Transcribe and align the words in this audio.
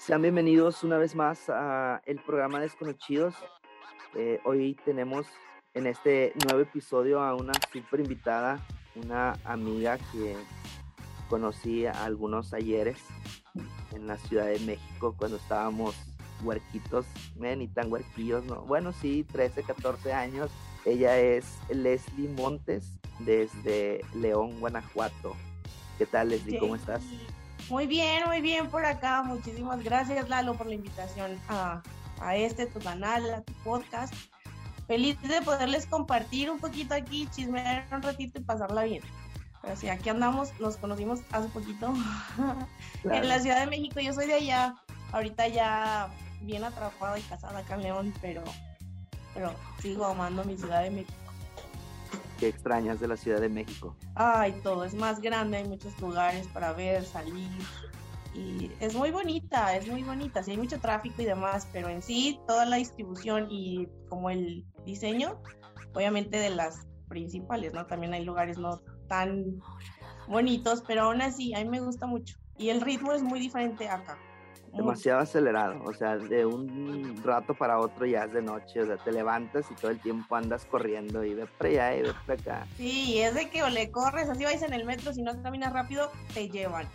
Sean 0.00 0.22
bienvenidos 0.22 0.82
una 0.84 0.98
vez 0.98 1.14
más 1.14 1.48
a 1.48 2.02
el 2.06 2.18
programa 2.18 2.60
Desconocidos. 2.60 3.34
Eh, 4.14 4.40
hoy 4.44 4.76
tenemos 4.84 5.26
en 5.74 5.86
este 5.86 6.32
nuevo 6.44 6.60
episodio 6.60 7.20
a 7.20 7.34
una 7.34 7.52
super 7.72 8.00
invitada, 8.00 8.64
una 8.94 9.38
amiga 9.44 9.98
que 10.12 10.36
conocí 11.28 11.86
a 11.86 12.04
algunos 12.04 12.52
ayeres 12.52 12.98
en 13.92 14.06
la 14.06 14.18
Ciudad 14.18 14.46
de 14.46 14.58
México 14.60 15.14
cuando 15.16 15.36
estábamos 15.36 15.94
huerquitos, 16.42 17.06
ni 17.36 17.68
tan 17.68 17.90
huerquillos, 17.90 18.44
¿no? 18.44 18.62
Bueno, 18.62 18.92
sí, 18.92 19.24
13, 19.24 19.62
14 19.62 20.12
años. 20.12 20.50
Ella 20.84 21.18
es 21.18 21.58
Leslie 21.68 22.28
Montes 22.28 22.98
desde 23.20 24.00
León, 24.14 24.58
Guanajuato. 24.58 25.36
¿Qué 25.98 26.06
tal, 26.06 26.30
Leslie? 26.30 26.58
¿Cómo 26.58 26.74
estás? 26.74 27.02
Muy 27.72 27.86
bien, 27.86 28.24
muy 28.26 28.42
bien 28.42 28.68
por 28.68 28.84
acá. 28.84 29.22
Muchísimas 29.22 29.82
gracias, 29.82 30.28
Lalo, 30.28 30.54
por 30.56 30.66
la 30.66 30.74
invitación 30.74 31.40
a, 31.48 31.80
a 32.20 32.36
este 32.36 32.66
tu 32.66 32.78
canal, 32.80 33.32
a 33.32 33.40
tu 33.40 33.54
podcast. 33.64 34.12
Feliz 34.86 35.18
de 35.22 35.40
poderles 35.40 35.86
compartir 35.86 36.50
un 36.50 36.58
poquito 36.58 36.92
aquí, 36.92 37.26
chismear 37.34 37.86
un 37.90 38.02
ratito 38.02 38.38
y 38.38 38.44
pasarla 38.44 38.82
bien. 38.82 39.02
Pero 39.62 39.74
sí, 39.74 39.88
aquí 39.88 40.10
andamos, 40.10 40.52
nos 40.60 40.76
conocimos 40.76 41.20
hace 41.32 41.48
poquito 41.48 41.94
en 43.04 43.26
la 43.26 43.40
Ciudad 43.40 43.60
de 43.60 43.68
México. 43.68 44.00
Yo 44.00 44.12
soy 44.12 44.26
de 44.26 44.34
allá, 44.34 44.74
ahorita 45.12 45.48
ya 45.48 46.10
bien 46.42 46.64
atrapada 46.64 47.18
y 47.18 47.22
casada 47.22 47.60
acá 47.60 47.76
en 47.76 47.84
León, 47.84 48.14
pero, 48.20 48.44
pero 49.32 49.54
sigo 49.80 50.04
amando 50.04 50.44
mi 50.44 50.58
Ciudad 50.58 50.82
de 50.82 50.90
México. 50.90 51.21
¿Qué 52.42 52.48
extrañas 52.48 52.98
de 52.98 53.06
la 53.06 53.16
Ciudad 53.16 53.40
de 53.40 53.48
México? 53.48 53.94
Ay, 54.16 54.52
todo 54.64 54.84
es 54.84 54.94
más 54.94 55.20
grande, 55.20 55.58
hay 55.58 55.68
muchos 55.68 55.96
lugares 56.00 56.44
para 56.48 56.72
ver, 56.72 57.04
salir. 57.04 57.48
Y 58.34 58.68
es 58.80 58.96
muy 58.96 59.12
bonita, 59.12 59.76
es 59.76 59.86
muy 59.86 60.02
bonita. 60.02 60.42
Sí, 60.42 60.50
hay 60.50 60.56
mucho 60.56 60.80
tráfico 60.80 61.22
y 61.22 61.24
demás, 61.24 61.68
pero 61.72 61.88
en 61.88 62.02
sí, 62.02 62.40
toda 62.48 62.66
la 62.66 62.78
distribución 62.78 63.46
y 63.48 63.86
como 64.08 64.28
el 64.28 64.66
diseño, 64.84 65.40
obviamente 65.94 66.40
de 66.40 66.50
las 66.50 66.84
principales, 67.06 67.74
¿no? 67.74 67.86
También 67.86 68.12
hay 68.12 68.24
lugares 68.24 68.58
no 68.58 68.80
tan 69.06 69.62
bonitos, 70.26 70.82
pero 70.84 71.02
aún 71.02 71.22
así, 71.22 71.54
a 71.54 71.58
mí 71.58 71.68
me 71.68 71.78
gusta 71.78 72.08
mucho. 72.08 72.38
Y 72.58 72.70
el 72.70 72.80
ritmo 72.80 73.12
es 73.12 73.22
muy 73.22 73.38
diferente 73.38 73.88
acá 73.88 74.18
demasiado 74.72 75.20
acelerado, 75.20 75.82
o 75.84 75.92
sea, 75.92 76.16
de 76.16 76.46
un 76.46 77.20
rato 77.22 77.54
para 77.54 77.78
otro 77.78 78.06
ya 78.06 78.24
es 78.24 78.32
de 78.32 78.42
noche, 78.42 78.82
o 78.82 78.86
sea, 78.86 78.96
te 78.96 79.12
levantas 79.12 79.70
y 79.70 79.74
todo 79.74 79.90
el 79.90 80.00
tiempo 80.00 80.34
andas 80.34 80.64
corriendo 80.64 81.24
y 81.24 81.34
ve 81.34 81.46
para 81.58 81.70
allá 81.70 81.96
y 81.96 82.02
ve 82.02 82.14
para 82.26 82.40
acá. 82.40 82.66
Sí, 82.76 83.20
es 83.20 83.34
de 83.34 83.50
que 83.50 83.62
o 83.62 83.68
le 83.68 83.90
corres, 83.90 84.28
así 84.28 84.44
vais 84.44 84.62
en 84.62 84.72
el 84.72 84.84
metro, 84.84 85.12
si 85.12 85.22
no 85.22 85.40
caminas 85.42 85.72
rápido, 85.72 86.10
te 86.32 86.48
llevan. 86.48 86.86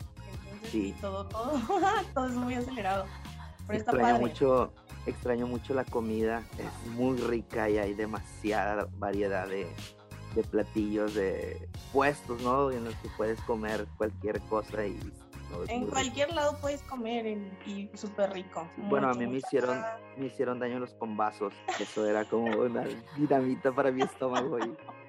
Entonces, 0.43 0.69
sí, 0.71 0.95
todo, 0.99 1.27
todo, 1.27 1.53
todo 2.13 2.25
es 2.25 2.33
muy 2.33 2.55
acelerado. 2.55 3.05
Pero 3.67 3.79
extraño 3.79 4.19
mucho, 4.19 4.73
extraño 5.05 5.47
mucho 5.47 5.73
la 5.73 5.83
comida, 5.83 6.43
es 6.57 6.91
muy 6.91 7.17
rica 7.17 7.69
y 7.69 7.77
hay 7.77 7.93
demasiada 7.93 8.87
variedad 8.97 9.47
de, 9.47 9.67
de 10.35 10.43
platillos, 10.43 11.13
de 11.13 11.67
puestos, 11.93 12.41
¿no? 12.41 12.71
En 12.71 12.85
los 12.85 12.95
que 12.95 13.09
puedes 13.17 13.39
comer 13.41 13.85
cualquier 13.97 14.39
cosa 14.41 14.85
y 14.85 14.97
en 15.67 15.87
cualquier 15.87 16.33
lado 16.33 16.57
puedes 16.59 16.81
comer 16.83 17.25
y 17.65 17.89
súper 17.93 18.31
rico. 18.31 18.69
Bueno, 18.77 19.09
a 19.09 19.13
mí 19.13 19.27
me 19.27 19.37
hicieron, 19.37 19.81
me 20.17 20.27
hicieron 20.27 20.59
daño 20.59 20.79
los 20.79 20.93
pombazos. 20.93 21.53
Eso 21.79 22.05
era 22.05 22.25
como 22.25 22.45
una 22.61 22.85
dinamita 23.15 23.71
para 23.71 23.91
mi 23.91 24.03
estómago. 24.03 24.57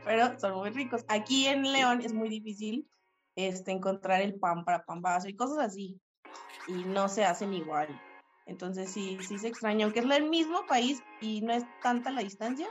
Pero 0.05 0.39
son 0.39 0.55
muy 0.55 0.70
ricos. 0.70 1.05
Aquí 1.09 1.47
en 1.47 1.70
León 1.72 2.00
es 2.03 2.12
muy 2.12 2.28
difícil 2.28 2.89
este, 3.36 3.72
encontrar 3.72 4.20
el 4.20 4.34
pan 4.34 4.64
para 4.64 4.84
pambazo 4.84 5.28
y 5.28 5.36
cosas 5.36 5.59
así. 5.59 6.00
Y 6.66 6.84
no 6.84 7.09
se 7.09 7.25
hacen 7.25 7.55
igual. 7.55 7.89
Entonces 8.47 8.91
sí, 8.91 9.19
sí 9.20 9.39
se 9.39 9.48
extraña, 9.48 9.84
aunque 9.84 10.00
es 10.00 10.06
el 10.06 10.31
mismo 10.31 10.64
país 10.66 11.03
y 11.20 11.42
no 11.42 11.53
es 11.53 11.64
tanta 11.83 12.11
la 12.11 12.22
distancia, 12.22 12.66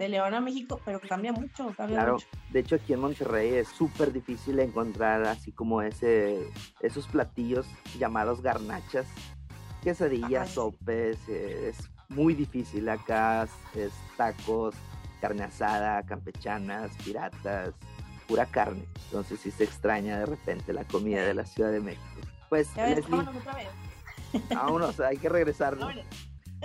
de 0.00 0.08
León 0.08 0.32
a 0.32 0.40
México, 0.40 0.80
pero 0.82 0.98
cambia 0.98 1.30
mucho, 1.30 1.74
claro, 1.76 2.16
de 2.50 2.60
hecho 2.60 2.76
aquí 2.76 2.94
en 2.94 3.00
Monterrey 3.00 3.52
es 3.52 3.68
súper 3.68 4.14
difícil 4.14 4.58
encontrar 4.58 5.24
así 5.24 5.52
como 5.52 5.82
ese, 5.82 6.50
esos 6.80 7.06
platillos 7.06 7.66
llamados 7.98 8.40
garnachas, 8.40 9.06
quesadillas, 9.82 10.52
sopes, 10.52 11.18
eh, 11.28 11.68
es 11.68 11.90
muy 12.08 12.32
difícil 12.32 12.88
acá, 12.88 13.46
es 13.74 13.92
tacos, 14.16 14.74
carne 15.20 15.42
asada, 15.42 16.02
campechanas, 16.04 16.92
piratas, 17.04 17.74
pura 18.26 18.46
carne, 18.46 18.86
entonces 19.04 19.38
sí 19.40 19.50
se 19.50 19.64
extraña 19.64 20.18
de 20.18 20.24
repente 20.24 20.72
la 20.72 20.84
comida 20.84 21.24
de 21.24 21.34
la 21.34 21.44
Ciudad 21.44 21.70
de 21.72 21.80
México. 21.80 22.20
Pues, 22.48 22.74
vámonos 22.74 23.36
otra 23.36 23.54
vez. 23.54 23.68
Vámonos, 24.48 24.98
hay 25.00 25.18
que 25.18 25.28
regresar. 25.28 25.76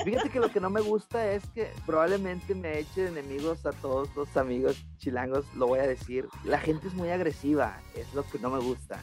Fíjate 0.03 0.29
que 0.29 0.39
lo 0.39 0.51
que 0.51 0.59
no 0.59 0.69
me 0.69 0.81
gusta 0.81 1.31
es 1.31 1.45
que 1.53 1.71
probablemente 1.85 2.53
me 2.53 2.79
eche 2.79 3.07
enemigos 3.07 3.65
a 3.65 3.71
todos 3.71 4.09
los 4.15 4.35
amigos 4.35 4.83
chilangos, 4.97 5.45
lo 5.55 5.67
voy 5.67 5.79
a 5.79 5.87
decir. 5.87 6.27
La 6.43 6.59
gente 6.59 6.87
es 6.87 6.93
muy 6.93 7.09
agresiva, 7.09 7.79
es 7.95 8.13
lo 8.13 8.23
que 8.23 8.39
no 8.39 8.49
me 8.49 8.59
gusta. 8.59 8.99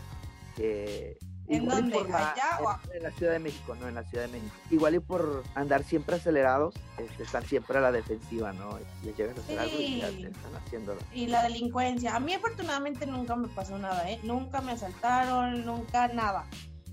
¿En 1.49 1.67
dónde? 1.67 1.99
¿Allá 1.99 2.61
o 2.63 2.95
en, 2.95 3.03
la 3.03 3.11
Ciudad 3.11 3.33
de 3.33 3.39
México, 3.39 3.75
no, 3.75 3.89
en 3.89 3.95
la 3.95 4.05
Ciudad 4.05 4.27
de 4.27 4.33
México. 4.33 4.55
Igual 4.71 4.95
y 4.95 5.01
por 5.01 5.43
andar 5.55 5.83
siempre 5.83 6.17
acelerados, 6.17 6.75
este, 6.99 7.25
están 7.25 7.45
siempre 7.45 7.79
a 7.79 7.81
la 7.81 7.93
defensiva, 7.93 8.53
¿no? 8.53 8.79
Les 9.05 9.17
llegas 9.17 9.37
a 9.37 9.41
hacer 9.41 9.59
algo 9.59 9.77
y 9.79 10.01
ya 10.01 10.09
están 10.09 10.57
haciéndolo. 10.65 11.01
Y 11.13 11.27
la 11.27 11.43
delincuencia. 11.43 12.17
A 12.17 12.21
mí 12.21 12.33
afortunadamente 12.33 13.07
nunca 13.07 13.37
me 13.37 13.49
pasó 13.49 13.77
nada, 13.79 14.09
¿eh? 14.11 14.21
Nunca 14.23 14.61
me 14.61 14.73
asaltaron, 14.73 15.67
nunca 15.67 16.09
nada. 16.09 16.47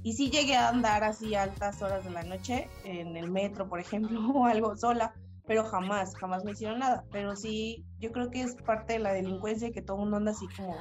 Y 0.04 0.14
sí 0.14 0.30
llegué 0.30 0.56
a 0.56 0.70
andar 0.70 1.04
así 1.04 1.36
a 1.36 1.44
altas 1.44 1.82
horas 1.82 2.04
de 2.06 2.12
la 2.12 2.24
noche, 2.24 2.70
en 2.86 3.18
el 3.18 3.30
metro, 3.30 3.68
por 3.68 3.80
ejemplo, 3.80 4.20
o 4.34 4.46
algo 4.46 4.76
sola, 4.78 5.14
pero 5.46 5.66
jamás, 5.66 6.16
jamás 6.16 6.44
me 6.46 6.52
hicieron 6.52 6.80
nada. 6.80 7.04
Pero 7.12 7.36
sí, 7.36 7.86
yo 8.00 8.12
creo 8.12 8.30
que 8.30 8.42
es 8.42 8.56
parte 8.56 8.94
de 8.94 9.00
la 9.00 9.14
delincuencia 9.14 9.72
que 9.72 9.82
todo 9.82 9.98
el 9.98 10.02
mundo 10.04 10.18
anda 10.18 10.32
así 10.32 10.48
como, 10.56 10.76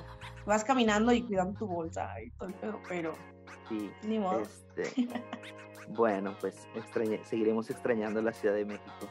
vas 0.46 0.64
caminando 0.64 1.12
y 1.12 1.22
cuidando 1.22 1.58
tu 1.58 1.66
bolsa 1.66 2.08
y 2.24 2.30
todo 2.32 2.48
el 2.48 2.54
pedo, 2.54 2.80
pero 2.88 3.12
sí, 3.68 3.90
ni 4.02 4.18
modo. 4.18 4.40
Este, 4.40 5.08
bueno, 5.88 6.36
pues 6.40 6.66
seguiremos 7.24 7.70
extrañando 7.70 8.22
la 8.22 8.32
Ciudad 8.32 8.54
de 8.54 8.64
México. 8.64 8.90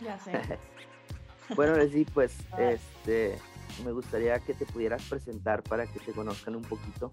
Ya 0.00 0.18
sé. 0.18 0.32
bueno, 1.56 1.74
sí, 1.90 2.06
pues 2.14 2.34
este, 2.56 3.36
me 3.84 3.92
gustaría 3.92 4.38
que 4.38 4.54
te 4.54 4.64
pudieras 4.64 5.02
presentar 5.02 5.62
para 5.62 5.86
que 5.86 6.00
te 6.00 6.12
conozcan 6.12 6.56
un 6.56 6.62
poquito 6.62 7.10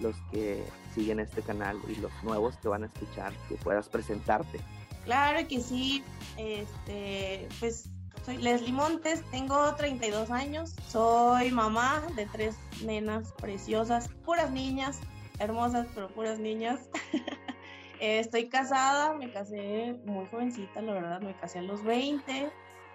los 0.00 0.16
que 0.30 0.64
siguen 0.94 1.20
este 1.20 1.42
canal 1.42 1.78
y 1.88 1.96
los 1.96 2.12
nuevos 2.22 2.56
que 2.58 2.68
van 2.68 2.84
a 2.84 2.86
escuchar, 2.86 3.32
que 3.48 3.56
puedas 3.56 3.88
presentarte. 3.88 4.60
Claro 5.04 5.46
que 5.48 5.60
sí, 5.60 6.02
este, 6.36 7.48
pues 7.60 7.88
soy 8.24 8.36
Leslie 8.36 8.72
Montes, 8.72 9.22
tengo 9.30 9.74
32 9.74 10.30
años, 10.30 10.74
soy 10.88 11.50
mamá 11.50 12.02
de 12.14 12.26
tres 12.26 12.56
nenas 12.84 13.32
preciosas, 13.40 14.08
puras 14.24 14.50
niñas, 14.50 15.00
hermosas, 15.38 15.86
pero 15.94 16.08
puras 16.08 16.38
niñas. 16.38 16.90
Estoy 18.00 18.48
casada, 18.48 19.14
me 19.14 19.32
casé 19.32 19.98
muy 20.04 20.26
jovencita, 20.26 20.82
la 20.82 20.92
verdad, 20.92 21.20
me 21.20 21.34
casé 21.36 21.60
a 21.60 21.62
los 21.62 21.82
20, 21.82 22.50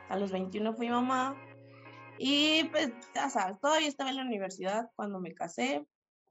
a 0.10 0.16
los 0.18 0.32
21 0.32 0.74
fui 0.76 0.90
mamá. 0.90 1.36
Y 2.18 2.66
pues, 2.66 2.92
ya 3.14 3.30
sabes, 3.30 3.60
todavía 3.60 3.88
estaba 3.88 4.12
en 4.12 4.18
la 4.18 4.22
universidad 4.22 4.90
cuando 4.96 5.20
me 5.20 5.34
casé. 5.34 5.86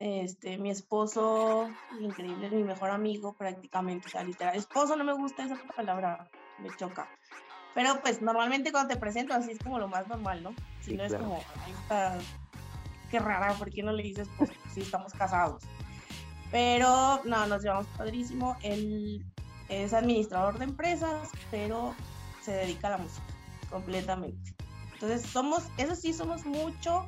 Este, 0.04 0.58
mi 0.58 0.68
esposo, 0.68 1.70
increíble, 2.00 2.46
es 2.46 2.52
mi 2.52 2.64
mejor 2.64 2.90
amigo 2.90 3.34
prácticamente, 3.34 4.08
o 4.08 4.10
sea, 4.10 4.24
literal. 4.24 4.56
Esposo 4.56 4.96
no 4.96 5.04
me 5.04 5.12
gusta 5.12 5.44
esa 5.44 5.56
palabra, 5.76 6.28
me 6.58 6.70
choca. 6.76 7.08
Pero 7.72 8.00
pues 8.02 8.20
normalmente 8.20 8.72
cuando 8.72 8.92
te 8.92 9.00
presento 9.00 9.32
así 9.32 9.52
es 9.52 9.60
como 9.60 9.78
lo 9.78 9.86
más 9.86 10.08
normal, 10.08 10.42
¿no? 10.42 10.56
Si 10.80 10.96
no 10.96 11.04
es 11.04 11.14
como, 11.14 11.36
ahí 11.36 11.70
está, 11.70 12.18
qué 13.12 13.20
rara, 13.20 13.54
¿por 13.54 13.70
qué 13.70 13.84
no 13.84 13.92
le 13.92 14.02
dices 14.02 14.26
esposo? 14.26 14.52
Sí, 14.74 14.80
estamos 14.80 15.12
casados. 15.12 15.62
Pero 16.50 17.22
no, 17.24 17.46
nos 17.46 17.62
llevamos 17.62 17.86
padrísimo. 17.96 18.56
Él 18.64 19.24
es 19.68 19.94
administrador 19.94 20.58
de 20.58 20.64
empresas, 20.64 21.30
pero 21.52 21.94
se 22.40 22.50
dedica 22.50 22.88
a 22.88 22.90
la 22.90 22.98
música 22.98 23.22
completamente. 23.70 24.52
Entonces 24.94 25.22
somos, 25.30 25.62
eso 25.76 25.94
sí, 25.94 26.12
somos 26.12 26.44
mucho 26.44 27.06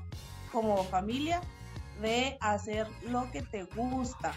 como 0.52 0.84
familia, 0.84 1.40
de 2.00 2.36
hacer 2.40 2.86
lo 3.02 3.30
que 3.30 3.42
te 3.42 3.64
gusta, 3.64 4.32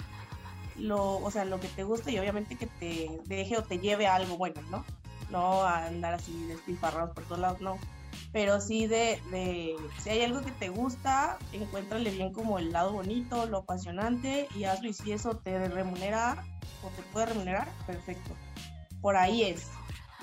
lo, 0.77 1.17
o 1.17 1.31
sea, 1.31 1.45
lo 1.45 1.59
que 1.59 1.67
te 1.69 1.83
gusta 1.83 2.11
y 2.11 2.19
obviamente 2.19 2.55
que 2.55 2.67
te 2.67 3.19
deje 3.25 3.57
o 3.57 3.63
te 3.63 3.79
lleve 3.79 4.07
a 4.07 4.15
algo 4.15 4.37
bueno, 4.37 4.61
¿no? 4.69 4.85
No 5.29 5.63
a 5.63 5.85
andar 5.87 6.13
así 6.13 6.45
despilfarrados 6.47 7.11
por 7.13 7.23
todos 7.25 7.39
lados, 7.39 7.61
no. 7.61 7.77
Pero 8.31 8.61
sí 8.61 8.87
de, 8.87 9.21
de, 9.31 9.75
si 10.01 10.09
hay 10.09 10.21
algo 10.21 10.41
que 10.41 10.51
te 10.51 10.69
gusta, 10.69 11.37
encuéntrale 11.53 12.09
bien 12.11 12.33
como 12.33 12.59
el 12.59 12.71
lado 12.71 12.93
bonito, 12.93 13.45
lo 13.45 13.59
apasionante 13.59 14.47
y 14.55 14.65
hazlo 14.65 14.89
y 14.89 14.93
si 14.93 15.11
eso 15.11 15.37
te 15.37 15.67
remunera 15.69 16.43
o 16.83 16.89
te 16.89 17.01
puede 17.13 17.27
remunerar, 17.27 17.69
perfecto. 17.85 18.35
Por 19.01 19.15
ahí 19.15 19.43
es, 19.43 19.69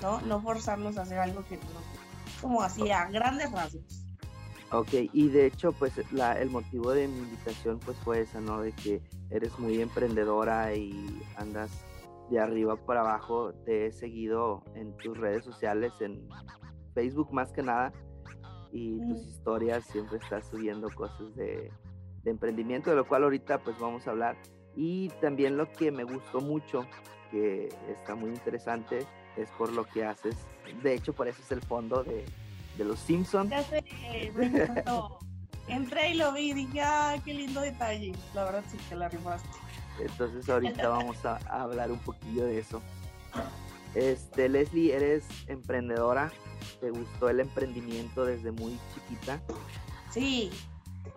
¿no? 0.01 0.21
No 0.21 0.41
forzarnos 0.41 0.97
a 0.97 1.03
hacer 1.03 1.19
algo 1.19 1.45
que 1.47 1.57
no, 1.57 1.63
como 2.41 2.61
así 2.61 2.89
a 2.91 3.05
grandes 3.05 3.51
rasgos. 3.51 4.04
Ok, 4.71 4.89
y 5.13 5.29
de 5.29 5.45
hecho, 5.45 5.71
pues 5.73 5.93
la, 6.11 6.33
el 6.33 6.49
motivo 6.49 6.91
de 6.91 7.07
mi 7.07 7.19
invitación 7.19 7.79
pues 7.79 7.97
fue 7.99 8.21
esa, 8.21 8.41
¿no? 8.41 8.61
De 8.61 8.71
que 8.71 9.01
eres 9.29 9.57
muy 9.59 9.79
emprendedora 9.79 10.73
y 10.73 11.21
andas 11.37 11.85
de 12.29 12.39
arriba 12.39 12.75
para 12.75 13.01
abajo 13.01 13.53
te 13.65 13.85
he 13.85 13.91
seguido 13.91 14.63
en 14.73 14.97
tus 14.97 15.17
redes 15.17 15.45
sociales, 15.45 15.93
en 15.99 16.27
Facebook 16.95 17.31
más 17.31 17.51
que 17.51 17.61
nada, 17.61 17.93
y 18.71 18.99
tus 19.07 19.21
historias 19.27 19.85
siempre 19.85 20.17
estás 20.17 20.47
subiendo 20.47 20.89
cosas 20.89 21.35
de, 21.35 21.71
de, 22.23 22.31
emprendimiento, 22.31 22.89
de 22.89 22.95
lo 22.95 23.07
cual 23.07 23.23
ahorita 23.23 23.59
pues 23.59 23.77
vamos 23.79 24.07
a 24.07 24.11
hablar. 24.11 24.35
Y 24.75 25.09
también 25.21 25.57
lo 25.57 25.71
que 25.71 25.91
me 25.91 26.03
gustó 26.03 26.41
mucho, 26.41 26.85
que 27.29 27.69
está 27.87 28.15
muy 28.15 28.31
interesante, 28.31 29.05
es 29.37 29.49
por 29.51 29.71
lo 29.71 29.85
que 29.85 30.03
haces. 30.03 30.35
De 30.81 30.95
hecho, 30.95 31.13
por 31.13 31.27
eso 31.27 31.41
es 31.41 31.51
el 31.51 31.61
fondo 31.61 32.03
de, 32.03 32.25
de 32.77 32.85
los 32.85 32.99
Simpsons. 32.99 33.49
Ya 33.49 33.63
sé, 33.63 33.83
Entré 35.67 36.11
y 36.11 36.13
lo 36.13 36.31
vi 36.31 36.51
y 36.51 36.53
dije, 36.53 36.81
ah, 36.81 37.15
qué 37.25 37.33
lindo 37.33 37.61
detalle. 37.61 38.13
La 38.33 38.43
verdad 38.43 38.63
sí 38.69 38.77
que 38.87 38.95
la 38.95 39.09
rifaste. 39.09 39.49
Entonces 39.99 40.47
ahorita 40.47 40.89
vamos 40.89 41.25
a, 41.25 41.39
a, 41.49 41.63
hablar 41.63 41.91
un 41.91 41.99
poquillo 41.99 42.45
de 42.45 42.59
eso. 42.59 42.81
Este, 43.95 44.49
Leslie, 44.49 44.93
eres 44.93 45.25
emprendedora. 45.47 46.31
¿Te 46.79 46.91
gustó 46.91 47.29
el 47.29 47.39
emprendimiento 47.39 48.25
desde 48.25 48.51
muy 48.51 48.77
chiquita? 48.93 49.41
Sí, 50.11 50.51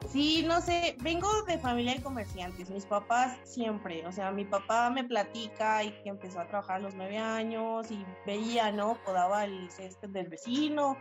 sí, 0.06 0.44
no 0.46 0.60
sé, 0.60 0.96
vengo 1.00 1.28
de 1.44 1.58
familia 1.58 1.94
de 1.94 2.02
comerciantes, 2.02 2.70
mis 2.70 2.86
papás 2.86 3.36
siempre, 3.44 4.06
o 4.06 4.12
sea, 4.12 4.30
mi 4.30 4.44
papá 4.44 4.90
me 4.90 5.04
platica 5.04 5.84
y 5.84 5.90
que 6.02 6.08
empezó 6.08 6.40
a 6.40 6.48
trabajar 6.48 6.76
a 6.76 6.80
los 6.80 6.94
nueve 6.94 7.16
años 7.16 7.90
y 7.90 8.04
veía, 8.26 8.72
¿no? 8.72 8.98
Podaba 9.04 9.44
el 9.44 9.70
césped 9.70 10.10
del 10.10 10.28
vecino, 10.28 10.96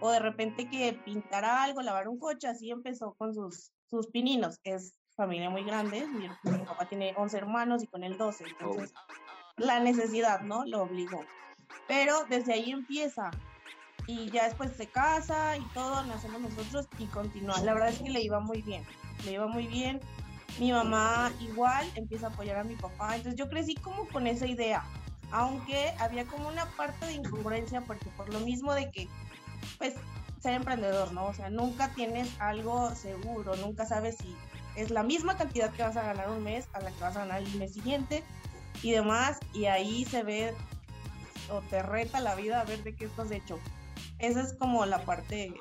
o 0.00 0.10
de 0.10 0.20
repente 0.20 0.68
que 0.68 0.92
pintara 1.04 1.62
algo, 1.62 1.82
lavar 1.82 2.08
un 2.08 2.18
coche, 2.18 2.48
así 2.48 2.70
empezó 2.70 3.14
con 3.14 3.34
sus, 3.34 3.72
sus 3.88 4.06
pininos, 4.08 4.58
es 4.64 4.94
familia 5.16 5.50
muy 5.50 5.64
grande, 5.64 6.06
mi, 6.06 6.28
mi 6.28 6.58
papá 6.64 6.88
tiene 6.88 7.12
11 7.16 7.36
hermanos 7.36 7.82
y 7.82 7.86
con 7.88 8.04
él 8.04 8.16
12, 8.16 8.44
entonces 8.44 8.92
la 9.56 9.80
necesidad, 9.80 10.42
¿no? 10.42 10.64
Lo 10.64 10.82
obligó. 10.82 11.24
Pero 11.88 12.24
desde 12.28 12.52
ahí 12.52 12.70
empieza, 12.70 13.30
y 14.08 14.30
ya 14.30 14.44
después 14.44 14.72
se 14.72 14.86
casa 14.86 15.56
y 15.58 15.62
todo, 15.74 16.02
nacemos 16.06 16.40
nosotros 16.40 16.88
y 16.98 17.04
continúa. 17.06 17.60
La 17.60 17.74
verdad 17.74 17.90
es 17.90 18.00
que 18.00 18.08
le 18.08 18.22
iba 18.22 18.40
muy 18.40 18.62
bien, 18.62 18.82
le 19.24 19.32
iba 19.32 19.46
muy 19.46 19.66
bien. 19.66 20.00
Mi 20.58 20.72
mamá 20.72 21.30
igual 21.40 21.86
empieza 21.94 22.28
a 22.28 22.30
apoyar 22.30 22.56
a 22.56 22.64
mi 22.64 22.74
papá, 22.74 23.16
entonces 23.16 23.38
yo 23.38 23.50
crecí 23.50 23.74
como 23.74 24.08
con 24.08 24.26
esa 24.26 24.46
idea, 24.46 24.82
aunque 25.30 25.92
había 26.00 26.24
como 26.24 26.48
una 26.48 26.64
parte 26.76 27.04
de 27.04 27.12
incongruencia 27.12 27.82
porque 27.82 28.08
por 28.16 28.32
lo 28.32 28.40
mismo 28.40 28.72
de 28.72 28.90
que, 28.90 29.08
pues, 29.76 29.94
ser 30.40 30.54
emprendedor, 30.54 31.12
¿no? 31.12 31.26
O 31.26 31.34
sea, 31.34 31.50
nunca 31.50 31.92
tienes 31.94 32.28
algo 32.40 32.94
seguro, 32.94 33.56
nunca 33.56 33.84
sabes 33.86 34.16
si 34.16 34.34
es 34.76 34.90
la 34.90 35.02
misma 35.02 35.36
cantidad 35.36 35.70
que 35.72 35.82
vas 35.82 35.96
a 35.96 36.02
ganar 36.02 36.30
un 36.30 36.42
mes 36.42 36.68
a 36.72 36.80
la 36.80 36.90
que 36.90 37.00
vas 37.00 37.16
a 37.16 37.20
ganar 37.20 37.42
el 37.42 37.54
mes 37.56 37.74
siguiente 37.74 38.22
y 38.82 38.92
demás, 38.92 39.38
y 39.52 39.66
ahí 39.66 40.04
se 40.04 40.22
ve 40.22 40.54
o 41.50 41.60
te 41.62 41.82
reta 41.82 42.20
la 42.20 42.34
vida 42.34 42.60
a 42.60 42.64
ver 42.64 42.82
de 42.84 42.94
qué 42.94 43.06
estás 43.06 43.30
hecho 43.30 43.58
esa 44.18 44.42
es 44.42 44.52
como 44.54 44.84
la 44.86 45.04
parte 45.04 45.54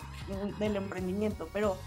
del 0.59 0.75
emprendimiento, 0.75 1.47
pero 1.53 1.77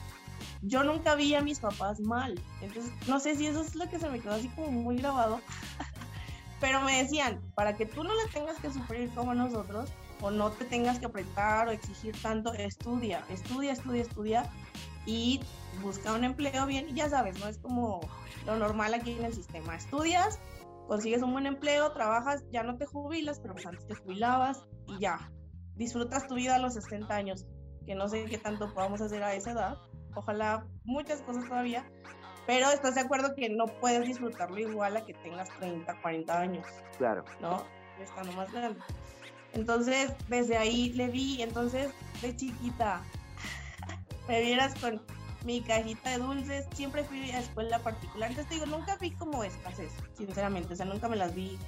yo 0.62 0.84
nunca 0.84 1.14
vi 1.14 1.34
a 1.34 1.42
mis 1.42 1.58
papás 1.58 2.00
mal, 2.00 2.40
entonces 2.60 2.92
no 3.08 3.18
sé 3.20 3.34
si 3.36 3.46
eso 3.46 3.62
es 3.62 3.74
lo 3.74 3.88
que 3.88 3.98
se 3.98 4.08
me 4.08 4.20
quedó 4.20 4.34
así 4.34 4.48
como 4.48 4.70
muy 4.70 4.96
grabado, 4.96 5.40
pero 6.60 6.80
me 6.82 7.02
decían, 7.02 7.40
para 7.54 7.76
que 7.76 7.86
tú 7.86 8.04
no 8.04 8.14
le 8.14 8.30
tengas 8.32 8.58
que 8.58 8.72
sufrir 8.72 9.10
como 9.10 9.34
nosotros, 9.34 9.90
o 10.20 10.30
no 10.30 10.50
te 10.50 10.64
tengas 10.64 10.98
que 10.98 11.06
apretar 11.06 11.68
o 11.68 11.70
exigir 11.70 12.14
tanto, 12.20 12.52
estudia, 12.52 13.24
estudia, 13.30 13.72
estudia, 13.72 14.02
estudia 14.02 14.50
y 15.06 15.40
busca 15.82 16.12
un 16.12 16.24
empleo 16.24 16.66
bien 16.66 16.88
y 16.88 16.94
ya 16.94 17.08
sabes, 17.08 17.38
no 17.40 17.48
es 17.48 17.58
como 17.58 18.00
lo 18.46 18.56
normal 18.56 18.94
aquí 18.94 19.12
en 19.12 19.24
el 19.24 19.34
sistema, 19.34 19.76
estudias, 19.76 20.38
consigues 20.86 21.22
un 21.22 21.32
buen 21.32 21.46
empleo, 21.46 21.92
trabajas, 21.92 22.44
ya 22.50 22.62
no 22.62 22.76
te 22.76 22.86
jubilas, 22.86 23.40
pero 23.40 23.54
pues 23.54 23.66
antes 23.66 23.86
te 23.86 23.94
jubilabas 23.94 24.64
y 24.86 24.98
ya, 24.98 25.30
disfrutas 25.76 26.26
tu 26.26 26.34
vida 26.34 26.56
a 26.56 26.58
los 26.58 26.74
60 26.74 27.14
años, 27.14 27.46
que 27.86 27.94
no 27.94 28.08
sé 28.08 28.24
qué 28.26 28.38
tanto 28.38 28.72
podamos 28.74 29.00
hacer 29.00 29.22
a 29.22 29.34
esa 29.34 29.52
edad, 29.52 29.78
ojalá 30.14 30.66
muchas 30.84 31.22
cosas 31.22 31.48
todavía, 31.48 31.90
pero 32.46 32.70
estás 32.70 32.94
de 32.94 33.02
acuerdo 33.02 33.34
que 33.34 33.48
no 33.48 33.66
puedes 33.66 34.06
disfrutarlo 34.06 34.58
igual 34.58 34.96
a 34.96 35.04
que 35.04 35.14
tengas 35.14 35.48
30, 35.60 36.00
40 36.00 36.40
años. 36.40 36.66
Claro. 36.98 37.24
¿No? 37.40 37.62
Estando 38.00 38.32
más 38.32 38.50
grande. 38.52 38.80
Entonces, 39.52 40.12
desde 40.28 40.56
ahí 40.56 40.92
le 40.92 41.08
vi, 41.08 41.42
entonces, 41.42 41.90
de 42.22 42.34
chiquita, 42.36 43.02
me 44.28 44.40
vieras 44.42 44.74
con 44.80 45.02
mi 45.44 45.60
cajita 45.62 46.10
de 46.10 46.18
dulces, 46.18 46.66
siempre 46.74 47.04
fui 47.04 47.30
a 47.30 47.40
escuela 47.40 47.78
particular, 47.78 48.30
entonces 48.30 48.48
te 48.48 48.54
digo, 48.54 48.66
nunca 48.66 48.96
vi 48.96 49.10
como 49.12 49.42
escasez, 49.42 49.92
sinceramente, 50.16 50.74
o 50.74 50.76
sea, 50.76 50.86
nunca 50.86 51.08
me 51.08 51.16
las 51.16 51.34
vi 51.34 51.58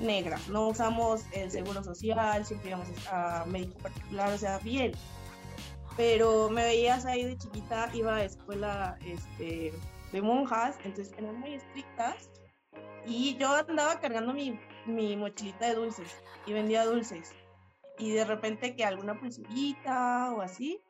negras, 0.00 0.48
no 0.48 0.68
usamos 0.68 1.22
el 1.32 1.50
seguro 1.50 1.82
social, 1.82 2.44
siempre 2.44 2.70
íbamos 2.70 2.88
a 3.10 3.44
médico 3.46 3.78
particular, 3.78 4.32
o 4.32 4.38
sea, 4.38 4.58
bien. 4.58 4.92
Pero 5.96 6.48
me 6.48 6.62
veías 6.62 7.04
ahí 7.06 7.24
de 7.24 7.36
chiquita, 7.36 7.90
iba 7.92 8.14
a 8.14 8.24
escuela 8.24 8.96
este, 9.04 9.72
de 10.12 10.22
monjas, 10.22 10.76
entonces 10.84 11.12
eran 11.18 11.40
muy 11.40 11.54
estrictas. 11.54 12.30
Y 13.04 13.36
yo 13.36 13.52
andaba 13.52 13.98
cargando 13.98 14.32
mi, 14.32 14.60
mi 14.86 15.16
mochilita 15.16 15.66
de 15.66 15.74
dulces 15.74 16.08
y 16.46 16.52
vendía 16.52 16.84
dulces. 16.84 17.34
Y 17.98 18.12
de 18.12 18.24
repente 18.24 18.76
que 18.76 18.84
alguna 18.84 19.18
pulserita 19.18 20.32
o 20.32 20.40
así. 20.40 20.80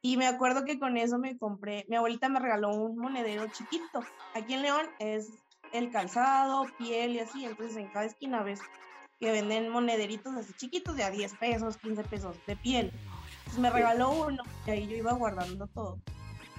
Y 0.00 0.16
me 0.16 0.26
acuerdo 0.26 0.64
que 0.64 0.78
con 0.78 0.96
eso 0.96 1.18
me 1.18 1.36
compré, 1.36 1.84
mi 1.88 1.96
abuelita 1.96 2.28
me 2.28 2.40
regaló 2.40 2.70
un 2.70 2.96
monedero 2.96 3.46
chiquito. 3.48 4.00
Aquí 4.34 4.54
en 4.54 4.62
León 4.62 4.86
es 5.00 5.28
el 5.72 5.90
calzado, 5.90 6.66
piel 6.78 7.12
y 7.12 7.20
así. 7.20 7.44
Entonces 7.44 7.76
en 7.76 7.88
cada 7.88 8.06
esquina 8.06 8.42
ves 8.42 8.60
que 9.18 9.32
venden 9.32 9.68
monederitos 9.68 10.34
así 10.36 10.52
chiquitos 10.54 10.96
de 10.96 11.02
a 11.02 11.10
10 11.10 11.34
pesos, 11.38 11.76
15 11.78 12.04
pesos 12.04 12.36
de 12.46 12.56
piel. 12.56 12.92
Entonces 13.38 13.58
me 13.58 13.70
regaló 13.70 14.10
uno 14.10 14.42
y 14.66 14.70
ahí 14.70 14.86
yo 14.86 14.96
iba 14.96 15.12
guardando 15.12 15.66
todo. 15.66 15.98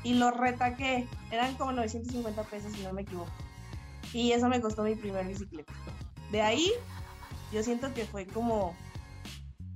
Y 0.03 0.13
lo 0.13 0.31
retaqué, 0.31 1.07
eran 1.31 1.55
como 1.55 1.71
950 1.73 2.43
pesos 2.43 2.71
si 2.73 2.83
no 2.83 2.93
me 2.93 3.01
equivoco. 3.01 3.31
Y 4.13 4.31
eso 4.31 4.47
me 4.47 4.61
costó 4.61 4.83
mi 4.83 4.95
primer 4.95 5.27
bicicleta. 5.27 5.73
De 6.31 6.41
ahí 6.41 6.71
yo 7.51 7.63
siento 7.63 7.93
que 7.93 8.05
fue 8.05 8.27
como, 8.27 8.75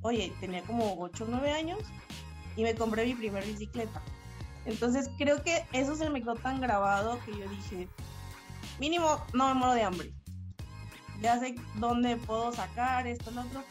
oye, 0.01 0.33
tenía 0.39 0.61
como 0.63 0.95
8 0.99 1.23
o 1.23 1.27
9 1.27 1.51
años 1.51 1.79
y 2.55 2.63
me 2.63 2.75
compré 2.75 3.05
mi 3.05 3.15
primer 3.15 3.45
bicicleta. 3.45 4.01
Entonces 4.65 5.09
creo 5.17 5.43
que 5.43 5.65
eso 5.73 5.95
se 5.95 6.09
me 6.09 6.21
quedó 6.21 6.35
tan 6.35 6.61
grabado 6.61 7.19
que 7.25 7.31
yo 7.31 7.49
dije, 7.49 7.87
mínimo 8.79 9.21
no 9.33 9.47
me 9.47 9.53
muero 9.55 9.73
de 9.73 9.83
hambre. 9.83 10.13
Ya 11.21 11.39
sé 11.39 11.55
dónde 11.75 12.17
puedo 12.17 12.51
sacar 12.51 13.07
esto, 13.07 13.31
lo 13.31 13.41
otro, 13.41 13.63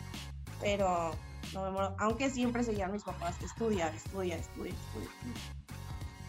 pero 0.61 1.13
no 1.55 1.65
me 1.65 1.71
muero, 1.71 1.95
aunque 1.99 2.31
siempre 2.31 2.65
seguían 2.65 2.93
mis 2.93 3.05
papás, 3.05 3.37
estudia, 3.43 3.89
estudia, 3.89 4.37
estudia, 4.37 4.73
estudia. 4.73 5.09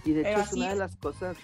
Y 0.05 0.11
de 0.11 0.31
hecho 0.31 0.41
es 0.41 0.53
una 0.53 0.69
de 0.69 0.75
las 0.75 0.95
cosas 0.97 1.37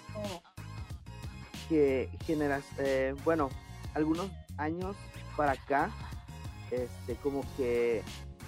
que 1.68 2.10
generas, 2.26 2.64
eh, 2.78 3.14
bueno, 3.24 3.48
algunos 3.94 4.30
años 4.60 4.96
para 5.36 5.52
acá, 5.52 5.90
este, 6.70 7.16
como 7.16 7.44
que 7.56 8.02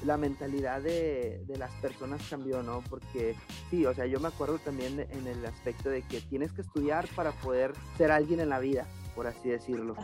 la 0.04 0.16
mentalidad 0.16 0.82
de, 0.82 1.42
de, 1.46 1.56
las 1.58 1.70
personas 1.74 2.26
cambió, 2.28 2.62
¿no? 2.62 2.82
Porque 2.88 3.36
sí, 3.70 3.86
o 3.86 3.94
sea, 3.94 4.06
yo 4.06 4.20
me 4.20 4.28
acuerdo 4.28 4.58
también 4.58 5.00
en 5.00 5.26
el 5.26 5.44
aspecto 5.46 5.90
de 5.90 6.02
que 6.02 6.20
tienes 6.20 6.52
que 6.52 6.62
estudiar 6.62 7.06
para 7.14 7.32
poder 7.32 7.72
ser 7.96 8.10
alguien 8.10 8.40
en 8.40 8.48
la 8.48 8.58
vida, 8.58 8.86
por 9.14 9.26
así 9.26 9.48
decirlo. 9.48 9.94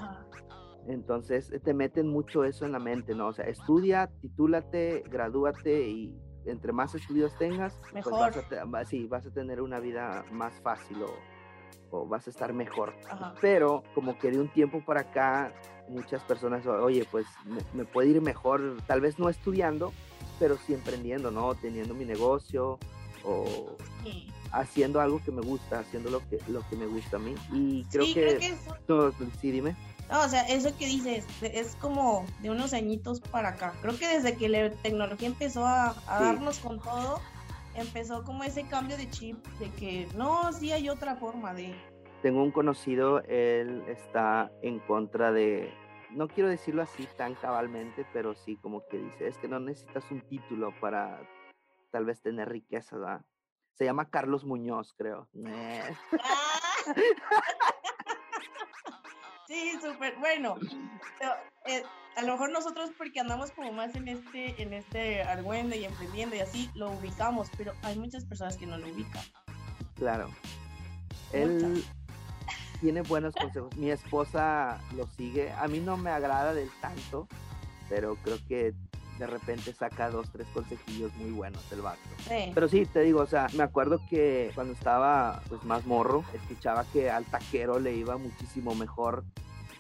Entonces 0.86 1.52
te 1.62 1.74
meten 1.74 2.08
mucho 2.08 2.44
eso 2.44 2.64
en 2.64 2.72
la 2.72 2.78
mente, 2.78 3.14
¿no? 3.14 3.28
O 3.28 3.32
sea, 3.32 3.44
estudia, 3.46 4.08
titúlate, 4.20 5.04
gradúate 5.10 5.88
y 5.88 6.16
entre 6.46 6.72
más 6.72 6.94
estudios 6.94 7.36
tengas, 7.36 7.78
mejor. 7.92 8.32
pues 8.32 8.48
vas 8.50 8.82
a, 8.82 8.84
sí, 8.86 9.06
vas 9.06 9.26
a 9.26 9.30
tener 9.30 9.60
una 9.60 9.80
vida 9.80 10.24
más 10.30 10.54
fácil 10.62 11.02
o, 11.02 11.14
o 11.90 12.06
vas 12.06 12.26
a 12.26 12.30
estar 12.30 12.54
mejor. 12.54 12.94
Ajá. 13.10 13.34
Pero 13.40 13.82
como 13.94 14.18
que 14.18 14.30
de 14.30 14.40
un 14.40 14.48
tiempo 14.48 14.82
para 14.82 15.02
acá 15.02 15.52
muchas 15.88 16.22
personas, 16.22 16.66
oye, 16.66 17.06
pues 17.10 17.26
me, 17.44 17.60
me, 17.72 17.84
puede 17.84 18.08
ir 18.08 18.20
mejor, 18.20 18.76
tal 18.86 19.00
vez 19.00 19.18
no 19.18 19.28
estudiando, 19.28 19.92
pero 20.38 20.56
sí 20.56 20.74
emprendiendo, 20.74 21.30
¿no? 21.30 21.54
Teniendo 21.54 21.94
mi 21.94 22.04
negocio 22.04 22.78
o 23.24 23.76
sí. 24.04 24.30
haciendo 24.52 25.00
algo 25.00 25.22
que 25.22 25.32
me 25.32 25.42
gusta, 25.42 25.80
haciendo 25.80 26.10
lo 26.10 26.20
que, 26.28 26.38
lo 26.48 26.66
que 26.68 26.76
me 26.76 26.86
gusta 26.86 27.16
a 27.16 27.20
mí. 27.20 27.34
Y 27.52 27.84
creo 27.84 28.04
sí, 28.04 28.14
que... 28.14 28.20
Creo 28.20 28.38
que 28.38 28.46
eso... 28.46 28.78
no, 28.88 29.12
sí, 29.40 29.50
dime. 29.50 29.76
No, 30.10 30.24
o 30.24 30.28
sea, 30.28 30.42
eso 30.48 30.74
que 30.78 30.86
dices 30.86 31.24
es 31.42 31.76
como 31.76 32.24
de 32.40 32.50
unos 32.50 32.72
añitos 32.72 33.20
para 33.20 33.50
acá. 33.50 33.74
Creo 33.82 33.98
que 33.98 34.08
desde 34.08 34.36
que 34.36 34.48
la 34.48 34.70
tecnología 34.70 35.28
empezó 35.28 35.66
a, 35.66 35.94
darnos 36.08 36.58
con 36.60 36.80
todo, 36.80 37.20
empezó 37.74 38.24
como 38.24 38.42
ese 38.42 38.64
cambio 38.64 38.96
de 38.96 39.10
chip 39.10 39.44
de 39.58 39.70
que 39.72 40.08
no, 40.16 40.52
sí 40.52 40.72
hay 40.72 40.88
otra 40.88 41.16
forma 41.16 41.52
de... 41.52 41.74
Tengo 42.22 42.42
un 42.42 42.50
conocido, 42.50 43.22
él 43.24 43.84
está 43.86 44.50
en 44.62 44.80
contra 44.80 45.30
de, 45.30 45.72
no 46.10 46.28
quiero 46.28 46.48
decirlo 46.48 46.82
así 46.82 47.06
tan 47.16 47.34
cabalmente, 47.34 48.04
pero 48.12 48.34
sí 48.34 48.56
como 48.56 48.86
que 48.88 48.98
dice, 48.98 49.28
es 49.28 49.38
que 49.38 49.48
no 49.48 49.60
necesitas 49.60 50.10
un 50.10 50.20
título 50.22 50.74
para 50.80 51.20
tal 51.90 52.04
vez 52.04 52.20
tener 52.20 52.48
riqueza, 52.48 52.96
¿verdad? 52.96 53.24
Se 53.74 53.84
llama 53.84 54.10
Carlos 54.10 54.44
Muñoz, 54.44 54.94
creo. 54.96 55.28
Sí, 59.48 59.78
súper 59.80 60.14
bueno. 60.18 60.56
Pero, 61.18 61.32
eh, 61.64 61.82
a 62.16 62.22
lo 62.22 62.32
mejor 62.32 62.50
nosotros 62.50 62.90
porque 62.98 63.18
andamos 63.18 63.50
como 63.52 63.72
más 63.72 63.94
en 63.94 64.06
este, 64.08 64.62
en 64.62 64.74
este 64.74 65.22
argüende 65.22 65.78
y 65.78 65.86
emprendiendo 65.86 66.36
y 66.36 66.40
así 66.40 66.70
lo 66.74 66.90
ubicamos, 66.90 67.48
pero 67.56 67.72
hay 67.82 67.98
muchas 67.98 68.26
personas 68.26 68.58
que 68.58 68.66
no 68.66 68.76
lo 68.76 68.86
ubican. 68.86 69.24
Claro. 69.94 70.28
Él 71.32 71.82
tiene 72.80 73.02
buenos 73.02 73.34
consejos. 73.34 73.76
Mi 73.76 73.90
esposa 73.90 74.80
lo 74.96 75.06
sigue. 75.16 75.52
A 75.52 75.68
mí 75.68 75.80
no 75.80 75.96
me 75.96 76.10
agrada 76.10 76.54
del 76.54 76.70
tanto, 76.80 77.28
pero 77.88 78.16
creo 78.16 78.38
que 78.48 78.74
de 79.18 79.26
repente 79.26 79.72
saca 79.72 80.10
dos, 80.10 80.30
tres 80.30 80.46
consejillos 80.54 81.12
muy 81.16 81.30
buenos 81.30 81.60
el 81.72 81.82
vato. 81.82 81.98
Pero 82.54 82.68
sí, 82.68 82.86
te 82.86 83.00
digo, 83.00 83.20
o 83.20 83.26
sea, 83.26 83.48
me 83.54 83.64
acuerdo 83.64 84.00
que 84.08 84.52
cuando 84.54 84.72
estaba 84.72 85.42
pues 85.48 85.64
más 85.64 85.86
morro, 85.86 86.24
escuchaba 86.32 86.84
que 86.92 87.10
al 87.10 87.24
taquero 87.24 87.80
le 87.80 87.94
iba 87.94 88.16
muchísimo 88.16 88.74
mejor 88.74 89.24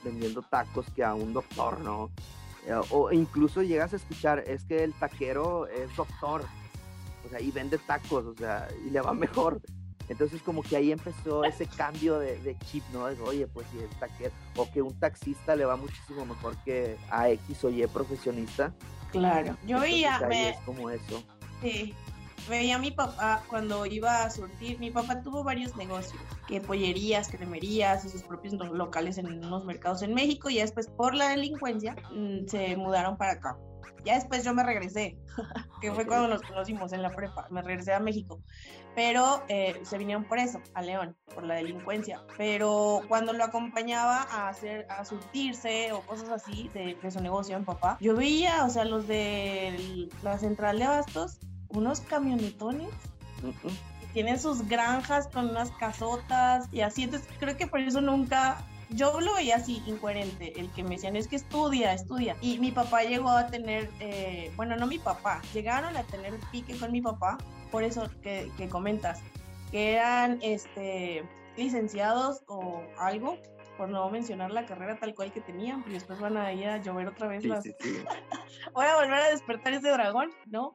vendiendo 0.02 0.42
tacos 0.42 0.86
que 0.94 1.04
a 1.04 1.14
un 1.14 1.32
doctor, 1.32 1.80
¿no? 1.80 2.10
Eh, 2.66 2.74
o 2.90 3.12
incluso 3.12 3.62
llegas 3.62 3.92
a 3.92 3.96
escuchar, 3.96 4.44
es 4.46 4.64
que 4.64 4.82
el 4.82 4.92
taquero 4.94 5.66
es 5.68 5.94
doctor, 5.96 6.42
o 7.24 7.28
sea, 7.28 7.40
y 7.40 7.50
vende 7.50 7.78
tacos, 7.78 8.24
o 8.24 8.34
sea, 8.34 8.68
y 8.84 8.90
le 8.90 9.00
va 9.00 9.14
mejor. 9.14 9.60
Entonces 10.08 10.42
como 10.42 10.62
que 10.62 10.76
ahí 10.76 10.92
empezó 10.92 11.44
ese 11.44 11.66
cambio 11.66 12.18
de, 12.18 12.56
chip, 12.66 12.82
¿no? 12.92 13.06
De, 13.06 13.20
oye, 13.20 13.46
pues 13.46 13.66
si 13.70 13.78
el 13.78 13.88
taquero, 13.98 14.32
o 14.56 14.70
que 14.70 14.82
un 14.82 14.98
taxista 14.98 15.54
le 15.54 15.64
va 15.64 15.76
muchísimo 15.76 16.24
mejor 16.24 16.56
que 16.64 16.96
a 17.10 17.28
X 17.30 17.64
o 17.64 17.70
Y 17.70 17.86
profesionista. 17.86 18.72
Claro, 19.10 19.56
yo 19.66 19.80
veía... 19.80 20.20
Me... 20.28 20.50
Es 20.50 20.58
como 20.60 20.90
eso. 20.90 21.22
Sí, 21.62 21.94
veía 22.48 22.76
a 22.76 22.78
mi 22.78 22.90
papá 22.90 23.42
cuando 23.48 23.84
iba 23.86 24.24
a 24.24 24.30
surtir, 24.30 24.78
mi 24.78 24.90
papá 24.90 25.22
tuvo 25.22 25.44
varios 25.44 25.76
negocios, 25.76 26.20
que 26.46 26.60
pollerías, 26.60 27.28
cremerías 27.28 28.04
y 28.04 28.08
sus 28.08 28.22
propios 28.22 28.54
locales 28.54 29.18
en 29.18 29.44
unos 29.44 29.64
mercados 29.64 30.02
en 30.02 30.14
México 30.14 30.48
y 30.48 30.58
después 30.58 30.88
por 30.88 31.14
la 31.14 31.30
delincuencia 31.30 31.96
mm, 32.12 32.46
se 32.46 32.76
mudaron 32.76 33.16
para 33.16 33.32
acá. 33.32 33.56
Ya 34.04 34.14
después 34.14 34.44
yo 34.44 34.54
me 34.54 34.62
regresé, 34.62 35.18
que 35.80 35.92
fue 35.92 36.06
cuando 36.06 36.28
nos 36.28 36.42
conocimos 36.42 36.92
en 36.92 37.02
la 37.02 37.10
prepa, 37.10 37.46
me 37.50 37.62
regresé 37.62 37.92
a 37.92 38.00
México, 38.00 38.40
pero 38.94 39.42
eh, 39.48 39.80
se 39.84 39.98
vinieron 39.98 40.24
por 40.24 40.38
eso, 40.38 40.60
a 40.74 40.82
León, 40.82 41.16
por 41.34 41.44
la 41.44 41.54
delincuencia. 41.54 42.22
Pero 42.36 43.00
cuando 43.08 43.32
lo 43.32 43.44
acompañaba 43.44 44.22
a 44.22 44.48
hacer, 44.48 44.86
a 44.88 45.04
surtirse 45.04 45.92
o 45.92 46.00
cosas 46.02 46.30
así 46.30 46.70
de, 46.74 46.96
de 47.00 47.10
su 47.10 47.20
negocio 47.20 47.56
en 47.56 47.64
papá, 47.64 47.96
yo 48.00 48.16
veía, 48.16 48.64
o 48.64 48.70
sea, 48.70 48.84
los 48.84 49.06
de 49.06 50.08
la 50.22 50.38
central 50.38 50.78
de 50.78 50.84
abastos, 50.84 51.38
unos 51.68 52.00
camionetones. 52.00 52.88
Tienen 54.12 54.40
sus 54.40 54.66
granjas 54.66 55.28
con 55.28 55.50
unas 55.50 55.70
casotas 55.72 56.66
y 56.72 56.80
así. 56.80 57.04
Entonces 57.04 57.28
creo 57.38 57.56
que 57.56 57.66
por 57.66 57.80
eso 57.80 58.00
nunca 58.00 58.64
yo 58.90 59.20
lo 59.20 59.34
veía 59.34 59.56
así, 59.56 59.82
incoherente, 59.86 60.58
el 60.58 60.70
que 60.72 60.82
me 60.82 60.90
decían 60.90 61.16
es 61.16 61.28
que 61.28 61.36
estudia, 61.36 61.92
estudia. 61.92 62.36
Y 62.40 62.58
mi 62.58 62.72
papá 62.72 63.02
llegó 63.02 63.30
a 63.30 63.48
tener, 63.48 63.90
eh, 64.00 64.50
bueno, 64.56 64.76
no 64.76 64.86
mi 64.86 64.98
papá, 64.98 65.42
llegaron 65.52 65.96
a 65.96 66.04
tener 66.04 66.38
pique 66.50 66.76
con 66.78 66.92
mi 66.92 67.02
papá, 67.02 67.38
por 67.70 67.82
eso 67.82 68.08
que, 68.22 68.50
comentas, 68.70 69.20
que 69.70 69.92
eran 69.92 70.38
este, 70.42 71.22
licenciados 71.56 72.42
o 72.46 72.82
algo, 72.98 73.38
por 73.76 73.88
no 73.88 74.08
mencionar 74.10 74.50
la 74.50 74.66
carrera 74.66 74.98
tal 74.98 75.14
cual 75.14 75.32
que 75.32 75.40
tenían, 75.40 75.84
y 75.86 75.92
después 75.92 76.18
van 76.18 76.36
a 76.36 76.52
ir 76.52 76.68
a 76.68 76.78
llover 76.78 77.08
otra 77.08 77.28
vez 77.28 77.44
las... 77.44 77.64
Voy 78.74 78.86
a 78.86 78.96
volver 78.96 79.20
a 79.20 79.30
despertar 79.30 79.74
ese 79.74 79.90
dragón, 79.90 80.30
¿no? 80.46 80.72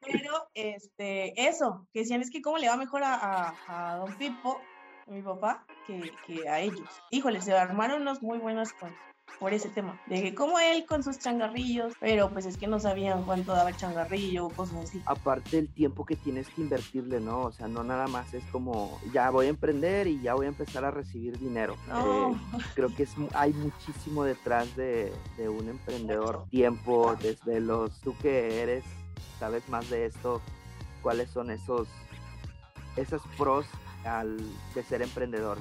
Pero, 0.00 0.48
este, 0.54 1.48
eso, 1.48 1.86
que 1.92 2.00
decían 2.00 2.22
es 2.22 2.30
que 2.30 2.40
cómo 2.40 2.58
le 2.58 2.68
va 2.68 2.76
mejor 2.76 3.02
a, 3.04 3.54
a, 3.66 3.96
Don 3.96 4.14
Pipo, 4.16 4.60
a 5.08 5.12
mi 5.12 5.22
papá, 5.22 5.64
que, 5.86 6.12
que, 6.26 6.48
a 6.48 6.60
ellos. 6.60 6.88
Híjole, 7.10 7.40
se 7.40 7.52
armaron 7.52 8.02
unos 8.02 8.22
muy 8.22 8.38
buenos 8.38 8.72
con, 8.74 8.90
por 9.38 9.52
ese 9.52 9.68
tema. 9.68 10.00
De 10.06 10.22
que 10.22 10.34
como 10.34 10.58
él 10.58 10.84
con 10.86 11.02
sus 11.02 11.18
changarrillos, 11.18 11.94
pero 12.00 12.30
pues 12.30 12.46
es 12.46 12.56
que 12.56 12.66
no 12.66 12.78
sabían 12.78 13.24
cuánto 13.24 13.52
daba 13.52 13.70
el 13.70 13.76
changarrillo 13.76 14.46
o 14.46 14.50
cosas 14.50 14.84
así. 14.84 15.02
Aparte 15.06 15.58
el 15.58 15.72
tiempo 15.72 16.04
que 16.04 16.16
tienes 16.16 16.48
que 16.50 16.60
invertirle, 16.60 17.20
¿no? 17.20 17.42
O 17.42 17.52
sea, 17.52 17.68
no 17.68 17.84
nada 17.84 18.06
más 18.06 18.34
es 18.34 18.44
como 18.52 19.00
ya 19.12 19.30
voy 19.30 19.46
a 19.46 19.50
emprender 19.50 20.06
y 20.06 20.20
ya 20.20 20.34
voy 20.34 20.46
a 20.46 20.50
empezar 20.50 20.84
a 20.84 20.90
recibir 20.90 21.38
dinero. 21.38 21.76
Eh, 21.88 22.36
creo 22.74 22.94
que 22.94 23.04
es, 23.04 23.14
hay 23.34 23.52
muchísimo 23.52 24.24
detrás 24.24 24.74
de, 24.76 25.12
de 25.36 25.48
un 25.48 25.68
emprendedor. 25.68 26.44
Tiempo, 26.50 27.16
desvelos. 27.16 27.98
Tú 28.02 28.14
que 28.20 28.62
eres 28.62 28.84
sabes 29.38 29.68
más 29.68 29.88
de 29.88 30.06
esto, 30.06 30.40
cuáles 31.00 31.30
son 31.30 31.50
esos, 31.50 31.88
esos 32.96 33.22
pros 33.36 33.66
al, 34.08 34.38
de 34.74 34.82
ser 34.82 35.02
emprendedor, 35.02 35.58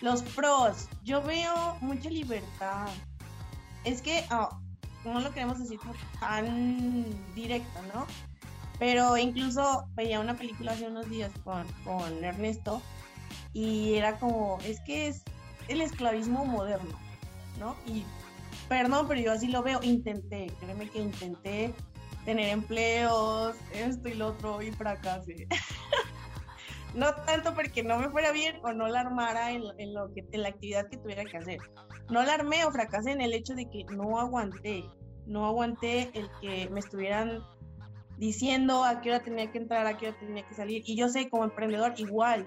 Los 0.00 0.22
pros, 0.22 0.88
yo 1.04 1.22
veo 1.22 1.76
mucha 1.80 2.08
libertad. 2.08 2.88
Es 3.84 4.02
que 4.02 4.24
oh, 4.30 4.58
no 5.04 5.20
lo 5.20 5.32
queremos 5.32 5.58
decir 5.58 5.78
tan 6.20 7.06
directo, 7.34 7.80
¿no? 7.94 8.06
Pero 8.78 9.16
incluso 9.16 9.86
veía 9.94 10.20
una 10.20 10.36
película 10.36 10.72
hace 10.72 10.86
unos 10.86 11.08
días 11.10 11.30
con, 11.44 11.66
con 11.84 12.24
Ernesto 12.24 12.80
y 13.52 13.94
era 13.94 14.18
como, 14.18 14.58
es 14.64 14.80
que 14.80 15.08
es 15.08 15.22
el 15.68 15.80
esclavismo 15.80 16.44
moderno, 16.44 16.98
¿no? 17.58 17.76
Y 17.86 18.04
perdón, 18.68 19.06
pero 19.08 19.20
yo 19.20 19.32
así 19.32 19.48
lo 19.48 19.62
veo, 19.62 19.80
intenté, 19.82 20.46
créeme 20.60 20.88
que 20.88 21.00
intenté 21.00 21.74
tener 22.24 22.50
empleos, 22.50 23.56
esto 23.72 24.08
y 24.08 24.14
lo 24.14 24.28
otro, 24.28 24.62
y 24.62 24.70
fracasé. 24.72 25.46
no 26.94 27.14
tanto 27.26 27.54
porque 27.54 27.82
no 27.82 27.98
me 27.98 28.10
fuera 28.10 28.32
bien 28.32 28.58
o 28.62 28.72
no 28.72 28.88
la 28.88 29.00
armara 29.00 29.52
en, 29.52 29.62
lo 29.94 30.12
que, 30.12 30.24
en 30.32 30.42
la 30.42 30.48
actividad 30.48 30.88
que 30.88 30.96
tuviera 30.96 31.24
que 31.24 31.36
hacer. 31.36 31.58
No 32.10 32.22
la 32.22 32.34
armé 32.34 32.64
o 32.64 32.72
fracasé 32.72 33.12
en 33.12 33.20
el 33.20 33.32
hecho 33.32 33.54
de 33.54 33.66
que 33.66 33.84
no 33.94 34.18
aguanté, 34.18 34.84
no 35.26 35.46
aguanté 35.46 36.10
el 36.14 36.28
que 36.40 36.68
me 36.70 36.80
estuvieran 36.80 37.42
diciendo 38.18 38.84
a 38.84 39.00
qué 39.00 39.10
hora 39.10 39.20
tenía 39.20 39.50
que 39.50 39.58
entrar, 39.58 39.86
a 39.86 39.96
qué 39.96 40.08
hora 40.08 40.18
tenía 40.18 40.46
que 40.46 40.54
salir. 40.54 40.82
Y 40.84 40.96
yo 40.96 41.08
sé, 41.08 41.30
como 41.30 41.44
emprendedor, 41.44 41.94
igual. 41.96 42.46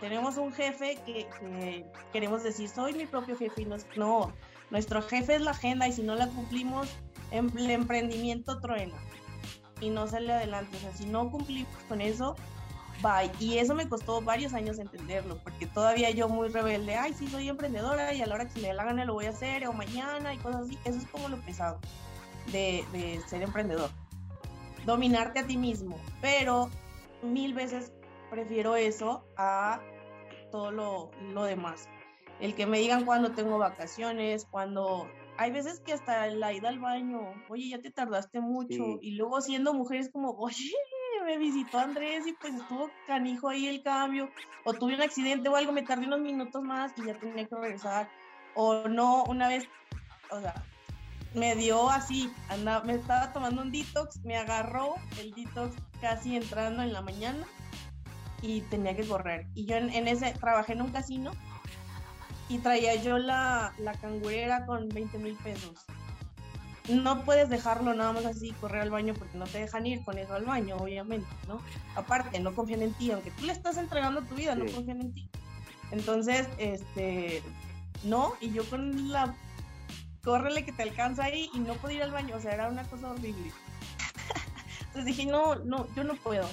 Tenemos 0.00 0.38
un 0.38 0.52
jefe 0.52 0.96
que, 1.04 1.26
queremos 2.12 2.42
decir, 2.42 2.68
soy 2.70 2.94
mi 2.94 3.04
propio 3.04 3.36
jefe 3.36 3.62
y 3.62 3.64
no, 3.66 3.76
no, 3.96 4.32
nuestro 4.70 5.02
jefe 5.02 5.34
es 5.34 5.42
la 5.42 5.50
agenda 5.50 5.86
y 5.86 5.92
si 5.92 6.02
no 6.02 6.14
la 6.14 6.26
cumplimos, 6.28 6.88
em, 7.32 7.50
el 7.58 7.70
emprendimiento 7.70 8.60
truena 8.60 8.94
y 9.80 9.90
no 9.90 10.06
sale 10.06 10.32
adelante. 10.32 10.76
O 10.78 10.80
sea, 10.80 10.92
si 10.94 11.04
no 11.04 11.30
cumplimos 11.30 11.70
con 11.88 12.00
eso, 12.00 12.34
bye. 13.02 13.30
Y 13.38 13.58
eso 13.58 13.74
me 13.74 13.88
costó 13.88 14.20
varios 14.20 14.54
años 14.54 14.78
entenderlo, 14.78 15.38
porque 15.38 15.66
todavía 15.66 16.10
yo 16.10 16.28
muy 16.28 16.48
rebelde, 16.48 16.96
ay, 16.96 17.14
sí, 17.14 17.28
soy 17.28 17.48
emprendedora 17.48 18.12
y 18.14 18.22
a 18.22 18.26
la 18.26 18.34
hora 18.34 18.48
que 18.48 18.60
me 18.60 18.68
dé 18.68 18.74
la 18.74 18.84
gana 18.84 19.04
lo 19.04 19.14
voy 19.14 19.26
a 19.26 19.30
hacer, 19.30 19.66
o 19.66 19.72
mañana 19.72 20.34
y 20.34 20.38
cosas 20.38 20.62
así. 20.62 20.78
Eso 20.84 20.98
es 20.98 21.06
como 21.06 21.28
lo 21.28 21.36
pesado 21.38 21.78
de, 22.52 22.84
de 22.92 23.20
ser 23.26 23.42
emprendedor. 23.42 23.90
Dominarte 24.86 25.40
a 25.40 25.46
ti 25.46 25.56
mismo, 25.56 25.98
pero 26.20 26.70
mil 27.22 27.54
veces 27.54 27.92
prefiero 28.30 28.76
eso 28.76 29.24
a 29.36 29.80
todo 30.50 30.70
lo, 30.70 31.10
lo 31.32 31.44
demás. 31.44 31.88
El 32.40 32.54
que 32.54 32.66
me 32.66 32.78
digan 32.78 33.04
cuando 33.04 33.32
tengo 33.32 33.58
vacaciones, 33.58 34.46
cuando 34.50 35.06
hay 35.36 35.50
veces 35.50 35.80
que 35.80 35.92
hasta 35.92 36.26
la 36.28 36.52
ida 36.52 36.68
al 36.68 36.78
baño, 36.78 37.20
oye, 37.48 37.68
ya 37.68 37.80
te 37.80 37.90
tardaste 37.90 38.40
mucho, 38.40 38.98
y 39.00 39.12
luego 39.12 39.40
siendo 39.40 39.74
mujeres 39.74 40.10
como, 40.10 40.30
oye, 40.32 40.72
me 41.24 41.38
visitó 41.38 41.78
Andrés 41.78 42.26
y 42.26 42.32
pues 42.32 42.54
estuvo 42.54 42.90
canijo 43.06 43.48
ahí 43.48 43.66
el 43.66 43.82
cambio, 43.82 44.30
o 44.64 44.72
tuve 44.72 44.94
un 44.94 45.02
accidente 45.02 45.48
o 45.48 45.56
algo, 45.56 45.72
me 45.72 45.82
tardé 45.82 46.06
unos 46.06 46.20
minutos 46.20 46.62
más 46.62 46.92
y 46.96 47.06
ya 47.06 47.14
tenía 47.14 47.46
que 47.46 47.56
regresar, 47.56 48.08
o 48.54 48.88
no, 48.88 49.24
una 49.24 49.48
vez, 49.48 49.68
o 50.30 50.40
sea, 50.40 50.54
me 51.34 51.54
dio 51.54 51.88
así, 51.90 52.32
andaba, 52.48 52.84
me 52.84 52.94
estaba 52.94 53.32
tomando 53.32 53.62
un 53.62 53.70
detox, 53.70 54.20
me 54.24 54.36
agarró 54.36 54.94
el 55.18 55.32
detox 55.32 55.76
casi 56.00 56.36
entrando 56.36 56.82
en 56.82 56.92
la 56.92 57.02
mañana 57.02 57.46
y 58.42 58.62
tenía 58.62 58.96
que 58.96 59.06
correr. 59.06 59.46
Y 59.54 59.66
yo 59.66 59.76
en, 59.76 60.08
ese, 60.08 60.32
trabajé 60.32 60.72
en 60.72 60.82
un 60.82 60.90
casino 60.90 61.30
y 62.48 62.58
traía 62.58 62.96
yo 62.96 63.18
la, 63.18 63.72
la 63.78 63.92
cangurera 63.92 64.66
con 64.66 64.88
20 64.88 65.18
mil 65.18 65.36
pesos. 65.36 65.86
No 66.88 67.24
puedes 67.24 67.48
dejarlo 67.48 67.94
nada 67.94 68.12
más 68.12 68.24
así, 68.24 68.52
correr 68.52 68.82
al 68.82 68.90
baño, 68.90 69.14
porque 69.14 69.38
no 69.38 69.44
te 69.44 69.58
dejan 69.58 69.86
ir 69.86 70.02
con 70.04 70.18
eso 70.18 70.34
al 70.34 70.44
baño, 70.44 70.76
obviamente, 70.76 71.28
¿no? 71.46 71.60
Aparte, 71.94 72.40
no 72.40 72.54
confían 72.54 72.82
en 72.82 72.94
ti, 72.94 73.10
aunque 73.10 73.30
tú 73.32 73.44
le 73.44 73.52
estás 73.52 73.76
entregando 73.76 74.22
tu 74.22 74.34
vida, 74.34 74.54
no 74.54 74.64
confían 74.66 75.00
en 75.00 75.12
ti. 75.12 75.30
Entonces, 75.92 76.48
este, 76.58 77.42
no, 78.04 78.34
y 78.40 78.52
yo 78.52 78.68
con 78.68 79.12
la, 79.12 79.34
córrele 80.24 80.64
que 80.64 80.72
te 80.72 80.82
alcanza 80.82 81.24
ahí 81.24 81.50
y 81.54 81.58
no 81.58 81.74
puedo 81.74 81.94
ir 81.94 82.02
al 82.02 82.12
baño, 82.12 82.36
o 82.36 82.40
sea, 82.40 82.52
era 82.52 82.68
una 82.68 82.84
cosa 82.84 83.10
horrible. 83.10 83.52
Entonces 84.80 85.04
dije, 85.04 85.26
no, 85.26 85.56
no, 85.56 85.86
yo 85.94 86.04
no 86.04 86.14
puedo. 86.14 86.48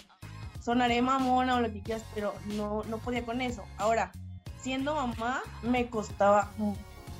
Sonaré 0.61 1.01
mamona 1.01 1.55
o 1.55 1.61
lo 1.61 1.71
que 1.71 1.81
quieras, 1.81 2.03
pero 2.13 2.33
no, 2.45 2.83
no 2.83 2.97
podía 2.97 3.23
con 3.23 3.41
eso. 3.41 3.63
Ahora, 3.77 4.11
siendo 4.59 4.95
mamá 4.95 5.41
me 5.61 5.89
costaba, 5.89 6.51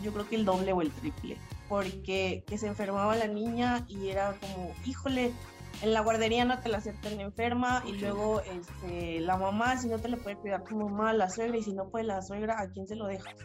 yo 0.03 0.11
creo 0.11 0.27
que 0.27 0.35
el 0.35 0.45
doble 0.45 0.73
o 0.73 0.81
el 0.81 0.91
triple, 0.91 1.37
porque 1.69 2.43
que 2.47 2.57
se 2.57 2.67
enfermaba 2.67 3.15
la 3.15 3.27
niña 3.27 3.85
y 3.87 4.09
era 4.09 4.37
como, 4.39 4.73
híjole, 4.85 5.33
en 5.81 5.93
la 5.93 6.01
guardería 6.01 6.45
no 6.45 6.59
te 6.59 6.69
la 6.69 6.79
aceptan 6.79 7.19
enferma 7.19 7.83
y 7.85 7.93
luego 7.93 8.41
este, 8.41 9.19
la 9.19 9.37
mamá, 9.37 9.77
si 9.77 9.87
no 9.87 9.99
te 9.99 10.09
la 10.09 10.17
puede 10.17 10.37
cuidar 10.37 10.63
tu 10.63 10.75
mamá, 10.75 11.13
la 11.13 11.29
suegra, 11.29 11.57
y 11.57 11.63
si 11.63 11.73
no 11.73 11.89
puede 11.89 12.05
la 12.05 12.21
suegra, 12.21 12.59
¿a 12.59 12.69
quién 12.69 12.87
se 12.87 12.95
lo 12.95 13.05
dejas? 13.05 13.35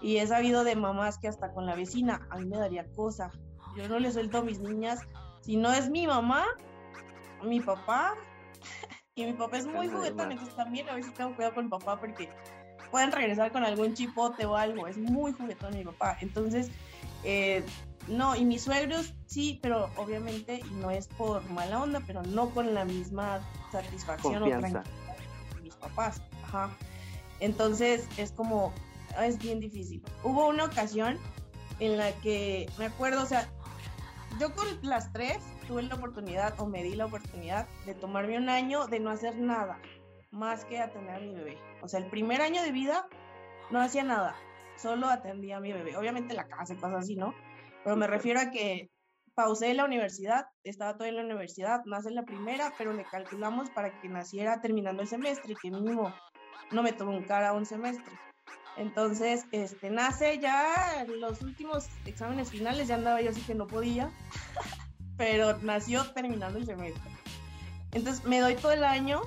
Y 0.00 0.16
he 0.16 0.26
sabido 0.26 0.64
de 0.64 0.74
mamás 0.74 1.18
que 1.18 1.28
hasta 1.28 1.52
con 1.52 1.66
la 1.66 1.76
vecina, 1.76 2.26
a 2.30 2.38
mí 2.38 2.46
me 2.46 2.58
daría 2.58 2.84
cosa. 2.96 3.30
Yo 3.76 3.88
no 3.88 4.00
le 4.00 4.10
suelto 4.10 4.38
a 4.38 4.42
mis 4.42 4.58
niñas. 4.58 5.00
Si 5.42 5.56
no 5.56 5.72
es 5.72 5.88
mi 5.90 6.06
mamá, 6.08 6.44
mi 7.44 7.60
papá, 7.60 8.14
y 9.14 9.24
mi 9.24 9.32
papá 9.34 9.58
es 9.58 9.66
muy 9.66 9.88
juguetón, 9.88 10.32
entonces 10.32 10.56
también 10.56 10.88
a 10.88 10.94
veces 10.94 11.14
tengo 11.14 11.34
cuidado 11.36 11.54
con 11.54 11.64
mi 11.64 11.70
papá 11.70 12.00
porque 12.00 12.28
pueden 12.90 13.12
regresar 13.12 13.52
con 13.52 13.64
algún 13.64 13.94
chipote 13.94 14.44
o 14.44 14.56
algo. 14.56 14.88
Es 14.88 14.98
muy 14.98 15.32
juguetón 15.32 15.74
mi 15.74 15.84
papá. 15.84 16.18
Entonces, 16.20 16.70
eh, 17.24 17.64
no, 18.08 18.34
y 18.34 18.44
mis 18.44 18.62
suegros 18.62 19.14
sí, 19.26 19.60
pero 19.62 19.90
obviamente, 19.96 20.60
y 20.68 20.74
no 20.74 20.90
es 20.90 21.06
por 21.06 21.42
mala 21.50 21.82
onda, 21.82 22.02
pero 22.06 22.22
no 22.22 22.50
con 22.50 22.74
la 22.74 22.84
misma 22.84 23.40
satisfacción 23.70 24.42
o 24.42 24.46
tranquilidad 24.46 24.84
que 25.54 25.60
mis 25.62 25.74
papás. 25.76 26.20
Ajá. 26.44 26.70
Entonces 27.40 28.08
es 28.16 28.32
como, 28.32 28.72
es 29.20 29.38
bien 29.38 29.60
difícil. 29.60 30.02
Hubo 30.24 30.48
una 30.48 30.64
ocasión 30.64 31.18
en 31.80 31.96
la 31.96 32.12
que 32.20 32.68
me 32.78 32.86
acuerdo, 32.86 33.22
o 33.22 33.26
sea, 33.26 33.48
yo 34.40 34.54
con 34.54 34.66
las 34.82 35.12
tres 35.12 35.38
tuve 35.66 35.82
la 35.82 35.94
oportunidad 35.94 36.58
o 36.58 36.66
me 36.66 36.82
di 36.82 36.94
la 36.94 37.06
oportunidad 37.06 37.68
de 37.86 37.94
tomarme 37.94 38.36
un 38.36 38.48
año 38.48 38.86
de 38.86 39.00
no 39.00 39.10
hacer 39.10 39.36
nada 39.36 39.78
más 40.30 40.64
que 40.64 40.80
atender 40.80 41.14
a 41.16 41.20
mi 41.20 41.34
bebé. 41.34 41.58
O 41.82 41.88
sea, 41.88 42.00
el 42.00 42.06
primer 42.06 42.40
año 42.40 42.62
de 42.62 42.72
vida 42.72 43.06
no 43.70 43.80
hacía 43.80 44.02
nada, 44.02 44.34
solo 44.82 45.08
atendía 45.08 45.58
a 45.58 45.60
mi 45.60 45.72
bebé. 45.72 45.96
Obviamente 45.96 46.34
la 46.34 46.48
casa 46.48 46.74
y 46.74 46.76
cosas 46.76 47.04
así, 47.04 47.16
¿no? 47.16 47.34
Pero 47.84 47.96
me 47.96 48.06
refiero 48.06 48.40
a 48.40 48.50
que 48.50 48.90
pausé 49.34 49.72
la 49.74 49.84
universidad, 49.84 50.46
estaba 50.64 50.94
todavía 50.94 51.20
en 51.20 51.26
la 51.26 51.32
universidad, 51.32 51.82
nace 51.86 52.10
la 52.10 52.24
primera, 52.24 52.72
pero 52.76 52.92
le 52.92 53.04
calculamos 53.04 53.70
para 53.70 53.98
que 54.00 54.08
naciera 54.08 54.60
terminando 54.60 55.02
el 55.02 55.08
semestre 55.08 55.54
que 55.60 55.70
mínimo 55.70 56.12
no 56.70 56.82
me 56.82 56.92
tomó 56.92 57.12
un 57.12 57.24
cara 57.24 57.52
un 57.52 57.66
semestre. 57.66 58.12
Entonces, 58.76 59.44
este, 59.52 59.90
nace 59.90 60.38
ya 60.38 61.06
los 61.06 61.42
últimos 61.42 61.88
exámenes 62.06 62.50
finales, 62.50 62.88
ya 62.88 62.94
andaba 62.94 63.20
yo 63.20 63.30
así 63.30 63.42
que 63.42 63.54
no 63.54 63.66
podía, 63.66 64.10
pero 65.16 65.58
nació 65.58 66.10
terminando 66.12 66.58
el 66.58 66.66
semestre. 66.66 67.10
Entonces, 67.92 68.24
me 68.24 68.40
doy 68.40 68.54
todo 68.54 68.72
el 68.72 68.84
año 68.84 69.20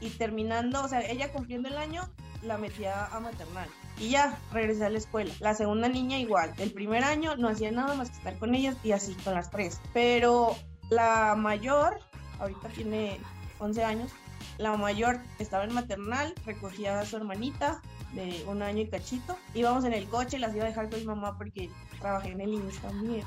y 0.00 0.10
terminando, 0.10 0.82
o 0.82 0.88
sea, 0.88 1.00
ella 1.02 1.32
cumpliendo 1.32 1.68
el 1.68 1.76
año, 1.76 2.02
la 2.42 2.58
metía 2.58 3.06
a 3.06 3.20
maternal. 3.20 3.68
Y 4.00 4.08
ya, 4.08 4.38
regresé 4.50 4.86
a 4.86 4.90
la 4.90 4.98
escuela. 4.98 5.32
La 5.40 5.54
segunda 5.54 5.86
niña 5.86 6.18
igual. 6.18 6.54
El 6.56 6.72
primer 6.72 7.04
año 7.04 7.36
no 7.36 7.48
hacía 7.48 7.70
nada 7.70 7.94
más 7.94 8.10
que 8.10 8.16
estar 8.16 8.38
con 8.38 8.54
ellas 8.54 8.74
y 8.82 8.92
así 8.92 9.14
con 9.22 9.34
las 9.34 9.50
tres. 9.50 9.78
Pero 9.92 10.56
la 10.88 11.36
mayor, 11.36 12.00
ahorita 12.38 12.68
tiene 12.70 13.20
11 13.58 13.84
años, 13.84 14.10
la 14.56 14.74
mayor 14.76 15.20
estaba 15.38 15.64
en 15.64 15.74
maternal, 15.74 16.34
recogía 16.46 16.98
a 16.98 17.04
su 17.04 17.18
hermanita 17.18 17.82
de 18.14 18.42
un 18.46 18.62
año 18.62 18.80
y 18.80 18.88
cachito. 18.88 19.36
Íbamos 19.54 19.84
en 19.84 19.92
el 19.92 20.08
coche, 20.08 20.38
las 20.38 20.54
iba 20.54 20.64
a 20.64 20.68
dejar 20.68 20.88
con 20.88 20.98
mi 20.98 21.06
mamá 21.06 21.36
porque 21.36 21.68
trabajé 22.00 22.30
en 22.30 22.40
el 22.40 22.54
INS 22.54 22.78
también. 22.78 23.24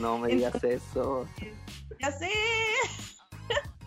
No 0.00 0.18
me 0.18 0.28
digas 0.28 0.62
eso. 0.64 1.28
Ya 2.00 2.10
sé. 2.10 2.28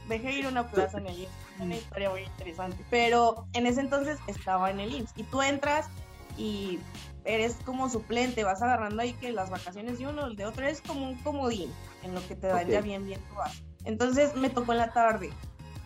Dejé 0.07 0.33
ir 0.33 0.45
a 0.45 0.49
una 0.49 0.69
plaza 0.69 0.97
en 0.99 1.07
el 1.07 1.19
IMSS 1.19 1.31
una 1.59 1.75
historia 1.75 2.09
muy 2.09 2.21
interesante. 2.21 2.83
Pero 2.89 3.47
en 3.53 3.67
ese 3.67 3.81
entonces 3.81 4.19
estaba 4.27 4.71
en 4.71 4.79
el 4.79 4.93
IMSS 4.93 5.13
y 5.15 5.23
tú 5.23 5.41
entras 5.41 5.89
y 6.37 6.79
eres 7.25 7.57
como 7.65 7.89
suplente, 7.89 8.43
vas 8.43 8.61
agarrando 8.61 9.01
ahí 9.01 9.13
que 9.13 9.31
las 9.31 9.49
vacaciones 9.49 9.99
de 9.99 10.07
uno, 10.07 10.27
el 10.27 10.35
de 10.35 10.45
otro 10.45 10.65
es 10.67 10.81
como 10.81 11.09
un 11.09 11.15
comodín, 11.23 11.71
en 12.03 12.13
lo 12.13 12.25
que 12.27 12.35
te 12.35 12.47
dan 12.47 12.67
ya 12.67 12.81
bien, 12.81 13.05
bien 13.05 13.19
vas. 13.35 13.63
Entonces 13.83 14.35
me 14.35 14.49
tocó 14.49 14.71
en 14.73 14.79
la 14.79 14.93
tarde, 14.93 15.31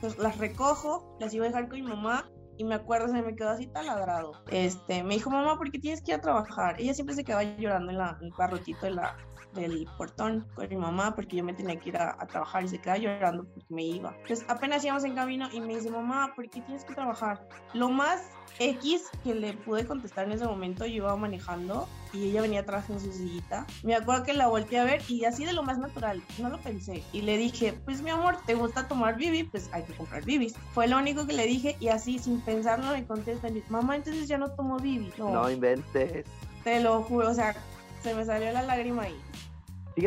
pues 0.01 0.17
las 0.17 0.37
recojo, 0.37 1.17
las 1.19 1.33
iba 1.33 1.45
a 1.45 1.47
dejar 1.47 1.69
con 1.69 1.81
mi 1.81 1.87
mamá 1.87 2.29
y 2.57 2.63
me 2.63 2.75
acuerdo, 2.75 3.07
se 3.07 3.21
me 3.21 3.35
quedó 3.35 3.49
así 3.49 3.67
taladrado. 3.67 4.33
Este, 4.51 5.03
me 5.03 5.15
dijo, 5.15 5.29
mamá, 5.29 5.57
¿por 5.57 5.71
qué 5.71 5.79
tienes 5.79 6.01
que 6.01 6.11
ir 6.11 6.17
a 6.17 6.21
trabajar? 6.21 6.79
Ella 6.79 6.93
siempre 6.93 7.15
se 7.15 7.23
quedaba 7.23 7.43
llorando 7.43 7.91
en, 7.91 7.97
la, 7.97 8.17
en 8.19 8.27
el 8.27 8.33
parrotito 8.33 8.85
de 8.85 8.91
la, 8.91 9.17
del 9.53 9.87
portón 9.97 10.45
con 10.55 10.69
mi 10.69 10.77
mamá 10.77 11.15
porque 11.15 11.37
yo 11.37 11.43
me 11.43 11.53
tenía 11.53 11.79
que 11.79 11.89
ir 11.89 11.97
a, 11.97 12.17
trabajar 12.27 12.63
y 12.63 12.67
se 12.67 12.79
quedaba 12.79 12.97
llorando 12.97 13.43
porque 13.43 13.73
me 13.73 13.83
iba. 13.83 14.15
Entonces 14.21 14.45
apenas 14.47 14.83
íbamos 14.83 15.03
en 15.03 15.15
camino 15.15 15.47
y 15.51 15.59
me 15.61 15.75
dice, 15.75 15.89
mamá, 15.89 16.33
¿por 16.35 16.49
qué 16.49 16.61
tienes 16.61 16.83
que 16.83 16.93
trabajar? 16.93 17.47
Lo 17.73 17.89
más 17.89 18.29
X 18.59 19.09
que 19.23 19.33
le 19.33 19.53
pude 19.53 19.85
contestar 19.85 20.25
en 20.25 20.33
ese 20.33 20.45
momento, 20.45 20.85
yo 20.85 20.95
iba 20.95 21.15
manejando 21.15 21.87
y 22.13 22.29
ella 22.29 22.41
venía 22.41 22.61
atrás 22.61 22.89
en 22.89 22.99
su 22.99 23.11
sillita. 23.11 23.65
Me 23.83 23.95
acuerdo 23.95 24.23
que 24.23 24.33
la 24.33 24.47
volteé 24.47 24.79
a 24.79 24.83
ver 24.83 25.01
y 25.07 25.25
así 25.25 25.45
de 25.45 25.53
lo 25.53 25.63
más 25.63 25.79
natural, 25.79 26.21
no 26.39 26.49
lo 26.49 26.59
pensé. 26.59 27.03
Y 27.13 27.21
le 27.21 27.37
dije, 27.37 27.73
pues 27.85 28.01
mi 28.01 28.09
amor, 28.09 28.37
¿te 28.45 28.53
gusta 28.53 28.87
tomar 28.87 29.15
bibi? 29.15 29.43
Pues 29.43 29.69
hay 29.73 29.83
que 29.83 29.93
comprar 29.93 30.23
bibis. 30.23 30.55
Fue 30.73 30.87
lo 30.87 30.97
único 30.97 31.25
que 31.25 31.33
le 31.33 31.45
dije 31.45 31.75
y 31.79 31.87
así 31.87 32.19
sin 32.19 32.41
pensarlo 32.41 32.91
me 32.91 33.05
contesta, 33.05 33.47
mamá, 33.69 33.95
entonces 33.95 34.27
ya 34.27 34.37
no 34.37 34.51
tomo 34.51 34.77
bibi. 34.77 35.11
No, 35.17 35.31
no 35.31 35.49
inventes. 35.49 36.25
Te 36.63 36.79
lo 36.79 37.01
juro, 37.03 37.29
o 37.29 37.33
sea, 37.33 37.55
se 38.03 38.13
me 38.13 38.25
salió 38.25 38.51
la 38.51 38.63
lágrima 38.63 39.03
ahí. 39.03 39.19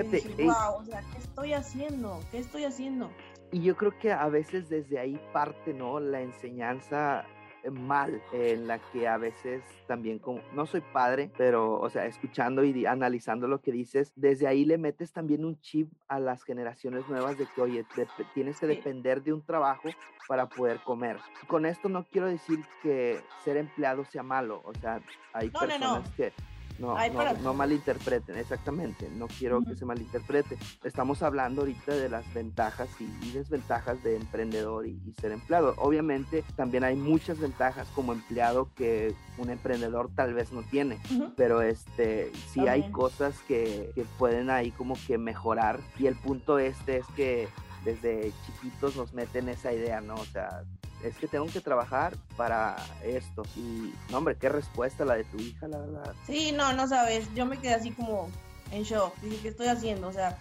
Fíjate. 0.03 0.45
wow, 0.45 0.81
o 0.81 0.85
sea, 0.85 1.01
¿qué 1.13 1.19
estoy 1.19 1.53
haciendo? 1.53 2.21
¿Qué 2.31 2.39
estoy 2.39 2.65
haciendo? 2.65 3.11
Y 3.53 3.63
yo 3.63 3.77
creo 3.77 3.97
que 3.99 4.11
a 4.11 4.29
veces 4.29 4.69
desde 4.69 4.99
ahí 4.99 5.21
parte, 5.33 5.73
¿no? 5.73 6.01
La 6.01 6.21
enseñanza 6.21 7.25
eh, 7.65 7.71
mal 7.71 8.21
en 8.33 8.67
la 8.67 8.79
que 8.79 9.09
a 9.09 9.17
veces 9.17 9.63
también 9.87 10.19
como 10.19 10.41
no 10.53 10.67
soy 10.67 10.83
padre 10.93 11.31
pero 11.39 11.81
o 11.81 11.89
sea 11.89 12.05
escuchando 12.05 12.63
y 12.63 12.85
analizando 12.85 13.49
lo 13.49 13.63
que 13.63 13.73
dices 13.73 14.13
desde 14.17 14.47
ahí 14.47 14.67
le 14.67 14.77
metes 14.77 15.13
también 15.13 15.47
un 15.47 15.59
chip 15.61 15.91
a 16.09 16.21
las 16.21 16.45
generaciones 16.45 17.09
nuevas 17.09 17.39
de 17.39 17.47
que 17.47 17.63
oye 17.63 17.87
tienes 18.35 18.61
que 18.61 18.67
depender 18.67 19.23
de 19.23 19.33
un 19.33 19.43
trabajo 19.43 19.89
para 20.29 20.47
poder 20.47 20.81
comer 20.81 21.17
con 21.47 21.65
esto 21.65 21.89
no 21.89 22.05
quiero 22.05 22.27
decir 22.27 22.59
que 22.83 23.19
ser 23.45 23.57
empleado 23.57 24.05
sea 24.05 24.23
malo 24.23 24.61
o 24.65 24.75
sea 24.75 25.01
hay 25.33 25.49
personas 25.49 26.07
que 26.11 26.33
no, 26.79 26.97
no, 27.43 27.55
malinterpreten, 27.55 28.37
exactamente. 28.37 29.09
No 29.15 29.29
quiero 29.29 29.63
que 29.63 29.77
se 29.77 29.85
malinterprete. 29.85 30.59
Estamos 30.83 31.23
hablando 31.23 31.63
ahorita 31.63 31.95
de 31.95 32.09
las 32.09 32.33
ventajas 32.35 32.89
y, 33.01 33.31
desventajas 33.33 34.03
de 34.03 34.17
emprendedor 34.17 34.87
y, 34.87 34.99
ser 35.21 35.33
empleado. 35.33 35.75
Obviamente 35.79 36.45
también 36.57 36.85
hay 36.85 36.97
muchas 36.97 37.39
ventajas 37.39 37.87
como 37.95 38.13
empleado 38.13 38.69
que 38.75 39.15
un 39.39 39.51
emprendedor 39.51 40.11
tal 40.15 40.35
vez 40.35 40.53
no 40.53 40.63
tiene, 40.63 40.99
pero 41.37 41.63
este 41.63 42.33
sí 42.53 42.67
hay 42.67 42.91
cosas 42.91 43.35
que, 43.47 43.91
que 43.95 44.05
pueden 44.19 44.51
ahí 44.51 44.71
como 44.73 44.97
que 45.07 45.19
mejorar. 45.19 45.81
Y 45.99 46.07
el 46.07 46.17
punto 46.17 46.59
este 46.59 46.99
es 46.99 47.07
que 47.17 47.49
desde 47.85 48.33
chiquitos 48.47 48.97
nos 48.97 49.13
meten 49.13 49.49
esa 49.49 49.73
idea, 49.73 50.01
¿no? 50.01 50.15
O 50.15 50.25
sea, 50.25 50.65
es 51.05 51.17
que 51.17 51.29
tengo 51.29 51.47
que 51.47 51.61
trabajar 51.61 52.17
para 52.37 52.77
esto. 53.05 53.43
Y, 53.57 53.93
no, 54.11 54.19
hombre, 54.19 54.37
qué 54.37 54.49
respuesta 54.49 55.05
la 55.05 55.15
de 55.15 55.25
tu 55.25 55.39
hija, 55.39 55.69
la 55.69 55.79
verdad. 55.79 56.15
Sí, 56.27 56.53
no, 56.53 56.73
no 56.73 56.89
sabes. 56.89 57.33
Yo 57.35 57.47
me 57.47 57.59
quedé 57.59 57.75
así 57.75 57.91
como 57.91 58.29
en 58.71 58.83
shock. 58.83 59.15
Dije, 59.21 59.39
¿qué 59.43 59.49
estoy 59.49 59.67
haciendo? 59.67 60.09
O 60.09 60.13
sea, 60.13 60.39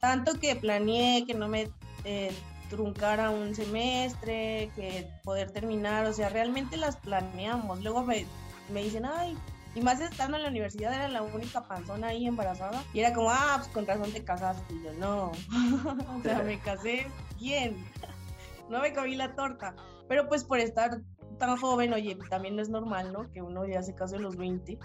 tanto 0.00 0.38
que 0.38 0.54
planeé 0.54 1.24
que 1.26 1.34
no 1.34 1.48
me 1.48 1.70
eh, 2.04 2.32
truncara 2.68 3.30
un 3.30 3.54
semestre, 3.54 4.70
que 4.76 5.08
poder 5.24 5.50
terminar. 5.50 6.06
O 6.06 6.12
sea, 6.12 6.28
realmente 6.28 6.76
las 6.76 6.96
planeamos. 6.96 7.82
Luego 7.82 8.04
me, 8.04 8.26
me 8.70 8.82
dicen, 8.82 9.06
ay, 9.06 9.36
y 9.74 9.80
más 9.80 10.00
estando 10.00 10.36
en 10.36 10.42
la 10.42 10.50
universidad 10.50 10.92
era 10.92 11.08
la 11.08 11.22
única 11.22 11.62
panzona 11.62 12.08
ahí 12.08 12.26
embarazada. 12.26 12.84
Y 12.92 13.00
era 13.00 13.14
como, 13.14 13.30
ah, 13.30 13.54
pues 13.56 13.68
con 13.68 13.86
razón 13.86 14.12
te 14.12 14.22
casaste. 14.22 14.74
Y 14.74 14.82
yo, 14.84 14.92
no. 14.94 15.32
o 16.18 16.22
sea, 16.22 16.42
me 16.42 16.58
casé 16.60 17.06
bien. 17.38 17.82
no 18.68 18.80
me 18.80 18.92
comí 18.92 19.16
la 19.16 19.34
torta. 19.34 19.74
Pero 20.08 20.28
pues 20.28 20.44
por 20.44 20.58
estar 20.58 21.00
tan 21.38 21.56
joven, 21.56 21.92
oye, 21.92 22.16
también 22.30 22.56
no 22.56 22.62
es 22.62 22.68
normal, 22.68 23.12
¿no? 23.12 23.30
Que 23.32 23.42
uno 23.42 23.66
ya 23.66 23.82
se 23.82 23.94
case 23.94 24.16
a 24.16 24.20
los 24.20 24.36
20. 24.36 24.78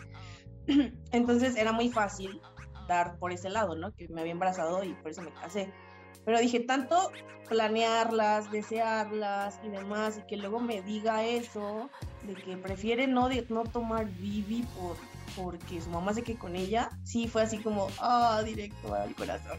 Entonces 1.12 1.56
era 1.56 1.71
muy 1.71 1.89
fácil 1.89 2.41
dar 2.88 3.17
por 3.19 3.32
ese 3.32 3.49
lado, 3.49 3.75
¿no? 3.75 3.93
Que 3.93 4.08
me 4.08 4.21
había 4.21 4.34
embarazado 4.34 4.84
y 4.84 4.93
por 4.95 5.12
eso 5.12 5.21
me 5.21 5.32
casé. 5.34 5.71
Pero 6.25 6.39
dije, 6.39 6.60
tanto 6.62 7.12
planearlas, 7.47 8.51
desearlas 8.51 9.60
y 9.63 9.69
demás, 9.69 10.17
y 10.17 10.27
que 10.27 10.36
luego 10.36 10.60
me 10.60 10.82
diga 10.82 11.23
eso, 11.23 11.89
de 12.23 12.34
que 12.34 12.58
prefiere 12.58 13.08
no, 13.08 13.30
de, 13.30 13.45
no 13.49 13.63
tomar 13.63 14.06
Vivi 14.06 14.65
por, 14.77 14.97
porque 15.36 15.80
su 15.80 15.89
mamá 15.89 16.13
se 16.13 16.23
quede 16.23 16.38
con 16.38 16.56
ella, 16.56 16.89
sí 17.03 17.27
fue 17.27 17.43
así 17.43 17.60
como, 17.60 17.88
ah, 17.99 18.41
directo 18.43 18.93
al 18.93 19.15
corazón. 19.15 19.58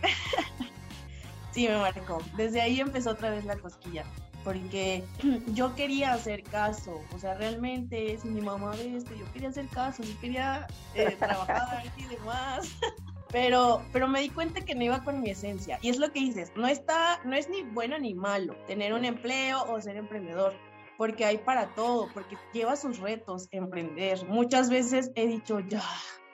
sí, 1.52 1.66
me 1.68 1.78
marcó. 1.78 2.18
Desde 2.36 2.60
ahí 2.60 2.80
empezó 2.80 3.10
otra 3.10 3.30
vez 3.30 3.44
la 3.46 3.56
cosquilla 3.56 4.04
porque 4.44 5.04
yo 5.54 5.74
quería 5.74 6.12
hacer 6.12 6.42
caso, 6.42 7.00
o 7.14 7.18
sea, 7.18 7.34
realmente 7.34 8.18
si 8.18 8.28
mi 8.28 8.40
mamá 8.40 8.72
ve 8.72 8.96
esto, 8.96 9.14
yo 9.14 9.30
quería 9.32 9.48
hacer 9.48 9.66
caso, 9.68 10.02
yo 10.02 10.18
quería 10.20 10.66
eh, 10.94 11.16
trabajar 11.18 11.84
y 11.96 12.04
demás, 12.04 12.68
pero, 13.32 13.82
pero 13.92 14.08
me 14.08 14.20
di 14.20 14.30
cuenta 14.30 14.60
que 14.60 14.74
no 14.74 14.84
iba 14.84 15.04
con 15.04 15.20
mi 15.20 15.30
esencia, 15.30 15.78
y 15.82 15.90
es 15.90 15.98
lo 15.98 16.12
que 16.12 16.20
dices, 16.20 16.52
no 16.56 16.66
está, 16.66 17.20
no 17.24 17.36
es 17.36 17.48
ni 17.48 17.62
bueno 17.62 17.98
ni 17.98 18.14
malo 18.14 18.54
tener 18.66 18.92
un 18.92 19.04
empleo 19.04 19.64
o 19.64 19.80
ser 19.80 19.96
emprendedor, 19.96 20.54
porque 20.96 21.24
hay 21.24 21.38
para 21.38 21.74
todo, 21.74 22.08
porque 22.12 22.36
lleva 22.52 22.74
sus 22.74 22.98
retos 22.98 23.46
emprender. 23.52 24.26
Muchas 24.26 24.68
veces 24.68 25.12
he 25.14 25.28
dicho, 25.28 25.60
ya, 25.60 25.82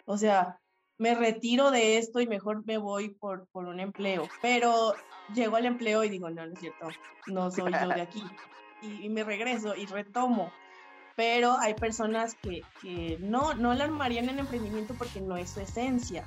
o 0.07 0.17
sea, 0.17 0.59
me 0.99 1.15
retiro 1.15 1.71
de 1.71 1.99
esto 1.99 2.21
y 2.21 2.27
mejor 2.27 2.65
me 2.65 2.79
voy 2.79 3.11
por, 3.11 3.47
por 3.49 3.67
un 3.67 3.81
empleo, 3.81 4.29
pero 4.41 4.95
llego 5.33 5.57
al 5.57 5.67
empleo 5.67 6.05
y 6.05 6.09
digo, 6.09 6.29
no, 6.31 6.47
no 6.47 6.53
es 6.53 6.59
cierto, 6.59 6.89
no 7.27 7.51
soy 7.51 7.73
yo 7.73 7.89
de 7.89 8.03
aquí. 8.03 8.23
Y, 8.83 9.09
me 9.09 9.25
regreso 9.25 9.75
y 9.75 9.87
retomo. 9.87 10.53
pero 11.17 11.57
hay 11.59 11.75
personas 11.75 12.37
que, 12.43 12.63
no, 13.21 13.55
no 13.55 13.73
la 13.75 13.85
armarían 13.85 14.29
en 14.29 14.41
emprendimiento 14.41 14.95
porque 14.95 15.21
no 15.21 15.37
es 15.37 15.51
su 15.51 15.61
esencia. 15.61 16.25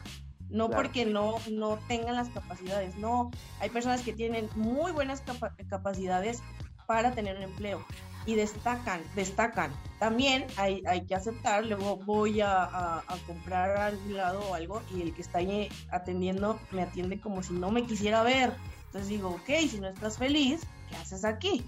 No 0.50 0.70
porque 0.70 1.06
no, 1.06 1.36
no 1.52 1.78
tengan 1.90 2.16
las 2.16 2.30
capacidades, 2.30 2.96
no. 2.96 3.32
Hay 3.60 3.70
personas 3.70 4.02
que 4.02 4.14
tienen 4.14 4.50
muy 4.56 4.94
buenas 4.94 5.22
capacidades 5.70 6.42
para 6.86 7.12
tener 7.12 7.36
un 7.36 7.44
empleo 7.44 7.86
y 8.26 8.36
destacan, 8.36 9.02
destacan. 9.16 9.72
También 10.00 10.46
hay, 10.58 10.84
hay 10.88 11.06
que 11.06 11.16
aceptar, 11.16 11.66
luego 11.66 11.98
voy 11.98 12.42
a, 12.42 12.64
a, 12.64 13.00
a, 13.00 13.18
comprar 13.26 13.78
algún 13.78 14.16
lado 14.16 14.42
o 14.50 14.54
algo 14.54 14.82
y 14.94 15.02
el 15.02 15.14
que 15.14 15.22
está 15.22 15.40
ahí 15.40 15.70
atendiendo 15.92 16.60
me 16.72 16.82
atiende 16.82 17.20
como 17.20 17.44
si 17.44 17.54
no 17.54 17.72
me 17.72 17.84
quisiera 17.84 18.24
ver. 18.24 18.54
Entonces 18.88 19.10
digo, 19.10 19.30
ok, 19.30 19.70
si 19.70 19.80
no 19.80 19.88
estás 19.88 20.18
feliz, 20.18 20.62
¿qué 20.90 20.96
haces 20.96 21.24
aquí? 21.26 21.64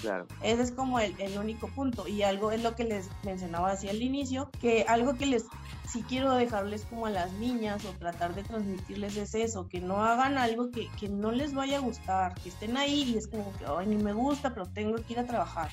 Claro. 0.00 0.26
Ese 0.42 0.62
es 0.62 0.72
como 0.72 0.98
el, 0.98 1.14
el, 1.18 1.36
único 1.38 1.68
punto. 1.68 2.06
Y 2.08 2.22
algo 2.22 2.52
es 2.52 2.62
lo 2.62 2.74
que 2.74 2.84
les 2.84 3.08
mencionaba 3.22 3.72
hacia 3.72 3.90
el 3.90 4.02
inicio, 4.02 4.50
que 4.60 4.84
algo 4.88 5.14
que 5.14 5.26
les, 5.26 5.44
si 5.90 6.02
quiero 6.02 6.34
dejarles 6.34 6.84
como 6.84 7.06
a 7.06 7.10
las 7.10 7.32
niñas 7.32 7.84
o 7.84 7.90
tratar 7.98 8.34
de 8.34 8.42
transmitirles 8.42 9.16
es 9.16 9.34
eso, 9.34 9.68
que 9.68 9.80
no 9.80 10.02
hagan 10.04 10.38
algo 10.38 10.70
que, 10.70 10.88
que 10.98 11.08
no 11.08 11.32
les 11.32 11.54
vaya 11.54 11.78
a 11.78 11.80
gustar, 11.80 12.34
que 12.34 12.48
estén 12.48 12.76
ahí 12.76 13.02
y 13.02 13.18
es 13.18 13.28
como 13.28 13.52
que, 13.58 13.66
ay, 13.66 13.86
ni 13.86 13.96
me 13.96 14.12
gusta, 14.12 14.54
pero 14.54 14.66
tengo 14.66 14.96
que 14.96 15.12
ir 15.14 15.18
a 15.18 15.26
trabajar. 15.26 15.70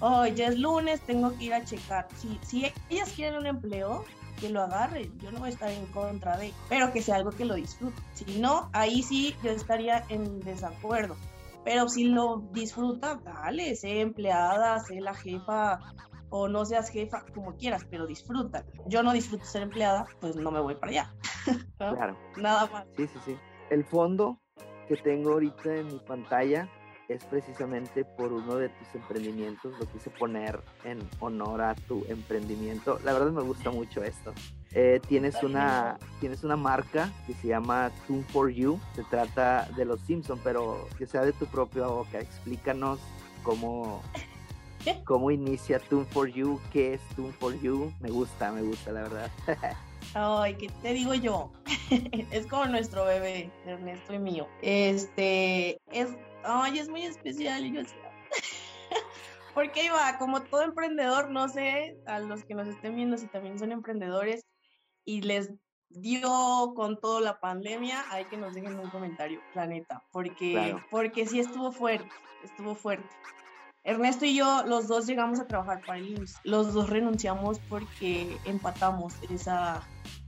Hoy 0.00 0.34
ya 0.34 0.48
es 0.48 0.58
lunes, 0.58 1.00
tengo 1.02 1.36
que 1.36 1.44
ir 1.44 1.54
a 1.54 1.64
checar. 1.64 2.08
Si, 2.18 2.38
si 2.42 2.72
ellas 2.90 3.10
quieren 3.14 3.38
un 3.38 3.46
empleo, 3.46 4.04
que 4.44 4.52
lo 4.52 4.62
agarren, 4.62 5.18
yo 5.20 5.30
no 5.32 5.38
voy 5.38 5.48
a 5.48 5.52
estar 5.52 5.70
en 5.70 5.86
contra 5.86 6.36
de, 6.36 6.52
pero 6.68 6.92
que 6.92 7.00
sea 7.00 7.16
algo 7.16 7.30
que 7.30 7.46
lo 7.46 7.54
disfruten. 7.54 8.04
Si 8.12 8.38
no, 8.38 8.68
ahí 8.74 9.02
sí 9.02 9.34
yo 9.42 9.50
estaría 9.50 10.04
en 10.10 10.40
desacuerdo. 10.40 11.16
Pero 11.64 11.88
si 11.88 12.04
lo 12.04 12.42
disfruta, 12.52 13.18
dale, 13.24 13.74
sé 13.74 14.02
empleada, 14.02 14.80
sé 14.80 15.00
la 15.00 15.14
jefa 15.14 15.78
o 16.28 16.46
no 16.46 16.66
seas 16.66 16.90
jefa, 16.90 17.24
como 17.32 17.56
quieras, 17.56 17.86
pero 17.88 18.06
disfruta. 18.06 18.66
Yo 18.86 19.02
no 19.02 19.14
disfruto 19.14 19.46
ser 19.46 19.62
empleada, 19.62 20.06
pues 20.20 20.36
no 20.36 20.50
me 20.50 20.60
voy 20.60 20.74
para 20.74 20.90
allá. 20.90 21.14
Claro. 21.78 22.16
Nada 22.36 22.66
más. 22.66 22.86
Sí, 22.96 23.06
sí, 23.06 23.18
sí. 23.24 23.36
El 23.70 23.84
fondo 23.84 24.38
que 24.88 24.96
tengo 24.96 25.32
ahorita 25.32 25.74
en 25.74 25.86
mi 25.86 25.98
pantalla 26.00 26.68
es 27.08 27.24
precisamente 27.24 28.04
por 28.04 28.32
uno 28.32 28.56
de 28.56 28.68
tus 28.70 28.94
emprendimientos, 28.94 29.78
lo 29.78 29.86
quise 29.90 30.10
poner 30.10 30.60
en 30.84 30.98
honor 31.20 31.62
a 31.62 31.74
tu 31.74 32.04
emprendimiento. 32.08 32.98
La 33.04 33.12
verdad 33.12 33.30
me 33.30 33.42
gusta 33.42 33.70
mucho 33.70 34.02
esto. 34.02 34.32
Eh, 34.72 35.00
tienes, 35.06 35.42
una, 35.42 35.98
tienes 36.20 36.42
una 36.42 36.56
marca 36.56 37.12
que 37.26 37.34
se 37.34 37.48
llama 37.48 37.90
Tune 38.06 38.24
for 38.24 38.50
You, 38.50 38.80
se 38.94 39.04
trata 39.04 39.68
de 39.76 39.84
los 39.84 40.00
Simpsons, 40.00 40.40
pero 40.42 40.88
que 40.98 41.06
sea 41.06 41.22
de 41.22 41.32
tu 41.32 41.46
propia 41.46 41.86
boca. 41.86 42.18
Explícanos 42.18 42.98
cómo, 43.42 44.02
cómo 45.04 45.30
inicia 45.30 45.78
Tune 45.78 46.06
for 46.06 46.28
You, 46.28 46.60
qué 46.72 46.94
es 46.94 47.00
Tune 47.14 47.32
for 47.32 47.54
You. 47.60 47.92
Me 48.00 48.10
gusta, 48.10 48.50
me 48.50 48.62
gusta, 48.62 48.92
la 48.92 49.02
verdad. 49.02 49.30
Ay, 50.14 50.54
¿qué 50.54 50.68
te 50.82 50.92
digo 50.92 51.14
yo? 51.14 51.52
es 52.30 52.46
como 52.46 52.66
nuestro 52.66 53.04
bebé, 53.04 53.50
Ernesto 53.66 54.14
y 54.14 54.18
mío. 54.18 54.48
Este, 54.62 55.78
es 55.92 56.08
ay, 56.44 56.78
es 56.78 56.88
muy 56.88 57.04
especial. 57.04 57.64
Y 57.64 57.72
yo 57.72 57.80
decía, 57.80 58.10
porque 59.54 59.84
iba, 59.84 60.18
como 60.18 60.42
todo 60.42 60.62
emprendedor, 60.62 61.30
no 61.30 61.48
sé, 61.48 61.96
a 62.06 62.18
los 62.18 62.44
que 62.44 62.54
nos 62.54 62.68
estén 62.68 62.96
viendo 62.96 63.16
si 63.16 63.26
también 63.26 63.58
son 63.58 63.72
emprendedores 63.72 64.44
y 65.04 65.22
les 65.22 65.52
dio 65.90 66.72
con 66.74 67.00
toda 67.00 67.20
la 67.20 67.40
pandemia, 67.40 68.04
hay 68.10 68.24
que 68.24 68.36
nos 68.36 68.54
dejen 68.54 68.78
un 68.78 68.90
comentario, 68.90 69.40
planeta, 69.52 70.02
porque, 70.12 70.76
porque 70.90 71.26
sí 71.26 71.38
estuvo 71.38 71.70
fuerte, 71.70 72.08
estuvo 72.42 72.74
fuerte. 72.74 73.08
Ernesto 73.84 74.24
y 74.24 74.34
yo, 74.34 74.64
los 74.66 74.88
dos 74.88 75.06
llegamos 75.06 75.38
a 75.38 75.46
trabajar 75.46 75.82
para 75.84 75.98
el 75.98 76.08
IMSS. 76.08 76.40
Los 76.42 76.72
dos 76.72 76.88
renunciamos 76.88 77.58
porque 77.68 78.38
empatamos 78.46 79.14
esa, 79.30 79.82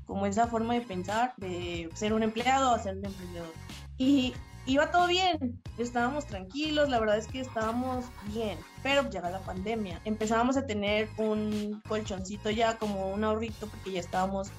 como 0.04 0.26
esa 0.26 0.46
forma 0.46 0.74
de 0.74 0.82
pensar, 0.82 1.32
de 1.38 1.88
ser 1.94 2.12
un 2.12 2.22
empleado 2.22 2.74
a 2.74 2.78
ser 2.78 2.98
un 2.98 3.06
emprendedor. 3.06 3.52
Y 3.96 4.34
iba 4.66 4.90
todo 4.90 5.06
bien, 5.06 5.62
estábamos 5.78 6.26
tranquilos, 6.26 6.88
la 6.88 6.98
verdad 6.98 7.18
es 7.18 7.26
que 7.26 7.40
estábamos 7.40 8.04
bien, 8.32 8.58
pero 8.82 9.08
llega 9.08 9.30
la 9.30 9.40
pandemia, 9.40 10.00
empezábamos 10.04 10.56
a 10.56 10.66
tener 10.66 11.08
un 11.18 11.82
colchoncito 11.88 12.50
ya 12.50 12.78
como 12.78 13.12
un 13.12 13.24
ahorrito 13.24 13.66
porque 13.68 13.92
ya 13.92 14.00
estábamos 14.00 14.50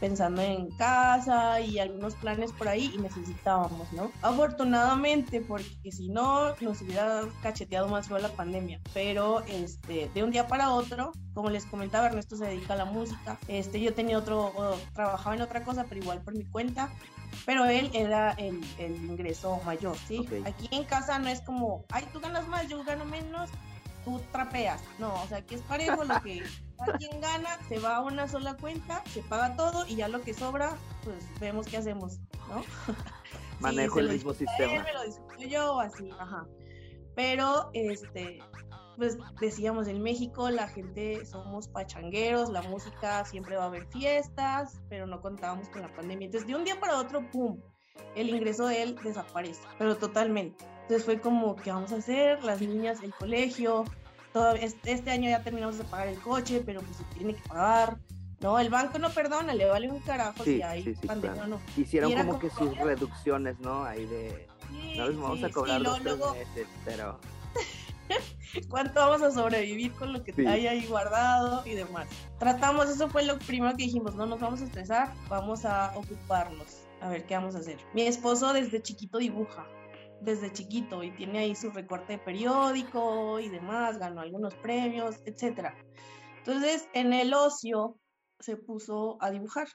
pensando 0.00 0.40
en 0.40 0.70
casa 0.70 1.60
y 1.60 1.78
algunos 1.78 2.14
planes 2.14 2.52
por 2.52 2.68
ahí 2.68 2.90
y 2.94 2.98
necesitábamos, 2.98 3.92
¿no? 3.92 4.10
Afortunadamente, 4.22 5.42
porque 5.42 5.92
si 5.92 6.08
no 6.08 6.56
nos 6.60 6.80
hubiera 6.80 7.22
cacheteado 7.42 7.86
más 7.88 8.08
feo 8.08 8.18
la 8.18 8.30
pandemia, 8.30 8.80
pero 8.94 9.42
este, 9.42 10.10
de 10.14 10.24
un 10.24 10.30
día 10.30 10.48
para 10.48 10.70
otro, 10.70 11.12
como 11.34 11.50
les 11.50 11.66
comentaba, 11.66 12.06
Ernesto 12.06 12.36
se 12.36 12.46
dedica 12.46 12.72
a 12.72 12.78
la 12.78 12.86
música, 12.86 13.38
este, 13.46 13.80
yo 13.80 13.92
tenía 13.92 14.18
otro, 14.18 14.52
trabajaba 14.94 15.36
en 15.36 15.42
otra 15.42 15.62
cosa, 15.64 15.84
pero 15.86 16.00
igual 16.00 16.22
por 16.22 16.34
mi 16.34 16.46
cuenta, 16.46 16.90
pero 17.46 17.64
él 17.64 17.90
era 17.94 18.32
el, 18.32 18.60
el 18.78 18.96
ingreso 18.96 19.60
mayor, 19.64 19.96
¿sí? 19.96 20.26
Aquí 20.44 20.68
en 20.72 20.84
casa 20.84 21.18
no 21.18 21.28
es 21.28 21.40
como, 21.40 21.84
ay, 21.90 22.06
tú 22.12 22.20
ganas 22.20 22.46
más, 22.48 22.68
yo 22.68 22.82
gano 22.84 23.04
menos, 23.04 23.50
tú 24.04 24.20
trapeas. 24.32 24.82
No, 24.98 25.14
o 25.22 25.26
sea, 25.26 25.38
aquí 25.38 25.54
es 25.54 25.62
parejo 25.62 26.04
lo 26.04 26.20
que 26.22 26.42
alguien 26.78 27.20
gana, 27.20 27.58
se 27.68 27.78
va 27.78 27.96
a 27.96 28.00
una 28.00 28.28
sola 28.28 28.56
cuenta, 28.56 29.02
se 29.06 29.22
paga 29.22 29.56
todo 29.56 29.86
y 29.86 29.96
ya 29.96 30.08
lo 30.08 30.20
que 30.22 30.34
sobra, 30.34 30.76
pues 31.04 31.24
vemos 31.40 31.66
qué 31.66 31.78
hacemos, 31.78 32.18
¿no? 32.48 32.62
Manejo 33.60 34.00
el 34.00 34.10
mismo 34.10 34.32
sistema. 34.32 34.82
me 34.82 34.92
lo 34.92 35.04
disfruto 35.04 35.42
yo, 35.44 35.80
así, 35.80 36.10
ajá. 36.18 36.46
Pero, 37.14 37.70
este, 37.74 38.38
pues 39.00 39.16
decíamos, 39.40 39.88
en 39.88 40.02
México 40.02 40.50
la 40.50 40.68
gente 40.68 41.24
somos 41.24 41.68
pachangueros, 41.68 42.50
la 42.50 42.60
música 42.60 43.24
siempre 43.24 43.56
va 43.56 43.64
a 43.64 43.66
haber 43.68 43.86
fiestas, 43.86 44.78
pero 44.90 45.06
no 45.06 45.22
contábamos 45.22 45.70
con 45.70 45.80
la 45.80 45.90
pandemia. 45.90 46.26
Entonces, 46.26 46.46
de 46.46 46.54
un 46.54 46.64
día 46.64 46.78
para 46.78 46.98
otro, 46.98 47.26
¡pum! 47.30 47.58
El 48.14 48.28
ingreso 48.28 48.66
de 48.66 48.82
él 48.82 48.98
desaparece, 49.02 49.62
pero 49.78 49.96
totalmente. 49.96 50.66
Entonces 50.82 51.06
fue 51.06 51.18
como, 51.18 51.56
¿qué 51.56 51.72
vamos 51.72 51.92
a 51.92 51.96
hacer? 51.96 52.44
Las 52.44 52.60
niñas, 52.60 53.02
el 53.02 53.14
colegio, 53.14 53.84
todo, 54.34 54.52
este 54.52 55.10
año 55.10 55.30
ya 55.30 55.42
terminamos 55.42 55.78
de 55.78 55.84
pagar 55.84 56.08
el 56.08 56.20
coche, 56.20 56.62
pero 56.66 56.82
pues 56.82 56.98
se 56.98 57.04
tiene 57.16 57.34
que 57.34 57.48
pagar. 57.48 57.96
No, 58.40 58.58
el 58.58 58.68
banco 58.68 58.98
no 58.98 59.08
perdona, 59.08 59.54
le 59.54 59.64
vale 59.64 59.90
un 59.90 60.00
carajo 60.00 60.44
si 60.44 60.60
hay 60.60 60.94
pandemia 61.06 61.44
o 61.44 61.46
no. 61.46 61.60
Hicieron 61.74 62.12
como, 62.12 62.38
que 62.38 62.50
sus 62.50 62.76
reducciones, 62.76 63.58
¿no? 63.60 63.82
Ahí 63.82 64.04
de, 64.04 64.46
no 64.98 65.06
vamos 65.22 65.42
a 65.42 65.48
cobrar 65.48 65.80
los 65.80 66.04
luego, 66.04 66.34
meses, 66.34 66.66
pero... 66.84 67.18
cuánto 68.68 69.00
vamos 69.00 69.22
a 69.22 69.30
sobrevivir 69.30 69.92
con 69.92 70.12
lo 70.12 70.22
que 70.22 70.34
hay 70.46 70.66
ahí 70.66 70.86
guardado 70.86 71.66
y 71.66 71.74
demás. 71.74 72.08
Tratamos, 72.38 72.88
eso 72.88 73.08
fue 73.08 73.24
lo 73.24 73.38
primero 73.38 73.76
que 73.76 73.84
dijimos, 73.84 74.14
no 74.14 74.26
nos 74.26 74.40
vamos 74.40 74.60
a 74.60 74.64
estresar, 74.64 75.12
vamos 75.28 75.64
a 75.64 75.92
ocuparnos, 75.96 76.82
a 77.00 77.08
ver 77.08 77.24
qué 77.24 77.34
vamos 77.34 77.54
a 77.54 77.58
hacer. 77.58 77.78
Mi 77.94 78.02
esposo 78.02 78.52
desde 78.52 78.82
chiquito 78.82 79.18
dibuja, 79.18 79.66
desde 80.20 80.52
chiquito 80.52 81.02
y 81.02 81.10
tiene 81.12 81.40
ahí 81.40 81.54
su 81.54 81.70
recorte 81.70 82.14
de 82.14 82.18
periódico 82.18 83.40
y 83.40 83.48
demás, 83.48 83.98
ganó 83.98 84.20
algunos 84.20 84.54
premios, 84.54 85.16
etc. 85.26 85.72
Entonces, 86.38 86.88
en 86.94 87.12
el 87.12 87.34
ocio 87.34 87.96
se 88.38 88.56
puso 88.56 89.18
a 89.20 89.30
dibujar. 89.30 89.68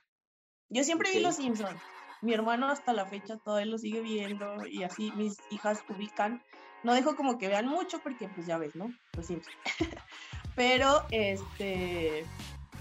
Yo 0.69 0.83
siempre 0.83 1.11
vi 1.11 1.19
Los 1.19 1.35
Simpsons. 1.35 1.79
Mi 2.21 2.33
hermano 2.33 2.67
hasta 2.69 2.93
la 2.93 3.05
fecha 3.05 3.37
todavía 3.37 3.67
lo 3.67 3.77
sigue 3.77 4.01
viendo 4.01 4.65
y 4.65 4.83
así 4.83 5.11
mis 5.11 5.37
hijas 5.51 5.83
ubican 5.89 6.41
no 6.85 6.93
dejo 6.93 7.15
como 7.15 7.37
que 7.37 7.47
vean 7.47 7.67
mucho 7.67 7.99
porque 7.99 8.29
pues 8.29 8.47
ya 8.47 8.57
ves, 8.57 8.75
¿no? 8.75 8.93
Pues 9.11 9.27
sí. 9.27 9.41
Pero 10.55 11.03
este 11.11 12.25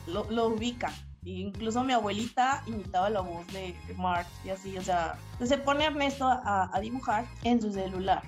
lo, 0.07 0.31
lo 0.31 0.49
ubica. 0.49 0.93
Incluso 1.25 1.83
mi 1.83 1.95
abuelita 1.95 2.63
imitaba 2.67 3.09
la 3.09 3.23
voz 3.23 3.47
de, 3.49 3.75
Mark 3.97 4.27
y 4.45 4.51
así, 4.51 4.77
o 4.77 4.83
sea, 4.83 5.19
se 5.43 5.57
pone 5.57 5.87
Ernesto 5.87 6.27
a, 6.27 6.69
a, 6.71 6.81
dibujar 6.81 7.25
en 7.45 7.63
su 7.63 7.73
celular. 7.73 8.23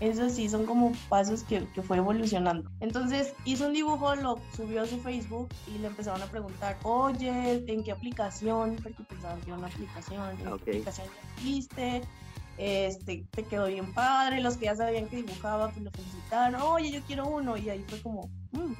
Eso 0.00 0.30
sí, 0.30 0.48
son 0.48 0.64
como 0.64 0.92
pasos 1.10 1.42
que, 1.42 1.66
que, 1.74 1.82
fue 1.82 1.98
evolucionando. 1.98 2.70
Entonces 2.80 3.34
hizo 3.44 3.66
un 3.66 3.74
dibujo, 3.74 4.14
lo 4.16 4.38
subió 4.54 4.82
a 4.82 4.86
su 4.86 4.98
Facebook 5.00 5.48
y 5.66 5.78
le 5.78 5.88
empezaron 5.88 6.22
a 6.22 6.26
preguntar, 6.26 6.78
oye, 6.84 7.62
¿en 7.66 7.84
qué 7.84 7.92
aplicación? 7.92 8.76
Porque 8.82 9.02
pensaban 9.04 9.38
que 9.42 9.50
era 9.50 9.58
una 9.58 9.68
aplicación, 9.68 10.30
¿en 10.30 10.36
qué 10.38 10.48
aplicación 10.48 11.06
existe? 11.36 12.02
Este, 12.58 13.26
te 13.30 13.44
quedó 13.44 13.66
bien 13.66 13.92
padre, 13.92 14.40
los 14.40 14.56
que 14.56 14.66
ya 14.66 14.76
sabían 14.76 15.08
que 15.08 15.16
dibujaba, 15.16 15.70
pues 15.70 15.82
lo 15.82 15.90
felicitaron, 15.90 16.60
oye, 16.62 16.90
yo 16.90 17.02
quiero 17.02 17.26
uno, 17.26 17.56
y 17.56 17.68
ahí 17.68 17.84
fue 17.88 18.00
como, 18.02 18.30
mm, 18.52 18.72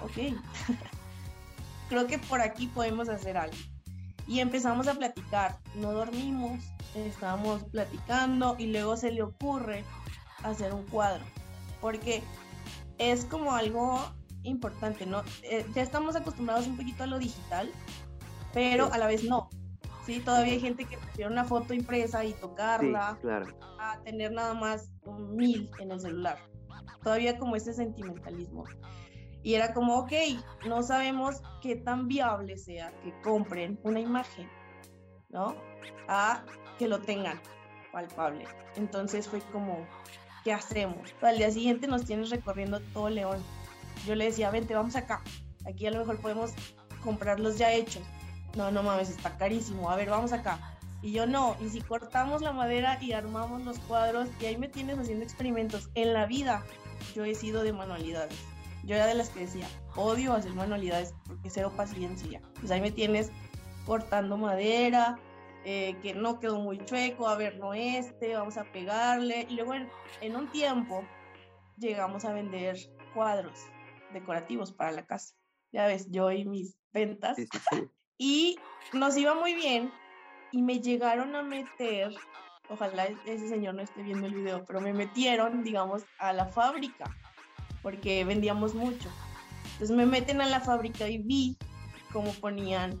ok, 0.00 0.36
creo 1.88 2.06
que 2.06 2.18
por 2.18 2.40
aquí 2.40 2.66
podemos 2.68 3.08
hacer 3.08 3.36
algo. 3.36 3.56
Y 4.26 4.40
empezamos 4.40 4.88
a 4.88 4.94
platicar, 4.94 5.58
no 5.76 5.92
dormimos, 5.92 6.60
estábamos 6.94 7.64
platicando 7.64 8.56
y 8.58 8.66
luego 8.66 8.96
se 8.96 9.10
le 9.10 9.22
ocurre 9.22 9.84
hacer 10.42 10.74
un 10.74 10.84
cuadro, 10.86 11.24
porque 11.80 12.22
es 12.98 13.24
como 13.24 13.54
algo 13.54 14.00
importante, 14.42 15.06
¿no? 15.06 15.22
Eh, 15.42 15.66
ya 15.74 15.82
estamos 15.82 16.16
acostumbrados 16.16 16.66
un 16.66 16.76
poquito 16.76 17.04
a 17.04 17.06
lo 17.06 17.18
digital, 17.18 17.70
pero 18.52 18.92
a 18.92 18.98
la 18.98 19.06
vez 19.06 19.24
no. 19.24 19.48
Sí, 20.08 20.20
todavía 20.20 20.54
hay 20.54 20.60
gente 20.60 20.86
que 20.86 20.96
prefiere 20.96 21.30
una 21.30 21.44
foto 21.44 21.74
impresa 21.74 22.24
y 22.24 22.32
tocarla 22.32 23.18
a 23.78 24.00
tener 24.04 24.32
nada 24.32 24.54
más 24.54 24.90
un 25.04 25.36
mil 25.36 25.70
en 25.80 25.90
el 25.90 26.00
celular. 26.00 26.38
Todavía 27.02 27.36
como 27.36 27.56
ese 27.56 27.74
sentimentalismo. 27.74 28.64
Y 29.42 29.52
era 29.52 29.74
como, 29.74 29.98
ok, 29.98 30.12
no 30.66 30.82
sabemos 30.82 31.42
qué 31.60 31.76
tan 31.76 32.08
viable 32.08 32.56
sea 32.56 32.90
que 33.02 33.12
compren 33.20 33.78
una 33.82 34.00
imagen, 34.00 34.48
¿no? 35.28 35.54
A 36.08 36.42
que 36.78 36.88
lo 36.88 37.00
tengan 37.00 37.38
palpable. 37.92 38.46
Entonces 38.76 39.28
fue 39.28 39.40
como, 39.52 39.86
¿qué 40.42 40.54
hacemos? 40.54 41.14
Al 41.20 41.36
día 41.36 41.50
siguiente 41.50 41.86
nos 41.86 42.06
tienes 42.06 42.30
recorriendo 42.30 42.80
todo 42.94 43.10
León. 43.10 43.42
Yo 44.06 44.14
le 44.14 44.24
decía, 44.24 44.50
vente, 44.50 44.74
vamos 44.74 44.96
acá. 44.96 45.22
Aquí 45.66 45.86
a 45.86 45.90
lo 45.90 45.98
mejor 45.98 46.18
podemos 46.18 46.54
comprarlos 47.04 47.58
ya 47.58 47.74
hechos. 47.74 48.02
No, 48.56 48.70
no 48.70 48.82
mames, 48.82 49.10
está 49.10 49.36
carísimo. 49.36 49.90
A 49.90 49.96
ver, 49.96 50.10
vamos 50.10 50.32
acá. 50.32 50.78
Y 51.00 51.12
yo 51.12 51.26
no, 51.26 51.56
y 51.60 51.68
si 51.68 51.80
cortamos 51.80 52.42
la 52.42 52.52
madera 52.52 52.98
y 53.00 53.12
armamos 53.12 53.64
los 53.64 53.78
cuadros, 53.80 54.28
y 54.40 54.46
ahí 54.46 54.56
me 54.56 54.68
tienes 54.68 54.98
haciendo 54.98 55.24
experimentos. 55.24 55.90
En 55.94 56.12
la 56.12 56.26
vida 56.26 56.64
yo 57.14 57.24
he 57.24 57.34
sido 57.34 57.62
de 57.62 57.72
manualidades. 57.72 58.36
Yo 58.84 58.96
era 58.96 59.06
de 59.06 59.14
las 59.14 59.30
que 59.30 59.40
decía, 59.40 59.68
odio 59.96 60.32
hacer 60.32 60.52
manualidades 60.54 61.14
porque 61.26 61.50
cero 61.50 61.72
paciencia. 61.76 62.40
Pues 62.58 62.70
ahí 62.70 62.80
me 62.80 62.90
tienes 62.90 63.30
cortando 63.86 64.36
madera, 64.36 65.18
eh, 65.64 65.96
que 66.02 66.14
no 66.14 66.40
quedó 66.40 66.60
muy 66.60 66.78
chueco, 66.84 67.28
a 67.28 67.36
ver, 67.36 67.58
no 67.58 67.74
este, 67.74 68.34
vamos 68.34 68.56
a 68.56 68.64
pegarle. 68.64 69.46
Y 69.48 69.54
luego 69.54 69.74
en, 69.74 70.36
un 70.36 70.50
tiempo 70.50 71.04
llegamos 71.76 72.24
a 72.24 72.32
vender 72.32 72.76
cuadros 73.14 73.58
decorativos 74.12 74.72
para 74.72 74.92
la 74.92 75.06
casa. 75.06 75.34
Ya 75.72 75.86
ves, 75.86 76.10
yo 76.10 76.30
y 76.32 76.44
mis 76.44 76.76
ventas. 76.92 77.36
Y 78.18 78.58
nos 78.92 79.16
iba 79.16 79.34
muy 79.34 79.54
bien 79.54 79.92
y 80.50 80.60
me 80.60 80.80
llegaron 80.80 81.36
a 81.36 81.42
meter, 81.42 82.12
ojalá 82.68 83.08
ese 83.26 83.48
señor 83.48 83.74
no 83.74 83.82
esté 83.82 84.02
viendo 84.02 84.26
el 84.26 84.34
video, 84.34 84.64
pero 84.64 84.80
me 84.80 84.92
metieron, 84.92 85.62
digamos, 85.62 86.02
a 86.18 86.32
la 86.32 86.46
fábrica, 86.46 87.16
porque 87.82 88.24
vendíamos 88.24 88.74
mucho. 88.74 89.08
Entonces 89.72 89.96
me 89.96 90.06
meten 90.06 90.40
a 90.40 90.46
la 90.46 90.60
fábrica 90.60 91.08
y 91.08 91.18
vi 91.18 91.56
cómo 92.12 92.32
ponían, 92.32 93.00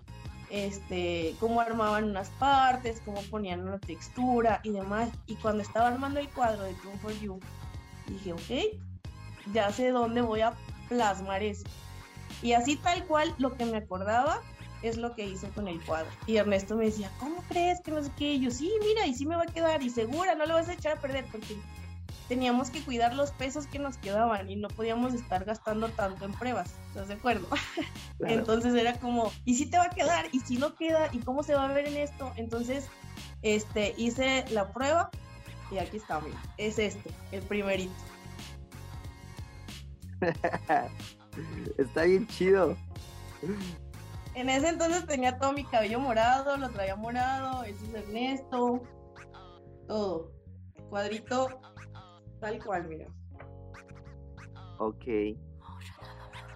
este, 0.50 1.34
cómo 1.40 1.60
armaban 1.60 2.04
unas 2.04 2.30
partes, 2.30 3.02
cómo 3.04 3.20
ponían 3.22 3.66
una 3.66 3.78
textura 3.80 4.60
y 4.62 4.70
demás. 4.70 5.10
Y 5.26 5.34
cuando 5.36 5.62
estaba 5.62 5.88
armando 5.88 6.20
el 6.20 6.28
cuadro 6.28 6.62
de 6.62 6.74
Tune 6.74 6.98
for 6.98 7.12
You, 7.18 7.40
dije, 8.06 8.32
ok, 8.32 9.52
ya 9.52 9.72
sé 9.72 9.90
dónde 9.90 10.20
voy 10.20 10.42
a 10.42 10.52
plasmar 10.88 11.42
eso. 11.42 11.64
Y 12.40 12.52
así 12.52 12.76
tal 12.76 13.04
cual 13.06 13.34
lo 13.38 13.56
que 13.56 13.64
me 13.64 13.78
acordaba 13.78 14.40
es 14.82 14.96
lo 14.96 15.14
que 15.14 15.26
hizo 15.26 15.48
con 15.50 15.68
el 15.68 15.80
cuadro. 15.84 16.10
Y 16.26 16.36
Ernesto 16.36 16.76
me 16.76 16.86
decía, 16.86 17.10
¿cómo 17.18 17.42
crees 17.48 17.80
que 17.80 17.90
no 17.90 18.02
sé 18.02 18.10
qué? 18.16 18.34
Y 18.34 18.40
yo, 18.40 18.50
sí, 18.50 18.70
mira, 18.80 19.06
y 19.06 19.14
sí 19.14 19.26
me 19.26 19.36
va 19.36 19.42
a 19.42 19.52
quedar, 19.52 19.82
y 19.82 19.90
segura, 19.90 20.34
no 20.34 20.46
lo 20.46 20.54
vas 20.54 20.68
a 20.68 20.74
echar 20.74 20.98
a 20.98 21.00
perder, 21.00 21.24
porque 21.30 21.56
teníamos 22.28 22.70
que 22.70 22.82
cuidar 22.82 23.14
los 23.14 23.30
pesos 23.32 23.66
que 23.66 23.78
nos 23.78 23.96
quedaban 23.96 24.50
y 24.50 24.56
no 24.56 24.68
podíamos 24.68 25.14
estar 25.14 25.44
gastando 25.44 25.88
tanto 25.88 26.26
en 26.26 26.32
pruebas, 26.32 26.74
¿estás 26.88 27.08
de 27.08 27.14
acuerdo? 27.14 27.48
Entonces 28.20 28.74
era 28.74 28.98
como, 28.98 29.32
¿y 29.44 29.54
si 29.54 29.66
te 29.66 29.78
va 29.78 29.84
a 29.84 29.90
quedar? 29.90 30.26
¿Y 30.32 30.40
si 30.40 30.58
no 30.58 30.74
queda? 30.74 31.08
¿Y 31.12 31.18
cómo 31.18 31.42
se 31.42 31.54
va 31.54 31.64
a 31.64 31.72
ver 31.72 31.86
en 31.88 31.96
esto? 31.96 32.32
Entonces, 32.36 32.86
este, 33.42 33.94
hice 33.96 34.44
la 34.50 34.72
prueba 34.72 35.10
y 35.70 35.78
aquí 35.78 35.96
está, 35.96 36.20
mira, 36.20 36.40
es 36.58 36.78
este, 36.78 37.10
el 37.32 37.42
primerito. 37.42 37.94
está 41.78 42.02
bien 42.02 42.26
chido. 42.26 42.76
En 44.38 44.48
ese 44.48 44.68
entonces 44.68 45.04
tenía 45.04 45.36
todo 45.36 45.52
mi 45.52 45.64
cabello 45.64 45.98
morado, 45.98 46.56
lo 46.56 46.70
traía 46.70 46.94
morado, 46.94 47.64
ese 47.64 47.84
es 47.86 47.94
Ernesto, 47.94 48.80
todo. 49.88 50.30
Cuadrito 50.90 51.60
tal 52.40 52.64
cual, 52.64 52.86
mira. 52.86 53.08
Ok. 54.78 55.36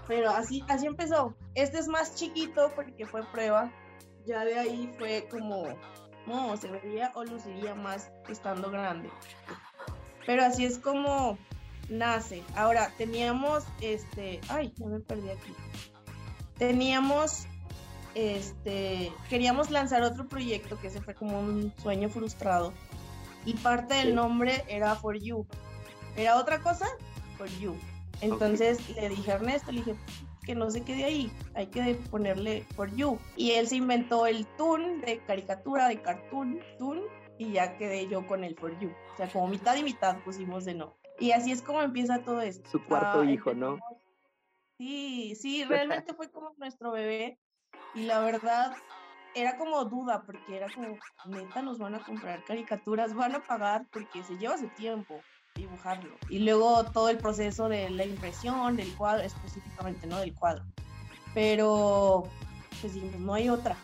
Pero 0.06 0.30
así, 0.30 0.64
así 0.68 0.86
empezó. 0.86 1.34
Este 1.56 1.80
es 1.80 1.88
más 1.88 2.14
chiquito 2.14 2.70
porque 2.76 3.04
fue 3.04 3.24
prueba. 3.32 3.72
Ya 4.26 4.44
de 4.44 4.60
ahí 4.60 4.94
fue 4.96 5.26
como, 5.28 5.64
no, 6.28 6.56
se 6.56 6.70
vería 6.70 7.10
o 7.16 7.24
luciría 7.24 7.74
más 7.74 8.12
estando 8.28 8.70
grande. 8.70 9.10
Pero 10.24 10.44
así 10.44 10.64
es 10.64 10.78
como 10.78 11.36
nace. 11.88 12.44
Ahora, 12.54 12.92
teníamos 12.96 13.64
este, 13.80 14.40
ay, 14.48 14.72
ya 14.76 14.86
me 14.86 15.00
perdí 15.00 15.30
aquí. 15.30 15.52
Teníamos 16.58 17.48
este, 18.14 19.12
queríamos 19.28 19.70
lanzar 19.70 20.02
otro 20.02 20.28
proyecto 20.28 20.78
que 20.80 20.88
ese 20.88 21.00
fue 21.00 21.14
como 21.14 21.40
un 21.40 21.72
sueño 21.82 22.08
frustrado 22.08 22.72
y 23.44 23.54
parte 23.54 23.94
del 23.94 24.14
nombre 24.14 24.64
era 24.68 24.94
For 24.94 25.18
You. 25.18 25.46
Era 26.16 26.36
otra 26.36 26.60
cosa, 26.60 26.86
For 27.38 27.48
You. 27.60 27.76
Entonces 28.20 28.78
le 28.96 29.08
dije 29.08 29.32
a 29.32 29.34
Ernesto, 29.36 29.72
le 29.72 29.78
dije 29.78 29.96
que 30.44 30.54
no 30.54 30.70
se 30.70 30.82
quede 30.82 31.04
ahí, 31.04 31.32
hay 31.54 31.66
que 31.68 31.94
ponerle 32.10 32.64
For 32.74 32.94
You. 32.94 33.18
Y 33.36 33.52
él 33.52 33.66
se 33.66 33.76
inventó 33.76 34.26
el 34.26 34.46
Toon 34.56 35.00
de 35.00 35.18
caricatura, 35.18 35.88
de 35.88 36.00
cartoon, 36.00 36.60
Toon, 36.78 37.00
y 37.38 37.52
ya 37.52 37.76
quedé 37.76 38.08
yo 38.08 38.26
con 38.26 38.44
el 38.44 38.56
For 38.56 38.78
You. 38.78 38.90
O 39.14 39.16
sea, 39.16 39.28
como 39.28 39.48
mitad 39.48 39.76
y 39.76 39.82
mitad 39.82 40.18
pusimos 40.24 40.64
de 40.64 40.74
no. 40.74 40.96
Y 41.18 41.32
así 41.32 41.52
es 41.52 41.62
como 41.62 41.82
empieza 41.82 42.22
todo 42.22 42.40
esto. 42.40 42.68
Su 42.70 42.84
cuarto 42.84 43.24
hijo, 43.24 43.54
¿no? 43.54 43.78
Sí, 44.78 45.34
sí, 45.36 45.64
realmente 45.64 46.14
fue 46.14 46.30
como 46.30 46.52
nuestro 46.58 46.92
bebé 46.92 47.38
y 47.94 48.04
la 48.04 48.20
verdad, 48.20 48.74
era 49.34 49.56
como 49.56 49.84
duda, 49.84 50.22
porque 50.24 50.56
era 50.56 50.66
como, 50.72 50.96
neta, 51.26 51.62
nos 51.62 51.78
van 51.78 51.94
a 51.94 52.04
comprar 52.04 52.44
caricaturas, 52.44 53.14
van 53.14 53.34
a 53.34 53.42
pagar, 53.42 53.86
porque 53.92 54.22
se 54.22 54.36
lleva 54.36 54.58
su 54.58 54.68
tiempo 54.68 55.20
dibujarlo. 55.54 56.16
Y 56.28 56.38
luego 56.40 56.84
todo 56.84 57.08
el 57.08 57.18
proceso 57.18 57.68
de 57.68 57.90
la 57.90 58.04
impresión 58.04 58.76
del 58.76 58.94
cuadro, 58.94 59.22
específicamente, 59.22 60.06
¿no? 60.06 60.18
Del 60.18 60.34
cuadro. 60.34 60.64
Pero, 61.34 62.24
pues 62.80 62.94
dijimos, 62.94 63.20
no 63.20 63.34
hay 63.34 63.48
otra. 63.48 63.76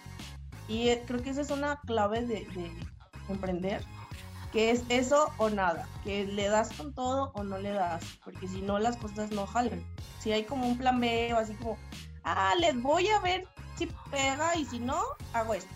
Y 0.66 0.88
eh, 0.88 1.02
creo 1.06 1.22
que 1.22 1.30
esa 1.30 1.40
es 1.40 1.50
una 1.50 1.80
clave 1.86 2.22
de, 2.22 2.46
de 2.46 2.70
emprender, 3.28 3.82
que 4.52 4.70
es 4.70 4.84
eso 4.88 5.30
o 5.38 5.50
nada, 5.50 5.86
que 6.04 6.26
le 6.26 6.48
das 6.48 6.72
con 6.74 6.94
todo 6.94 7.32
o 7.34 7.44
no 7.44 7.58
le 7.58 7.70
das, 7.70 8.18
porque 8.24 8.48
si 8.48 8.62
no 8.62 8.78
las 8.78 8.96
cosas 8.96 9.30
no 9.30 9.46
jalan. 9.46 9.84
Si 10.20 10.32
hay 10.32 10.44
como 10.44 10.66
un 10.66 10.78
plan 10.78 11.00
B 11.00 11.32
o 11.34 11.38
así 11.38 11.54
como, 11.54 11.78
ah, 12.24 12.54
les 12.58 12.80
voy 12.80 13.08
a 13.08 13.20
ver 13.20 13.46
si 13.78 13.88
pega 14.10 14.56
y 14.56 14.64
si 14.64 14.80
no, 14.80 15.00
hago 15.32 15.54
esto. 15.54 15.70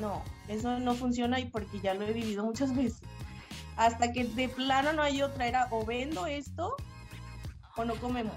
No, 0.00 0.22
eso 0.48 0.78
no 0.80 0.94
funciona 0.94 1.38
y 1.38 1.46
porque 1.46 1.80
ya 1.80 1.94
lo 1.94 2.04
he 2.04 2.12
vivido 2.12 2.44
muchas 2.44 2.74
veces. 2.76 3.00
Hasta 3.76 4.12
que 4.12 4.24
de 4.24 4.48
plano 4.48 4.92
no 4.92 5.02
hay 5.02 5.22
otra, 5.22 5.46
era 5.46 5.68
o 5.70 5.84
vendo 5.84 6.26
esto 6.26 6.76
o 7.76 7.84
no 7.84 7.94
comemos. 7.96 8.36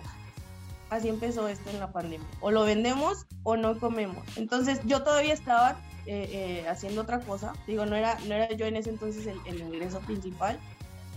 Así 0.89 1.09
empezó 1.09 1.47
esto 1.47 1.69
en 1.69 1.79
la 1.79 1.91
pandemia. 1.91 2.27
O 2.39 2.51
lo 2.51 2.63
vendemos 2.63 3.25
o 3.43 3.57
no 3.57 3.77
comemos. 3.77 4.25
Entonces 4.37 4.79
yo 4.85 5.03
todavía 5.03 5.33
estaba 5.33 5.71
eh, 6.05 6.29
eh, 6.31 6.69
haciendo 6.69 7.01
otra 7.01 7.19
cosa. 7.19 7.53
Digo, 7.67 7.85
no 7.85 7.95
era, 7.95 8.17
no 8.25 8.35
era 8.35 8.51
yo 8.53 8.65
en 8.65 8.77
ese 8.77 8.89
entonces 8.89 9.27
el, 9.27 9.39
el 9.45 9.59
ingreso 9.59 9.99
principal. 9.99 10.57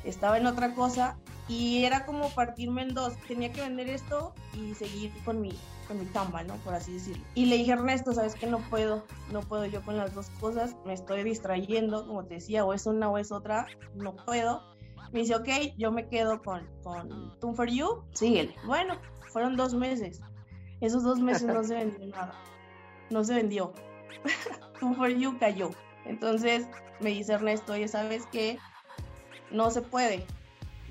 Estaba 0.05 0.39
en 0.39 0.47
otra 0.47 0.75
cosa 0.75 1.17
y 1.49 1.85
era 1.85 2.05
como 2.05 2.31
partirme 2.31 2.83
en 2.83 2.95
dos. 2.95 3.15
Tenía 3.29 3.53
que 3.53 3.61
vender 3.61 3.89
esto 3.89 4.35
y 4.55 4.75
seguir 4.75 5.13
con 5.25 5.41
mi, 5.41 5.57
con 5.91 5.99
mi 5.99 6.13
chamba, 6.13 6.45
¿no? 6.45 6.55
Por 6.59 6.73
así 6.73 6.93
decirlo. 6.93 7.25
Y 7.35 7.47
le 7.47 7.57
dije, 7.57 7.73
Ernesto, 7.73 8.13
sabes 8.13 8.37
que 8.37 8.47
no 8.47 8.59
puedo, 8.71 9.05
no 9.33 9.41
puedo 9.41 9.67
yo 9.67 9.83
con 9.83 9.97
las 9.97 10.15
dos 10.15 10.31
cosas, 10.39 10.77
me 10.87 10.93
estoy 10.93 11.25
distrayendo, 11.25 12.07
como 12.07 12.25
te 12.25 12.35
decía, 12.35 12.65
o 12.65 12.73
es 12.73 12.87
una 12.87 13.11
o 13.11 13.19
es 13.19 13.33
otra, 13.33 13.67
no 13.97 14.15
puedo. 14.15 14.63
Me 15.13 15.21
dice, 15.21 15.35
ok, 15.35 15.49
yo 15.77 15.91
me 15.91 16.09
quedo 16.09 16.41
con, 16.43 16.65
con 16.85 17.37
Tune 17.41 17.57
for 17.57 17.69
You, 17.69 18.05
síguele. 18.13 18.55
Bueno, 18.65 18.95
fueron 19.33 19.57
dos 19.57 19.75
meses. 19.75 20.21
Esos 20.81 21.03
dos 21.03 21.19
meses 21.19 21.43
no 21.43 21.65
se 21.65 21.75
vendió 21.75 22.07
nada. 22.15 22.41
No 23.11 23.25
se 23.25 23.35
vendió. 23.35 23.73
Tune 24.79 24.95
for 24.95 25.09
You 25.09 25.37
cayó. 25.41 25.71
Entonces 26.05 26.69
me 27.01 27.11
dice 27.11 27.33
Ernesto, 27.33 27.73
oye, 27.73 27.89
¿sabes 27.89 28.27
qué? 28.31 28.59
No 29.51 29.73
se 29.73 29.83
puede, 29.83 30.25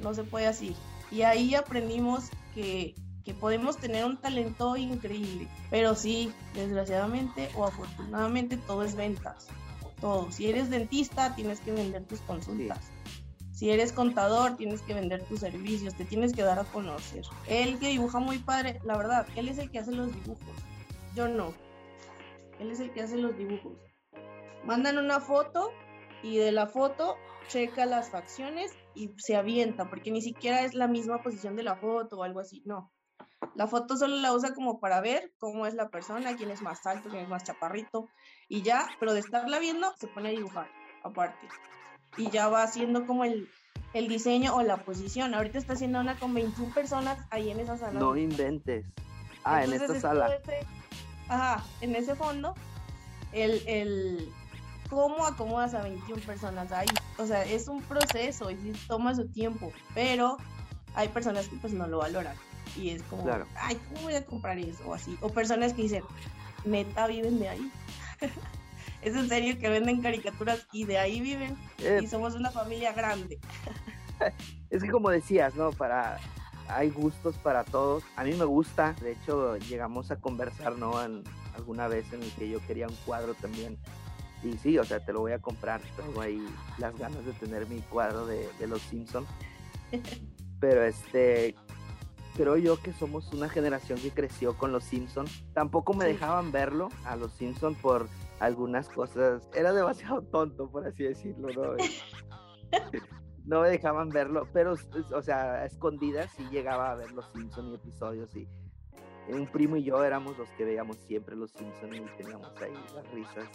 no 0.03 0.13
se 0.13 0.25
puede 0.25 0.47
así. 0.47 0.75
Y 1.09 1.21
ahí 1.21 1.55
aprendimos 1.55 2.29
que 2.53 2.95
podemos 3.33 3.77
tener 3.77 4.05
un 4.05 4.17
talento 4.17 4.77
increíble, 4.77 5.47
pero 5.69 5.95
sí, 5.95 6.31
desgraciadamente 6.53 7.49
o 7.55 7.65
afortunadamente 7.65 8.57
todo 8.57 8.83
es 8.83 8.95
ventas, 8.95 9.47
todo. 9.99 10.31
Si 10.31 10.49
eres 10.49 10.69
dentista, 10.69 11.35
tienes 11.35 11.59
que 11.59 11.71
vender 11.71 12.05
tus 12.05 12.21
consultas. 12.21 12.79
Si 13.51 13.69
eres 13.69 13.91
contador, 13.91 14.55
tienes 14.55 14.81
que 14.81 14.93
vender 14.93 15.21
tus 15.23 15.41
servicios, 15.41 15.93
te 15.95 16.05
tienes 16.05 16.31
que 16.31 16.43
dar 16.43 16.59
a 16.59 16.63
conocer. 16.63 17.25
Él 17.47 17.77
que 17.77 17.89
dibuja 17.89 18.19
muy 18.19 18.37
padre, 18.37 18.79
la 18.85 18.95
verdad, 18.95 19.27
él 19.35 19.49
es 19.49 19.57
el 19.57 19.69
que 19.69 19.79
hace 19.79 19.91
los 19.91 20.13
dibujos. 20.13 20.55
Yo 21.13 21.27
no. 21.27 21.53
Él 22.59 22.71
es 22.71 22.79
el 22.79 22.93
que 22.93 23.01
hace 23.01 23.17
los 23.17 23.37
dibujos. 23.37 23.77
Mandan 24.63 24.97
una 24.97 25.19
foto 25.19 25.71
y 26.23 26.37
de 26.37 26.53
la 26.53 26.67
foto 26.67 27.17
checa 27.49 27.85
las 27.85 28.09
facciones 28.09 28.71
y 28.95 29.11
se 29.17 29.35
avienta, 29.35 29.89
porque 29.89 30.11
ni 30.11 30.21
siquiera 30.21 30.63
es 30.63 30.73
la 30.73 30.87
misma 30.87 31.21
posición 31.21 31.55
de 31.55 31.63
la 31.63 31.75
foto 31.75 32.19
o 32.19 32.23
algo 32.23 32.39
así, 32.39 32.61
no. 32.65 32.91
La 33.56 33.67
foto 33.67 33.95
solo 33.97 34.15
la 34.17 34.34
usa 34.34 34.54
como 34.54 34.80
para 34.80 35.02
ver 35.02 35.32
cómo 35.38 35.65
es 35.65 35.73
la 35.73 35.89
persona, 35.89 36.36
quién 36.36 36.52
es 36.52 36.62
más 36.62 36.86
alto, 36.86 37.10
quién 37.10 37.23
es 37.23 37.30
más 37.30 37.43
chaparrito 37.43 38.10
y 38.47 38.62
ya, 38.62 38.88
pero 38.99 39.13
de 39.13 39.19
estarla 39.19 39.60
viendo 39.60 39.93
se 39.97 40.08
pone 40.08 40.30
a 40.30 40.32
dibujar 40.32 40.67
aparte. 41.04 41.47
Y 42.17 42.30
ya 42.30 42.49
va 42.49 42.63
haciendo 42.63 43.06
como 43.06 43.23
el, 43.23 43.49
el 43.93 44.08
diseño 44.08 44.56
o 44.56 44.62
la 44.62 44.78
posición. 44.78 45.34
Ahorita 45.34 45.58
está 45.58 45.73
haciendo 45.73 45.99
una 45.99 46.17
con 46.17 46.34
21 46.34 46.73
personas 46.73 47.25
ahí 47.32 47.49
en 47.49 47.60
esa 47.60 47.78
sala. 47.78 47.99
No 47.99 48.15
inventes. 48.17 48.86
Ah, 49.43 49.63
en 49.63 49.73
esta 49.73 49.99
sala. 49.99 50.30
ajá, 51.30 51.63
en 51.82 51.95
ese 51.95 52.15
fondo, 52.15 52.56
el, 53.32 53.62
el, 53.67 54.34
cómo 54.89 55.25
acomodas 55.25 55.73
a 55.73 55.82
21 55.82 56.21
personas 56.23 56.71
ahí. 56.71 56.88
O 57.17 57.25
sea, 57.25 57.43
es 57.45 57.67
un 57.67 57.82
proceso 57.84 58.52
y 58.52 58.58
sí 58.58 58.73
toma 58.88 59.15
su 59.15 59.28
tiempo, 59.30 59.71
pero 59.93 60.38
hay 60.93 61.08
personas 61.10 61.47
que 61.47 61.56
pues 61.58 61.73
no 61.73 61.88
lo 61.88 61.99
valoran. 61.99 62.36
Y 62.75 62.89
es 62.91 63.03
como, 63.03 63.25
ay, 63.55 63.79
¿cómo 63.89 64.03
voy 64.03 64.15
a 64.15 64.25
comprar 64.25 64.58
eso? 64.58 64.84
O 64.86 64.93
así. 64.93 65.17
O 65.21 65.29
personas 65.29 65.73
que 65.73 65.84
dicen, 65.84 66.03
neta, 66.65 67.08
viven 67.08 67.39
de 67.39 67.49
ahí. 67.49 67.71
es 69.01 69.15
en 69.15 69.29
serio 69.29 69.58
que 69.60 69.69
venden 69.69 70.01
caricaturas 70.01 70.67
y 70.71 70.86
de 70.86 70.97
ahí 70.97 71.21
viven. 71.21 71.58
Eh. 71.79 72.01
y 72.03 72.08
somos 72.08 72.36
una 72.36 72.51
familia 72.51 72.93
grande. 72.93 73.39
es 74.69 74.84
que 74.84 74.89
como 74.89 75.10
decías, 75.10 75.55
¿no? 75.55 75.71
Para 75.71 76.19
hay 76.69 76.89
gustos 76.89 77.36
para 77.38 77.63
todos. 77.63 78.03
A 78.15 78.23
mí 78.23 78.34
me 78.34 78.45
gusta, 78.45 78.93
de 79.01 79.13
hecho 79.13 79.58
llegamos 79.58 80.12
a 80.12 80.17
conversar, 80.17 80.77
¿no? 80.77 81.03
En, 81.03 81.23
alguna 81.55 81.88
vez 81.88 82.12
en 82.13 82.23
el 82.23 82.32
que 82.34 82.49
yo 82.49 82.65
quería 82.65 82.88
un 82.88 82.95
cuadro 83.05 83.34
también. 83.34 83.77
Y 84.43 84.53
sí, 84.58 84.77
o 84.77 84.86
sea, 84.86 85.03
te 85.03 85.12
lo 85.12 85.19
voy 85.19 85.34
a 85.34 85.39
comprar. 85.39 85.82
Tengo 85.97 86.21
ahí 86.21 86.41
las 86.77 86.97
ganas 86.97 87.25
de 87.25 87.34
tener 87.34 87.67
mi 87.67 87.82
cuadro 87.82 88.25
de, 88.25 88.47
de 88.60 88.67
los 88.67 88.82
Simpsons. 88.84 89.27
Pero 90.60 90.84
este, 90.84 91.55
creo 92.35 92.57
yo 92.57 92.81
que 92.81 92.93
somos 92.93 93.31
una 93.33 93.49
generación 93.49 93.99
que 93.99 94.11
creció 94.11 94.57
con 94.57 94.71
los 94.71 94.83
Simpsons. 94.83 95.43
Tampoco 95.53 95.93
me 95.93 96.05
dejaban 96.05 96.51
verlo 96.51 96.89
a 97.05 97.15
los 97.15 97.31
Simpsons 97.33 97.77
por 97.79 98.07
algunas 98.39 98.89
cosas. 98.89 99.47
Era 99.53 99.73
demasiado 99.73 100.21
tonto, 100.21 100.69
por 100.69 100.87
así 100.87 101.03
decirlo, 101.03 101.49
¿no? 101.49 101.75
no 103.45 103.61
me 103.61 103.69
dejaban 103.69 104.09
verlo, 104.09 104.47
pero, 104.53 104.75
o 105.13 105.21
sea, 105.21 105.53
a 105.53 105.65
escondidas 105.65 106.31
sí 106.37 106.47
llegaba 106.51 106.91
a 106.91 106.95
ver 106.95 107.11
los 107.11 107.25
Simpsons 107.33 107.71
y 107.71 107.75
episodios 107.75 108.35
y 108.35 108.47
un 109.27 109.47
primo 109.47 109.75
y 109.75 109.83
yo 109.83 110.03
éramos 110.03 110.37
los 110.37 110.49
que 110.51 110.65
veíamos 110.65 110.97
siempre 110.97 111.35
los 111.35 111.51
Simpsons 111.51 111.95
y 111.95 112.17
teníamos 112.17 112.51
ahí 112.61 112.73
las 112.95 113.11
risas 113.11 113.47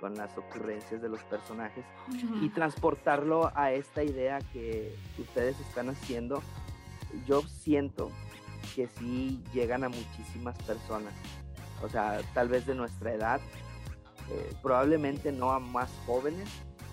con 0.00 0.14
las 0.14 0.36
ocurrencias 0.36 1.00
de 1.00 1.08
los 1.08 1.22
personajes 1.24 1.84
y 2.42 2.48
transportarlo 2.50 3.50
a 3.54 3.72
esta 3.72 4.02
idea 4.02 4.38
que 4.52 4.94
ustedes 5.18 5.58
están 5.60 5.88
haciendo, 5.88 6.42
yo 7.26 7.42
siento 7.42 8.10
que 8.74 8.88
sí 8.88 9.42
llegan 9.52 9.84
a 9.84 9.88
muchísimas 9.88 10.56
personas, 10.62 11.14
o 11.82 11.88
sea, 11.88 12.20
tal 12.34 12.48
vez 12.48 12.66
de 12.66 12.74
nuestra 12.74 13.12
edad, 13.12 13.40
eh, 14.30 14.52
probablemente 14.62 15.32
no 15.32 15.52
a 15.52 15.60
más 15.60 15.90
jóvenes, 16.06 16.48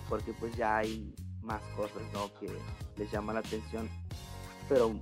porque 0.08 0.32
pues 0.34 0.56
ya 0.56 0.78
hay 0.78 1.14
más 1.42 1.62
cosas, 1.76 2.02
¿no? 2.12 2.32
Que 2.38 2.48
les 2.96 3.10
llama 3.10 3.32
la 3.32 3.40
atención, 3.40 3.88
pero 4.68 4.94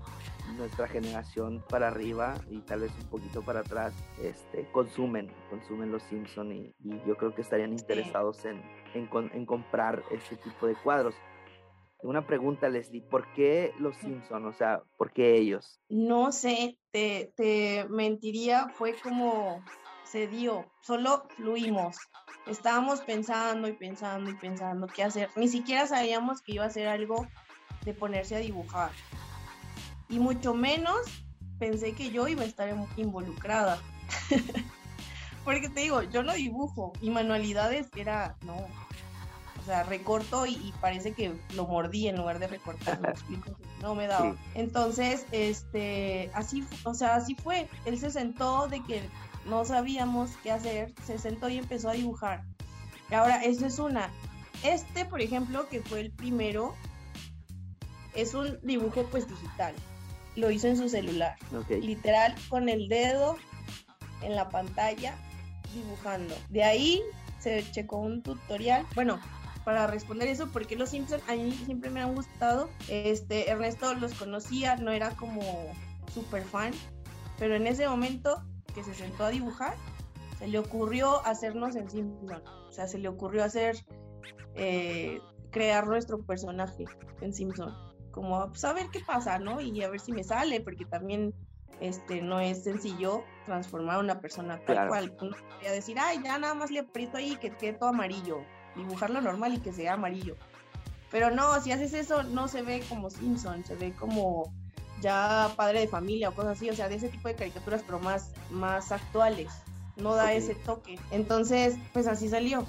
nuestra 0.56 0.88
generación 0.88 1.62
para 1.68 1.88
arriba 1.88 2.34
y 2.50 2.58
tal 2.60 2.80
vez 2.80 2.92
un 3.00 3.08
poquito 3.08 3.42
para 3.42 3.60
atrás, 3.60 3.94
este, 4.20 4.66
consumen, 4.72 5.30
consumen 5.50 5.92
los 5.92 6.02
Simpson 6.04 6.52
y, 6.52 6.74
yo 7.06 7.16
creo 7.16 7.34
que 7.34 7.42
estarían 7.42 7.72
interesados 7.72 8.44
en, 8.44 8.62
en, 8.94 9.46
comprar 9.46 10.02
este 10.10 10.36
tipo 10.36 10.66
de 10.66 10.74
cuadros. 10.74 11.14
Una 12.02 12.26
pregunta, 12.26 12.68
Leslie, 12.68 13.00
¿por 13.00 13.32
qué 13.34 13.72
los 13.78 13.96
Simpson? 13.96 14.44
O 14.46 14.52
sea, 14.52 14.82
¿por 14.96 15.12
qué 15.12 15.36
ellos? 15.36 15.80
No 15.88 16.32
sé, 16.32 16.78
te, 16.90 17.32
te 17.36 17.86
mentiría, 17.88 18.68
fue 18.70 18.96
como 19.00 19.62
se 20.04 20.26
dio, 20.26 20.66
solo 20.82 21.26
fluimos. 21.36 21.96
Estábamos 22.46 23.00
pensando 23.02 23.68
y 23.68 23.72
pensando 23.72 24.30
y 24.30 24.34
pensando 24.34 24.88
qué 24.88 25.04
hacer. 25.04 25.30
Ni 25.36 25.48
siquiera 25.48 25.86
sabíamos 25.86 26.42
que 26.42 26.54
iba 26.54 26.64
a 26.64 26.70
ser 26.70 26.88
algo 26.88 27.26
de 27.84 27.94
ponerse 27.94 28.34
a 28.36 28.40
dibujar. 28.40 28.90
Y 30.08 30.18
mucho 30.18 30.54
menos 30.54 30.98
pensé 31.58 31.94
que 31.94 32.10
yo 32.10 32.26
iba 32.26 32.42
a 32.42 32.46
estar 32.46 32.68
involucrada. 32.96 33.80
Porque 35.44 35.68
te 35.68 35.80
digo, 35.80 36.02
yo 36.02 36.22
no 36.22 36.34
dibujo 36.34 36.92
y 37.00 37.10
manualidades 37.10 37.88
era, 37.96 38.36
no. 38.42 38.66
O 39.62 39.64
sea, 39.64 39.84
recorto 39.84 40.44
y, 40.44 40.74
parece 40.80 41.12
que 41.12 41.32
lo 41.54 41.66
mordí 41.68 42.08
en 42.08 42.16
lugar 42.16 42.40
de 42.40 42.48
recortar, 42.48 43.14
no 43.80 43.94
me 43.94 44.08
daba. 44.08 44.34
Entonces, 44.54 45.24
este, 45.30 46.30
así, 46.34 46.64
o 46.82 46.94
sea, 46.94 47.14
así 47.14 47.36
fue. 47.36 47.68
Él 47.84 47.96
se 47.98 48.10
sentó 48.10 48.66
de 48.66 48.82
que 48.82 49.02
no 49.46 49.64
sabíamos 49.64 50.30
qué 50.42 50.50
hacer, 50.50 50.92
se 51.04 51.16
sentó 51.18 51.48
y 51.48 51.58
empezó 51.58 51.90
a 51.90 51.92
dibujar. 51.92 52.42
Ahora, 53.12 53.44
eso 53.44 53.66
es 53.66 53.78
una. 53.78 54.10
Este, 54.64 55.04
por 55.04 55.20
ejemplo, 55.20 55.68
que 55.68 55.80
fue 55.80 56.00
el 56.00 56.10
primero, 56.10 56.74
es 58.14 58.34
un 58.34 58.58
dibujo 58.62 59.06
pues 59.10 59.28
digital. 59.28 59.74
Lo 60.34 60.50
hizo 60.50 60.66
en 60.66 60.76
su 60.76 60.88
celular. 60.88 61.36
Literal, 61.68 62.34
con 62.48 62.68
el 62.68 62.88
dedo 62.88 63.36
en 64.22 64.34
la 64.34 64.48
pantalla, 64.48 65.14
dibujando. 65.74 66.34
De 66.48 66.64
ahí 66.64 67.02
se 67.38 67.64
checó 67.70 67.98
un 67.98 68.22
tutorial. 68.22 68.86
Bueno, 68.94 69.20
para 69.64 69.86
responder 69.86 70.28
eso, 70.28 70.48
porque 70.52 70.76
los 70.76 70.90
Simpsons 70.90 71.22
a 71.28 71.34
mí 71.34 71.52
siempre 71.52 71.90
me 71.90 72.00
han 72.00 72.14
gustado. 72.14 72.68
Este, 72.88 73.50
Ernesto 73.50 73.94
los 73.94 74.14
conocía, 74.14 74.76
no 74.76 74.90
era 74.90 75.10
como 75.10 75.42
super 76.12 76.42
fan, 76.42 76.72
pero 77.38 77.54
en 77.54 77.66
ese 77.66 77.88
momento 77.88 78.42
que 78.74 78.82
se 78.82 78.94
sentó 78.94 79.24
a 79.24 79.30
dibujar, 79.30 79.76
se 80.38 80.48
le 80.48 80.58
ocurrió 80.58 81.24
hacernos 81.26 81.76
en 81.76 81.88
Simpson. 81.88 82.42
O 82.68 82.72
sea, 82.72 82.86
se 82.86 82.98
le 82.98 83.08
ocurrió 83.08 83.44
hacer, 83.44 83.76
eh, 84.54 85.20
crear 85.50 85.86
nuestro 85.86 86.22
personaje 86.22 86.84
en 87.20 87.32
Simpson. 87.32 87.74
Como, 88.10 88.46
pues 88.48 88.64
a 88.64 88.72
ver 88.72 88.86
qué 88.92 89.00
pasa, 89.00 89.38
¿no? 89.38 89.60
Y 89.60 89.82
a 89.82 89.88
ver 89.88 90.00
si 90.00 90.12
me 90.12 90.24
sale, 90.24 90.60
porque 90.60 90.84
también 90.84 91.34
este, 91.80 92.22
no 92.22 92.40
es 92.40 92.64
sencillo 92.64 93.24
transformar 93.44 93.96
a 93.96 94.00
una 94.00 94.20
persona 94.20 94.60
tal 94.64 94.88
cual. 94.88 95.16
Uno 95.20 95.36
podría 95.50 95.72
decir, 95.72 95.96
ay, 95.98 96.20
ya 96.22 96.38
nada 96.38 96.54
más 96.54 96.70
le 96.70 96.80
aprieto 96.80 97.16
ahí 97.16 97.36
que 97.36 97.50
quede 97.50 97.74
todo 97.74 97.88
amarillo. 97.88 98.44
Dibujarlo 98.76 99.20
normal 99.20 99.54
y 99.54 99.60
que 99.60 99.72
sea 99.72 99.94
amarillo. 99.94 100.36
Pero 101.10 101.30
no, 101.30 101.60
si 101.60 101.72
haces 101.72 101.92
eso, 101.92 102.22
no 102.22 102.48
se 102.48 102.62
ve 102.62 102.82
como 102.88 103.10
Simpson, 103.10 103.64
se 103.64 103.74
ve 103.76 103.92
como 103.92 104.52
ya 105.02 105.52
padre 105.56 105.80
de 105.80 105.88
familia 105.88 106.30
o 106.30 106.34
cosas 106.34 106.56
así, 106.56 106.70
o 106.70 106.74
sea, 106.74 106.88
de 106.88 106.94
ese 106.94 107.08
tipo 107.08 107.28
de 107.28 107.34
caricaturas, 107.34 107.82
pero 107.84 107.98
más, 107.98 108.30
más 108.50 108.92
actuales. 108.92 109.52
No 109.96 110.14
da 110.14 110.32
ese 110.32 110.54
toque. 110.54 110.98
Entonces, 111.10 111.76
pues 111.92 112.06
así 112.06 112.28
salió. 112.28 112.64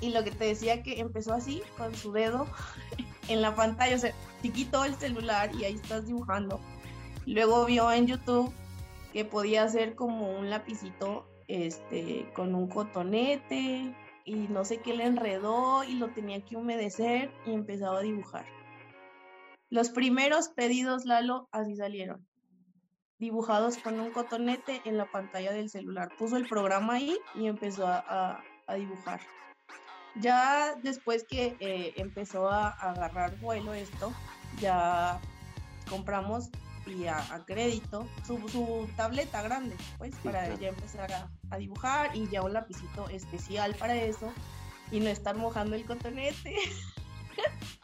Y 0.00 0.10
lo 0.10 0.24
que 0.24 0.30
te 0.30 0.46
decía 0.46 0.82
que 0.82 0.98
empezó 0.98 1.34
así, 1.34 1.62
con 1.76 1.94
su 1.94 2.12
dedo 2.12 2.46
en 3.28 3.42
la 3.42 3.54
pantalla, 3.54 3.96
o 3.96 3.98
sea, 3.98 4.14
chiquito 4.40 4.84
el 4.84 4.94
celular 4.94 5.54
y 5.54 5.64
ahí 5.64 5.74
estás 5.74 6.06
dibujando. 6.06 6.58
Luego 7.26 7.66
vio 7.66 7.92
en 7.92 8.06
YouTube 8.06 8.50
que 9.12 9.26
podía 9.26 9.64
hacer 9.64 9.94
como 9.94 10.30
un 10.38 10.48
lapicito 10.48 11.26
este, 11.48 12.30
con 12.34 12.54
un 12.54 12.68
cotonete 12.68 13.94
y 14.30 14.46
no 14.48 14.64
sé 14.64 14.78
qué 14.78 14.94
le 14.94 15.04
enredó 15.04 15.82
y 15.82 15.94
lo 15.94 16.08
tenía 16.10 16.40
que 16.44 16.56
humedecer 16.56 17.32
y 17.46 17.52
empezaba 17.52 17.98
a 17.98 18.02
dibujar. 18.02 18.46
Los 19.70 19.90
primeros 19.90 20.48
pedidos, 20.50 21.04
Lalo, 21.04 21.48
así 21.50 21.74
salieron. 21.74 22.24
Dibujados 23.18 23.78
con 23.78 23.98
un 23.98 24.12
cotonete 24.12 24.82
en 24.84 24.96
la 24.96 25.10
pantalla 25.10 25.52
del 25.52 25.68
celular. 25.68 26.10
Puso 26.16 26.36
el 26.36 26.48
programa 26.48 26.94
ahí 26.94 27.18
y 27.34 27.48
empezó 27.48 27.86
a, 27.88 28.40
dibujar. 28.76 29.20
Ya 30.14 30.76
después 30.76 31.24
que 31.24 31.56
eh, 31.58 31.92
empezó 31.96 32.48
a, 32.48 32.68
agarrar 32.68 33.36
vuelo 33.40 33.74
esto, 33.74 34.12
ya 34.60 35.20
compramos 35.88 36.50
y 36.86 37.06
a, 37.06 37.22
crédito 37.46 38.08
su, 38.26 38.88
tableta 38.96 39.42
grande, 39.42 39.76
pues, 39.98 40.14
para 40.22 40.54
ya 40.56 40.68
empezar 40.68 41.12
a, 41.12 41.30
a, 41.50 41.58
dibujar 41.58 42.16
y 42.16 42.28
ya 42.28 42.42
un 42.42 42.52
lapicito 42.52 43.08
especial 43.08 43.74
para 43.74 43.94
eso 43.94 44.32
y 44.90 45.00
no 45.00 45.08
estar 45.08 45.36
mojando 45.36 45.76
el 45.76 45.84
cotonete. 45.84 46.56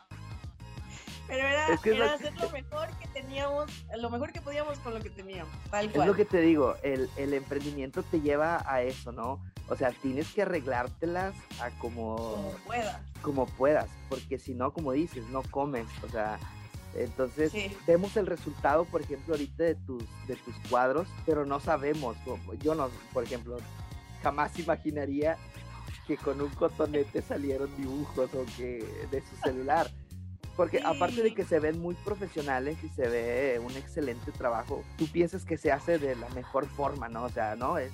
Pero 1.27 1.41
era, 1.41 1.67
hacer 2.15 2.35
lo 2.37 2.51
mejor 2.51 2.89
que 3.01 3.09
teníamos, 3.09 3.71
lo 3.97 4.11
mejor 4.11 4.33
que 4.33 4.41
podíamos 4.41 4.79
con 4.79 4.95
lo 4.95 5.01
que 5.01 5.11
teníamos, 5.11 5.53
tal 5.70 5.91
cual. 5.91 6.03
Es 6.03 6.07
lo 6.07 6.14
que 6.14 6.25
te 6.25 6.41
digo, 6.41 6.77
el, 6.83 7.11
el 7.16 7.35
emprendimiento 7.35 8.05
te 8.05 8.20
lleva 8.20 8.62
a 8.64 8.83
eso, 8.83 9.11
¿no? 9.11 9.43
O 9.68 9.75
sea, 9.75 9.91
tienes 9.91 10.33
que 10.33 10.43
arreglártelas 10.43 11.35
a 11.61 11.70
como... 11.79 12.16
Como 12.16 12.51
puedas. 12.64 13.01
Como 13.23 13.47
puedas, 13.47 13.89
porque 14.09 14.39
si 14.39 14.55
no, 14.55 14.73
como 14.73 14.93
dices, 14.93 15.25
no 15.31 15.43
comes, 15.43 15.87
o 16.05 16.09
sea... 16.09 16.39
Entonces, 16.99 17.53
vemos 17.86 18.16
el 18.16 18.26
resultado, 18.26 18.84
por 18.84 19.03
ejemplo, 19.03 19.34
ahorita 19.34 19.64
de 19.64 19.74
tus, 19.74 20.05
de 20.26 20.36
tus 20.36 20.55
cuadros, 20.70 21.09
pero 21.24 21.44
no 21.44 21.61
sabemos. 21.61 22.16
Yo 22.62 22.74
no, 22.74 22.88
por 23.12 23.24
ejemplo, 23.24 23.59
jamás 24.22 24.59
imaginaría 24.59 25.36
que 26.07 26.16
con 26.16 26.40
un 26.40 26.51
cotonete 26.51 27.22
salieron 27.22 27.74
dibujos 27.76 28.32
o 28.34 28.44
que 28.57 28.84
de 29.11 29.22
su 29.22 29.36
celular. 29.36 29.90
Porque 30.57 30.80
aparte 30.82 31.22
de 31.22 31.34
que 31.34 31.44
se 31.44 31.61
ven 31.61 31.78
muy 31.78 31.94
profesionales 31.97 32.78
y 32.82 32.88
se 32.88 33.09
ve 33.09 33.61
un 33.62 33.72
excelente 33.72 34.32
trabajo, 34.32 34.82
tú 34.97 35.07
piensas 35.07 35.44
que 35.44 35.59
se 35.59 35.70
hace 35.70 35.99
de 35.99 36.16
la 36.16 36.30
mejor 36.30 36.66
forma, 36.66 37.09
¿no? 37.09 37.24
O 37.24 37.28
sea, 37.28 37.57
¿no? 37.57 37.76
Es 37.76 37.92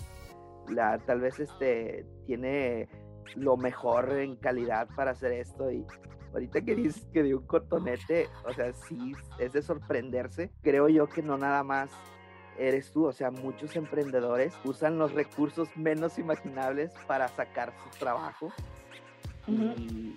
la, 0.69 0.99
tal 0.99 1.21
vez 1.21 1.41
este 1.41 2.07
tiene 2.27 2.89
lo 3.35 3.57
mejor 3.57 4.17
en 4.19 4.37
calidad 4.37 4.89
para 4.95 5.11
hacer 5.11 5.33
esto 5.33 5.73
y 5.73 5.85
ahorita 6.33 6.63
que 6.63 6.75
dices 6.75 7.07
que 7.13 7.23
de 7.23 7.35
un 7.35 7.47
cotonete, 7.47 8.29
o 8.45 8.53
sea, 8.53 8.73
sí 8.73 9.15
es 9.39 9.53
de 9.53 9.63
sorprenderse. 9.63 10.51
Creo 10.63 10.89
yo 10.89 11.09
que 11.09 11.23
no 11.23 11.37
nada 11.39 11.63
más 11.63 11.91
eres 12.59 12.93
tú, 12.93 13.07
o 13.07 13.13
sea, 13.13 13.31
muchos 13.31 13.77
emprendedores 13.77 14.55
usan 14.65 14.99
los 14.99 15.13
recursos 15.13 15.69
menos 15.77 16.19
imaginables 16.19 16.93
para 17.07 17.29
sacar 17.29 17.73
su 17.83 17.99
trabajo 17.99 18.53
y, 19.47 20.17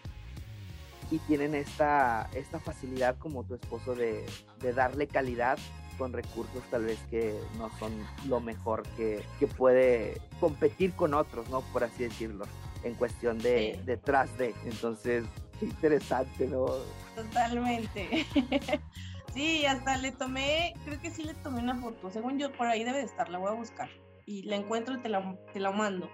tienen 1.28 1.56
esta, 1.56 2.30
esta 2.34 2.60
facilidad 2.60 3.16
como 3.20 3.44
tu 3.44 3.56
esposo 3.56 3.96
de, 3.96 4.26
darle 4.76 5.08
calidad 5.08 5.58
con 5.98 6.12
recursos 6.12 6.62
tal 6.70 6.86
vez 6.86 7.00
que 7.10 7.40
no 7.58 7.70
son 7.80 7.94
lo 8.28 8.42
mejor 8.42 8.84
que, 8.98 9.24
puede 9.58 10.20
competir 10.40 10.94
con 10.94 11.14
otros, 11.14 11.50
¿no? 11.50 11.62
Por 11.62 11.86
así 11.86 12.04
decirlo, 12.04 12.46
en 12.84 12.96
cuestión 12.96 13.38
de 13.40 13.80
detrás 13.86 14.38
de. 14.38 14.54
Entonces, 14.66 15.24
interesante, 15.62 16.48
¿no? 16.48 16.66
Totalmente. 17.16 18.26
Sí, 19.36 19.66
hasta 19.66 19.98
le 19.98 20.14
tomé, 20.14 20.74
creo 20.86 21.02
que 21.02 21.12
sí 21.12 21.26
le 21.26 21.34
tomé 21.34 21.60
una 21.60 21.76
foto. 21.76 22.10
Según 22.10 22.40
yo, 22.40 22.54
por 22.54 22.68
ahí 22.68 22.86
debe 22.86 23.00
de 23.00 23.04
estar, 23.04 23.28
la 23.28 23.38
voy 23.38 23.50
a 23.50 23.56
buscar. 23.56 23.90
Y 24.26 24.44
la 24.44 24.56
encuentro 24.56 24.96
y 24.96 25.00
te 25.00 25.10
la, 25.10 25.38
te 25.52 25.60
la 25.60 25.72
mando. 25.72 26.10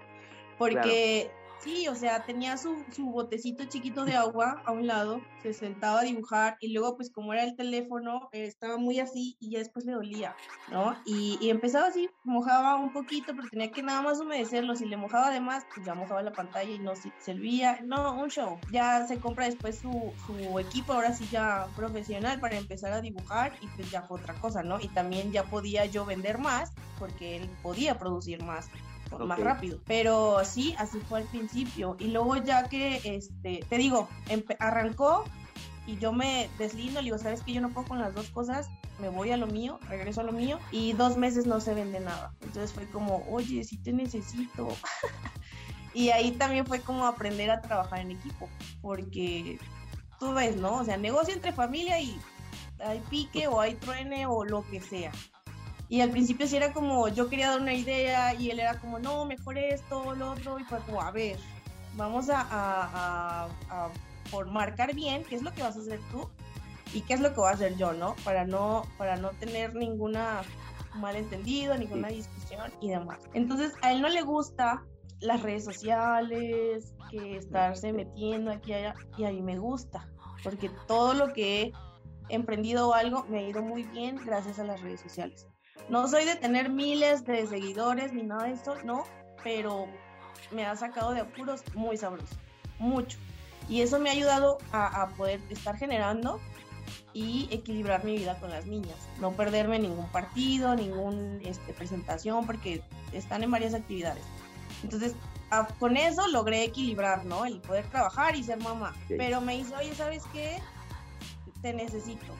Porque 0.58 1.30
Sí, 1.62 1.86
o 1.86 1.94
sea, 1.94 2.24
tenía 2.24 2.56
su, 2.56 2.84
su, 2.90 3.06
botecito 3.06 3.64
chiquito 3.66 4.04
de 4.04 4.16
agua 4.16 4.60
a 4.64 4.72
un 4.72 4.88
lado, 4.88 5.20
se 5.44 5.52
sentaba 5.52 6.00
a 6.00 6.02
dibujar 6.02 6.56
y 6.60 6.72
luego 6.72 6.96
pues 6.96 7.08
como 7.10 7.32
era 7.32 7.44
el 7.44 7.54
teléfono, 7.54 8.28
eh, 8.32 8.46
estaba 8.46 8.78
muy 8.78 8.98
así 8.98 9.36
y 9.38 9.50
ya 9.50 9.60
después 9.60 9.84
le 9.84 9.92
dolía, 9.92 10.34
¿no? 10.72 10.96
Y, 11.04 11.38
y, 11.40 11.50
empezaba 11.50 11.86
así, 11.86 12.10
mojaba 12.24 12.74
un 12.74 12.92
poquito, 12.92 13.32
pero 13.36 13.48
tenía 13.48 13.70
que 13.70 13.82
nada 13.82 14.02
más 14.02 14.18
humedecerlo, 14.18 14.74
si 14.74 14.86
le 14.86 14.96
mojaba 14.96 15.28
además, 15.28 15.64
pues 15.72 15.86
ya 15.86 15.94
mojaba 15.94 16.22
la 16.22 16.32
pantalla 16.32 16.70
y 16.70 16.80
no 16.80 16.94
servía, 17.20 17.80
no, 17.84 18.12
un 18.20 18.28
show. 18.28 18.58
Ya 18.72 19.06
se 19.06 19.20
compra 19.20 19.46
después 19.46 19.78
su, 19.78 20.12
su 20.26 20.58
equipo, 20.58 20.94
ahora 20.94 21.14
sí 21.14 21.28
ya 21.30 21.68
profesional 21.76 22.40
para 22.40 22.56
empezar 22.56 22.92
a 22.92 23.00
dibujar 23.00 23.52
y 23.60 23.68
pues 23.68 23.88
ya 23.88 24.02
fue 24.02 24.18
otra 24.18 24.34
cosa, 24.34 24.64
¿no? 24.64 24.80
Y 24.80 24.88
también 24.88 25.30
ya 25.30 25.44
podía 25.44 25.86
yo 25.86 26.04
vender 26.04 26.38
más 26.38 26.72
porque 26.98 27.36
él 27.36 27.48
podía 27.62 27.98
producir 27.98 28.42
más 28.42 28.68
más 29.18 29.38
rápido. 29.40 29.78
Pero 29.86 30.44
sí, 30.44 30.74
así 30.78 30.98
fue 31.00 31.20
al 31.20 31.26
principio. 31.26 31.96
Y 31.98 32.08
luego 32.08 32.36
ya 32.36 32.68
que, 32.68 33.00
este, 33.04 33.64
te 33.68 33.78
digo, 33.78 34.08
arrancó 34.58 35.24
y 35.86 35.98
yo 35.98 36.12
me 36.12 36.48
deslindo, 36.58 37.00
le 37.00 37.06
digo, 37.06 37.18
¿sabes 37.18 37.42
que 37.42 37.52
yo 37.52 37.60
no 37.60 37.70
puedo 37.70 37.88
con 37.88 37.98
las 37.98 38.14
dos 38.14 38.30
cosas? 38.30 38.70
Me 39.00 39.08
voy 39.08 39.30
a 39.32 39.36
lo 39.36 39.46
mío, 39.46 39.80
regreso 39.88 40.20
a 40.20 40.24
lo 40.24 40.32
mío 40.32 40.58
y 40.70 40.92
dos 40.92 41.16
meses 41.16 41.46
no 41.46 41.60
se 41.60 41.74
vende 41.74 42.00
nada. 42.00 42.34
Entonces 42.40 42.72
fue 42.72 42.86
como, 42.90 43.24
oye, 43.30 43.64
sí 43.64 43.78
te 43.78 43.92
necesito. 43.92 44.68
y 45.94 46.10
ahí 46.10 46.32
también 46.32 46.66
fue 46.66 46.80
como 46.80 47.06
aprender 47.06 47.50
a 47.50 47.60
trabajar 47.60 48.00
en 48.00 48.12
equipo, 48.12 48.48
porque 48.80 49.58
tú 50.20 50.32
ves, 50.34 50.56
¿no? 50.56 50.76
O 50.76 50.84
sea, 50.84 50.96
negocio 50.96 51.34
entre 51.34 51.52
familia 51.52 51.98
y 52.00 52.16
hay 52.78 53.00
pique 53.10 53.48
o 53.48 53.60
hay 53.60 53.74
truene 53.74 54.26
o 54.26 54.44
lo 54.44 54.64
que 54.68 54.80
sea. 54.80 55.12
Y 55.88 56.00
al 56.00 56.10
principio 56.10 56.46
sí 56.46 56.56
era 56.56 56.72
como, 56.72 57.08
yo 57.08 57.28
quería 57.28 57.50
dar 57.50 57.60
una 57.60 57.74
idea 57.74 58.34
y 58.34 58.50
él 58.50 58.60
era 58.60 58.78
como, 58.78 58.98
no, 58.98 59.24
mejor 59.26 59.58
esto, 59.58 60.14
lo 60.14 60.32
otro, 60.32 60.58
y 60.58 60.64
fue 60.64 60.78
como, 60.80 61.02
a 61.02 61.10
ver, 61.10 61.38
vamos 61.96 62.30
a, 62.30 62.40
a, 62.50 63.48
a, 63.68 63.88
por 64.30 64.46
marcar 64.50 64.94
bien 64.94 65.22
qué 65.24 65.36
es 65.36 65.42
lo 65.42 65.52
que 65.52 65.62
vas 65.62 65.76
a 65.76 65.80
hacer 65.80 66.00
tú 66.10 66.28
y 66.94 67.02
qué 67.02 67.14
es 67.14 67.20
lo 67.20 67.30
que 67.30 67.40
voy 67.40 67.50
a 67.50 67.52
hacer 67.52 67.76
yo, 67.76 67.92
¿no? 67.92 68.14
Para 68.24 68.44
no, 68.44 68.84
para 68.96 69.16
no 69.16 69.30
tener 69.30 69.74
ninguna 69.74 70.42
malentendido, 70.94 71.76
ninguna 71.76 72.08
discusión 72.08 72.72
y 72.80 72.90
demás. 72.90 73.18
Entonces, 73.34 73.72
a 73.82 73.92
él 73.92 74.02
no 74.02 74.08
le 74.08 74.22
gusta 74.22 74.82
las 75.20 75.42
redes 75.42 75.64
sociales, 75.64 76.94
que 77.10 77.36
estarse 77.36 77.92
metiendo 77.92 78.50
aquí 78.50 78.72
y 78.72 78.74
allá, 78.74 78.94
y 79.16 79.24
a 79.24 79.30
mí 79.30 79.42
me 79.42 79.58
gusta, 79.58 80.08
porque 80.42 80.70
todo 80.86 81.14
lo 81.14 81.32
que 81.32 81.72
he 82.28 82.34
emprendido 82.34 82.88
o 82.88 82.94
algo 82.94 83.24
me 83.28 83.38
ha 83.38 83.48
ido 83.48 83.62
muy 83.62 83.84
bien 83.84 84.16
gracias 84.24 84.58
a 84.58 84.64
las 84.64 84.80
redes 84.80 85.00
sociales. 85.00 85.46
No 85.88 86.08
soy 86.08 86.24
de 86.24 86.36
tener 86.36 86.70
miles 86.70 87.24
de 87.24 87.46
seguidores 87.46 88.12
ni 88.12 88.22
nada 88.22 88.44
de 88.44 88.52
eso, 88.52 88.76
no, 88.84 89.04
pero 89.42 89.86
me 90.50 90.66
ha 90.66 90.76
sacado 90.76 91.12
de 91.12 91.20
apuros 91.20 91.62
muy 91.74 91.96
sabroso, 91.96 92.36
mucho. 92.78 93.18
Y 93.68 93.80
eso 93.80 93.98
me 93.98 94.10
ha 94.10 94.12
ayudado 94.12 94.58
a, 94.72 95.08
poder 95.16 95.40
estar 95.50 95.76
generando 95.76 96.40
y 97.12 97.48
equilibrar 97.50 98.04
mi 98.04 98.16
vida 98.16 98.38
con 98.40 98.50
las 98.50 98.66
niñas. 98.66 98.96
No 99.20 99.32
perderme 99.32 99.78
ningún 99.78 100.08
partido, 100.08 100.74
ninguna 100.74 101.38
este, 101.44 101.72
presentación, 101.72 102.44
porque 102.46 102.82
están 103.12 103.42
en 103.42 103.50
varias 103.50 103.74
actividades. 103.74 104.24
Entonces, 104.82 105.14
con 105.78 105.96
eso 105.96 106.26
logré 106.28 106.64
equilibrar, 106.64 107.24
¿no? 107.24 107.44
El 107.44 107.60
poder 107.60 107.86
trabajar 107.86 108.34
y 108.34 108.42
ser 108.42 108.58
mamá. 108.58 108.94
Pero 109.08 109.40
me 109.40 109.56
hizo, 109.56 109.76
oye, 109.76 109.94
¿sabes 109.94 110.24
qué? 110.32 110.58
Te 111.60 111.72
necesito. 111.72 112.32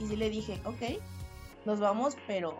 Y 0.00 0.08
sí 0.08 0.16
le 0.16 0.30
dije, 0.30 0.60
ok, 0.64 1.00
nos 1.66 1.80
vamos, 1.80 2.16
pero 2.26 2.58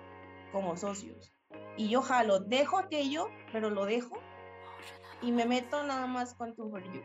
como 0.53 0.77
socios. 0.77 1.33
Y 1.77 1.89
yo 1.89 2.03
jalo, 2.03 2.41
dejo 2.41 2.79
aquello, 2.79 3.29
pero 3.53 3.71
lo 3.71 3.87
dejo 3.87 4.19
y 5.23 5.33
me 5.33 5.47
meto 5.47 5.83
nada 5.83 6.07
más 6.07 6.35
con 6.35 6.55
tu 6.55 6.69
for 6.71 6.83
you. 6.93 7.03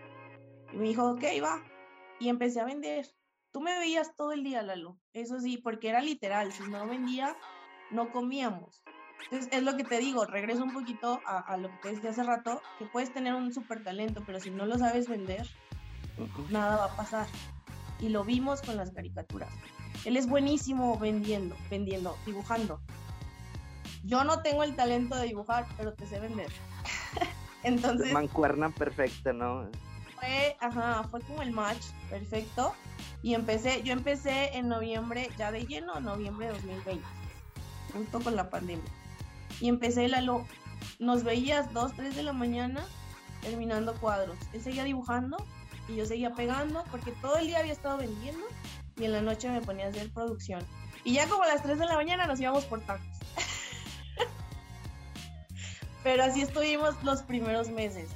Y 0.74 0.78
me 0.78 0.88
dijo, 0.88 1.12
ok, 1.12 1.24
va. 1.44 1.64
Y 2.20 2.30
empecé 2.30 2.60
a 2.60 2.66
vender. 2.66 3.08
Tú 3.52 3.62
me 3.62 3.78
veías 3.78 4.16
todo 4.16 4.32
el 4.32 4.44
día, 4.44 4.62
Lalo. 4.62 4.98
Eso 5.14 5.40
sí, 5.40 5.58
porque 5.58 5.90
era 5.90 6.02
literal. 6.02 6.52
Si 6.52 6.64
no 6.64 6.88
vendía, 6.88 7.36
no 7.92 8.12
comíamos. 8.12 8.84
Entonces, 9.26 9.50
es 9.52 9.64
lo 9.64 9.78
que 9.78 9.84
te 9.84 10.00
digo, 10.00 10.26
regreso 10.26 10.64
un 10.64 10.74
poquito 10.74 11.22
a, 11.26 11.56
lo 11.58 11.70
que 11.70 11.78
te 11.78 11.96
decía 11.96 12.10
hace 12.10 12.24
rato, 12.24 12.62
que 12.80 12.86
puedes 12.86 13.14
tener 13.14 13.36
un 13.36 13.54
súper 13.54 13.84
talento, 13.84 14.24
pero 14.26 14.40
si 14.40 14.50
no 14.50 14.66
lo 14.66 14.80
sabes 14.80 15.08
vender, 15.08 15.48
nada 16.50 16.78
va 16.78 16.86
a 16.86 16.98
pasar. 16.98 17.28
Y 18.00 18.10
lo 18.10 18.24
vimos 18.24 18.62
con 18.64 18.78
las 18.78 18.92
caricaturas. 18.92 19.54
Él 20.06 20.18
es 20.18 20.28
buenísimo 20.28 20.98
vendiendo, 20.98 21.56
vendiendo, 21.70 22.18
dibujando. 22.26 22.80
Yo 24.04 24.24
no 24.24 24.42
tengo 24.42 24.64
el 24.64 24.76
talento 24.76 25.16
de 25.16 25.28
dibujar, 25.28 25.68
pero 25.78 25.94
te 25.94 26.08
sé 26.08 26.20
vender. 26.20 26.52
Entonces. 27.64 28.12
Mancuerna 28.12 28.70
perfecta, 28.70 29.32
¿no? 29.32 29.70
Fue, 30.20 30.58
ajá, 30.60 31.04
fue 31.10 31.22
como 31.22 31.42
el 31.42 31.52
match 31.52 31.84
perfecto. 32.10 32.74
Y 33.22 33.36
empecé, 33.36 33.84
yo 33.84 33.94
empecé 33.94 34.58
en 34.58 34.68
noviembre, 34.68 35.30
ya 35.38 35.52
de 35.52 35.66
lleno, 35.66 36.00
noviembre 36.00 36.48
de 36.48 36.54
2020, 36.54 37.04
junto 37.94 38.20
con 38.22 38.36
la 38.36 38.50
pandemia. 38.50 38.92
Y 39.60 39.70
empecé 39.70 40.08
la 40.08 40.22
lo, 40.22 40.48
nos 40.98 41.24
veías 41.24 41.72
2, 41.74 41.94
3 41.96 42.16
de 42.16 42.24
la 42.24 42.34
mañana 42.34 42.84
terminando 43.42 43.94
cuadros. 43.96 44.38
Él 44.54 44.62
seguía 44.62 44.84
dibujando 44.84 45.38
y 45.88 45.96
yo 45.96 46.06
seguía 46.06 46.34
pegando 46.34 46.84
porque 46.90 47.12
todo 47.22 47.38
el 47.38 47.48
día 47.48 47.60
había 47.60 47.74
estado 47.74 47.98
vendiendo 47.98 48.46
y 49.02 49.06
en 49.06 49.14
la 49.14 49.22
noche 49.22 49.50
me 49.50 49.62
ponía 49.62 49.86
a 49.86 49.90
hacer 49.90 50.12
producción. 50.12 50.64
Y 51.04 51.14
ya 51.14 51.28
como 51.28 51.44
a 51.44 51.48
las 51.48 51.64
3 51.64 51.80
de 51.80 51.86
la 51.86 51.96
mañana 51.96 52.28
nos 52.28 52.40
íbamos 52.40 52.66
por 52.66 52.82
tacos. 52.82 53.06
Pero 56.04 56.24
así 56.24 56.42
estuvimos 56.42 57.02
los 57.04 57.24
primeros 57.24 57.70
meses 57.70 58.10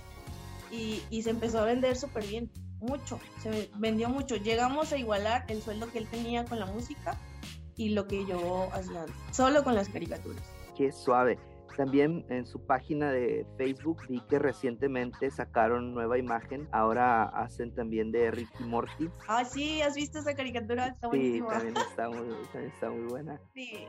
y, 0.71 1.01
y 1.09 1.23
se 1.23 1.31
empezó 1.31 1.59
a 1.59 1.65
vender 1.65 1.95
súper 1.95 2.25
bien, 2.25 2.51
mucho, 2.79 3.19
se 3.41 3.69
vendió 3.75 4.09
mucho. 4.09 4.35
Llegamos 4.35 4.91
a 4.91 4.97
igualar 4.97 5.45
el 5.47 5.61
sueldo 5.61 5.91
que 5.91 5.99
él 5.99 6.07
tenía 6.09 6.45
con 6.45 6.59
la 6.59 6.65
música 6.65 7.17
y 7.75 7.89
lo 7.89 8.07
que 8.07 8.25
yo 8.25 8.69
hacía 8.73 9.05
solo 9.31 9.63
con 9.63 9.75
las 9.75 9.89
caricaturas. 9.89 10.43
Qué 10.77 10.91
suave. 10.91 11.39
También 11.75 12.25
en 12.29 12.45
su 12.45 12.65
página 12.65 13.11
de 13.11 13.45
Facebook 13.57 14.03
vi 14.07 14.21
que 14.21 14.39
recientemente 14.39 15.29
sacaron 15.29 15.93
nueva 15.93 16.17
imagen. 16.17 16.67
Ahora 16.71 17.23
hacen 17.23 17.73
también 17.73 18.11
de 18.11 18.31
Ricky 18.31 18.63
Morty. 18.63 19.09
Ah, 19.27 19.43
sí, 19.43 19.81
¿has 19.81 19.95
visto 19.95 20.19
esa 20.19 20.35
caricatura? 20.35 20.87
Está 20.87 21.09
sí, 21.11 21.41
también 21.47 21.75
está 21.89 22.09
muy, 22.09 22.35
está 22.65 22.89
muy 22.89 23.03
buena. 23.03 23.39
Sí, 23.53 23.87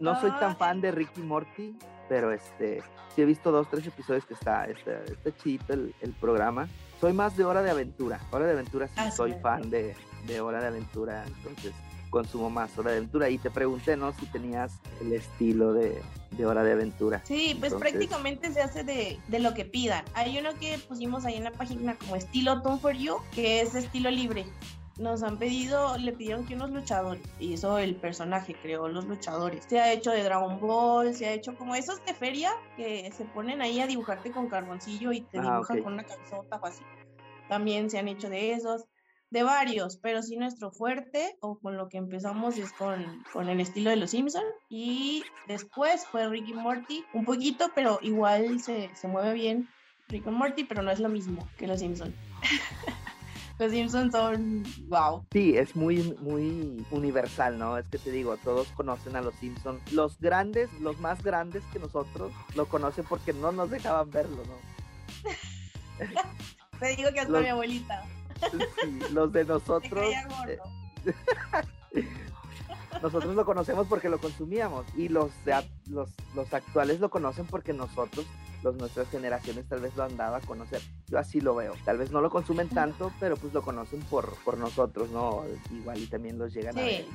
No 0.00 0.18
soy 0.20 0.30
tan 0.32 0.56
fan 0.56 0.80
de 0.80 0.92
Ricky 0.92 1.20
Morty, 1.20 1.76
pero 2.08 2.32
este 2.32 2.82
sí 3.14 3.22
he 3.22 3.24
visto 3.26 3.50
dos, 3.50 3.68
tres 3.68 3.86
episodios 3.86 4.24
que 4.24 4.34
está, 4.34 4.64
está, 4.64 5.02
está 5.04 5.36
chidito 5.36 5.74
el, 5.74 5.94
el 6.00 6.12
programa. 6.14 6.68
Soy 7.00 7.12
más 7.12 7.36
de 7.36 7.44
Hora 7.44 7.62
de 7.62 7.70
Aventura. 7.70 8.20
Hora 8.30 8.46
de 8.46 8.52
Aventura 8.52 8.88
sí 8.88 8.94
ah, 8.96 9.10
soy 9.10 9.34
fan 9.42 9.68
de, 9.68 9.94
de 10.26 10.40
Hora 10.40 10.60
de 10.60 10.68
Aventura, 10.68 11.24
entonces 11.26 11.74
consumo 12.10 12.50
más 12.50 12.76
Hora 12.76 12.90
de 12.90 12.98
Aventura 12.98 13.30
y 13.30 13.38
te 13.38 13.50
pregunté, 13.50 13.96
¿no? 13.96 14.12
Si 14.12 14.26
tenías 14.26 14.78
el 15.00 15.12
estilo 15.12 15.72
de, 15.72 16.02
de 16.32 16.46
Hora 16.46 16.62
de 16.62 16.72
Aventura. 16.72 17.22
Sí, 17.24 17.56
pues 17.58 17.72
prácticamente 17.74 18.52
se 18.52 18.60
hace 18.60 18.84
de, 18.84 19.18
de, 19.28 19.38
lo 19.38 19.54
que 19.54 19.64
pidan. 19.64 20.04
Hay 20.14 20.38
uno 20.38 20.50
que 20.60 20.78
pusimos 20.78 21.24
ahí 21.24 21.36
en 21.36 21.44
la 21.44 21.52
página 21.52 21.96
como 21.96 22.16
estilo 22.16 22.60
Tone 22.62 22.80
for 22.80 22.94
You, 22.94 23.16
que 23.34 23.60
es 23.60 23.74
estilo 23.74 24.10
libre. 24.10 24.44
Nos 24.98 25.22
han 25.22 25.38
pedido, 25.38 25.96
le 25.96 26.12
pidieron 26.12 26.44
que 26.44 26.54
unos 26.54 26.70
luchadores, 26.72 27.22
hizo 27.38 27.78
el 27.78 27.96
personaje, 27.96 28.54
creó 28.60 28.86
los 28.86 29.06
luchadores. 29.06 29.64
Se 29.66 29.80
ha 29.80 29.90
hecho 29.92 30.10
de 30.10 30.22
Dragon 30.22 30.60
Ball, 30.60 31.14
se 31.14 31.26
ha 31.26 31.32
hecho 31.32 31.56
como 31.56 31.74
esos 31.74 32.04
de 32.04 32.12
feria 32.12 32.50
que 32.76 33.10
se 33.16 33.24
ponen 33.24 33.62
ahí 33.62 33.80
a 33.80 33.86
dibujarte 33.86 34.30
con 34.30 34.48
carboncillo 34.48 35.12
y 35.12 35.22
te 35.22 35.38
ah, 35.38 35.42
dibujan 35.42 35.82
con 35.82 35.94
una 35.94 36.04
calzota 36.04 36.60
o 36.60 36.66
así. 36.66 36.84
También 37.48 37.88
se 37.88 37.98
han 37.98 38.08
hecho 38.08 38.28
de 38.28 38.52
esos 38.52 38.84
de 39.30 39.42
varios, 39.42 39.96
pero 39.96 40.22
sí 40.22 40.36
nuestro 40.36 40.72
fuerte 40.72 41.36
o 41.40 41.58
con 41.58 41.76
lo 41.76 41.88
que 41.88 41.98
empezamos 41.98 42.58
es 42.58 42.72
con, 42.72 43.22
con 43.32 43.48
el 43.48 43.60
estilo 43.60 43.90
de 43.90 43.96
los 43.96 44.10
Simpson 44.10 44.42
y 44.68 45.22
después 45.46 46.04
fue 46.06 46.28
Ricky 46.28 46.52
Morty, 46.52 47.04
un 47.14 47.24
poquito, 47.24 47.70
pero 47.74 47.98
igual 48.02 48.60
se, 48.60 48.90
se 48.94 49.08
mueve 49.08 49.34
bien 49.34 49.68
Ricky 50.08 50.30
Morty, 50.30 50.64
pero 50.64 50.82
no 50.82 50.90
es 50.90 50.98
lo 50.98 51.08
mismo 51.08 51.48
que 51.56 51.66
los 51.66 51.80
Simpson. 51.80 52.14
Los 53.60 53.72
Simpsons 53.72 54.12
son 54.12 54.64
wow. 54.88 55.26
Sí, 55.32 55.54
es 55.58 55.76
muy, 55.76 56.16
muy 56.22 56.82
universal, 56.90 57.58
¿no? 57.58 57.76
Es 57.76 57.86
que 57.88 57.98
te 57.98 58.10
digo, 58.10 58.38
todos 58.38 58.68
conocen 58.68 59.16
a 59.16 59.20
los 59.20 59.34
Simpsons. 59.34 59.92
Los 59.92 60.18
grandes, 60.18 60.72
los 60.80 60.98
más 60.98 61.22
grandes 61.22 61.62
que 61.70 61.78
nosotros, 61.78 62.32
lo 62.54 62.64
conocen 62.64 63.04
porque 63.06 63.34
no 63.34 63.52
nos 63.52 63.68
dejaban 63.68 64.10
verlo, 64.10 64.38
¿no? 64.46 66.00
te 66.80 66.96
digo 66.96 67.10
que 67.12 67.20
hasta 67.20 67.38
mi 67.38 67.48
abuelita. 67.48 68.02
Sí, 68.82 69.00
los 69.12 69.32
de 69.32 69.44
nosotros. 69.44 70.06
nosotros 73.02 73.34
lo 73.34 73.44
conocemos 73.44 73.86
porque 73.86 74.08
lo 74.08 74.18
consumíamos 74.18 74.84
y 74.96 75.08
los, 75.08 75.30
los, 75.88 76.10
los 76.34 76.52
actuales 76.52 77.00
lo 77.00 77.08
conocen 77.08 77.46
porque 77.46 77.72
nosotros, 77.72 78.26
los, 78.62 78.74
nuestras 78.76 79.08
generaciones 79.08 79.66
tal 79.68 79.80
vez 79.80 79.96
lo 79.96 80.04
han 80.04 80.16
dado 80.16 80.36
a 80.36 80.40
conocer. 80.40 80.82
Yo 81.08 81.18
así 81.18 81.40
lo 81.40 81.54
veo. 81.54 81.74
Tal 81.84 81.98
vez 81.98 82.10
no 82.10 82.20
lo 82.20 82.30
consumen 82.30 82.68
tanto, 82.68 83.12
pero 83.18 83.36
pues 83.36 83.54
lo 83.54 83.62
conocen 83.62 84.00
por, 84.02 84.34
por 84.44 84.58
nosotros, 84.58 85.10
¿no? 85.10 85.44
Igual 85.72 85.98
y 85.98 86.06
también 86.06 86.38
los 86.38 86.52
llegan 86.52 86.78
a 86.78 86.82
ver. 86.82 87.06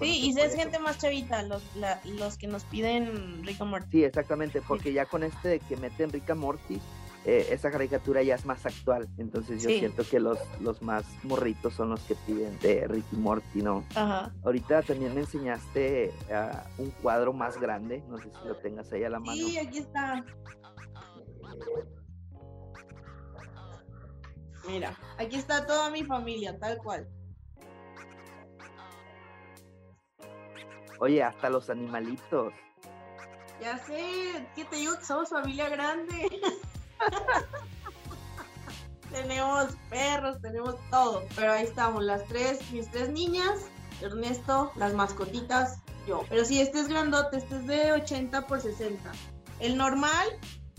sí, 0.00 0.32
y 0.34 0.38
es 0.38 0.54
gente 0.54 0.78
más 0.78 0.98
chavita, 0.98 1.42
los, 1.42 1.62
los 2.04 2.36
que 2.36 2.48
nos 2.48 2.64
piden 2.64 3.44
Rick 3.44 3.60
and 3.60 3.70
Morty. 3.70 3.90
Sí, 3.90 4.04
exactamente, 4.04 4.60
porque 4.62 4.92
ya 4.92 5.06
con 5.06 5.22
este 5.22 5.60
que 5.60 5.76
meten 5.76 6.10
Rick 6.10 6.30
and 6.30 6.40
Morty, 6.40 6.80
eh, 7.26 7.48
esa 7.50 7.70
caricatura 7.70 8.22
ya 8.22 8.34
es 8.34 8.46
más 8.46 8.64
actual. 8.64 9.08
Entonces 9.18 9.62
yo 9.62 9.68
siento 9.68 10.04
que 10.08 10.20
los, 10.20 10.38
los 10.60 10.80
más 10.80 11.04
morritos 11.22 11.74
son 11.74 11.90
los 11.90 12.00
que 12.00 12.14
piden 12.14 12.58
de 12.60 12.86
Ricky 12.88 13.16
Morty, 13.16 13.62
¿no? 13.62 13.84
Ajá. 13.94 14.32
Ahorita 14.42 14.82
también 14.82 15.14
me 15.14 15.20
enseñaste 15.20 16.12
ah, 16.32 16.64
un 16.78 16.90
cuadro 16.90 17.32
más 17.32 17.60
grande, 17.60 18.02
no 18.08 18.16
sé 18.18 18.30
si 18.30 18.48
lo 18.48 18.56
tengas 18.56 18.90
ahí 18.92 19.04
a 19.04 19.10
la 19.10 19.20
mano. 19.20 19.32
Sí, 19.32 19.58
aquí 19.58 19.78
está. 19.78 20.24
Mira, 24.66 24.96
aquí 25.18 25.36
está 25.36 25.66
toda 25.66 25.90
mi 25.90 26.04
familia, 26.04 26.58
tal 26.58 26.78
cual. 26.78 27.08
Oye, 31.00 31.22
hasta 31.22 31.48
los 31.50 31.68
animalitos. 31.70 32.52
Ya 33.60 33.76
sé, 33.78 34.46
¿qué 34.54 34.64
te 34.64 34.76
digo 34.76 34.96
que 34.98 35.04
somos 35.04 35.30
familia 35.30 35.68
grande? 35.68 36.28
tenemos 39.10 39.76
perros, 39.88 40.40
tenemos 40.40 40.76
todo. 40.90 41.24
Pero 41.36 41.52
ahí 41.52 41.64
estamos, 41.64 42.04
las 42.04 42.24
tres, 42.26 42.70
mis 42.72 42.90
tres 42.90 43.10
niñas, 43.10 43.66
Ernesto, 44.00 44.72
las 44.76 44.94
mascotitas, 44.94 45.80
yo. 46.06 46.24
Pero 46.28 46.44
si 46.44 46.60
este 46.60 46.80
es 46.80 46.88
grandote, 46.88 47.38
este 47.38 47.56
es 47.56 47.66
de 47.66 47.92
80 47.92 48.46
por 48.46 48.60
60. 48.60 49.12
El 49.58 49.76
normal, 49.76 50.28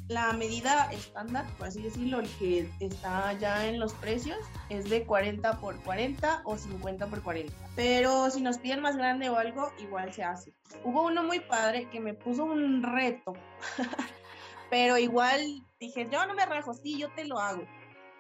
la 0.08 0.34
medida 0.34 0.92
estándar, 0.92 1.46
por 1.58 1.68
así 1.68 1.82
decirlo, 1.82 2.20
el 2.20 2.30
que 2.38 2.70
está 2.80 3.34
ya 3.34 3.68
en 3.68 3.80
los 3.80 3.94
precios, 3.94 4.40
es 4.70 4.90
de 4.90 5.06
40 5.06 5.60
por 5.60 5.76
40 5.84 6.42
o 6.46 6.58
50 6.58 7.08
por 7.08 7.22
40. 7.22 7.54
Pero 7.76 8.30
si 8.32 8.42
nos 8.42 8.58
piden 8.58 8.82
más 8.82 8.98
grande 8.98 9.30
o 9.30 9.38
algo, 9.38 9.72
igual 9.80 10.12
se 10.14 10.24
hace. 10.24 10.54
Hubo 10.84 11.04
uno 11.04 11.24
muy 11.24 11.40
padre 11.40 11.88
que 11.90 12.00
me 12.00 12.14
puso 12.14 12.44
un 12.44 12.82
reto. 12.82 13.34
pero 14.70 14.98
igual 14.98 15.64
dije, 15.82 16.08
yo 16.12 16.26
no 16.28 16.36
me 16.36 16.46
rajo, 16.46 16.74
sí, 16.74 16.98
yo 16.98 17.12
te 17.14 17.26
lo 17.26 17.40
hago. 17.40 17.64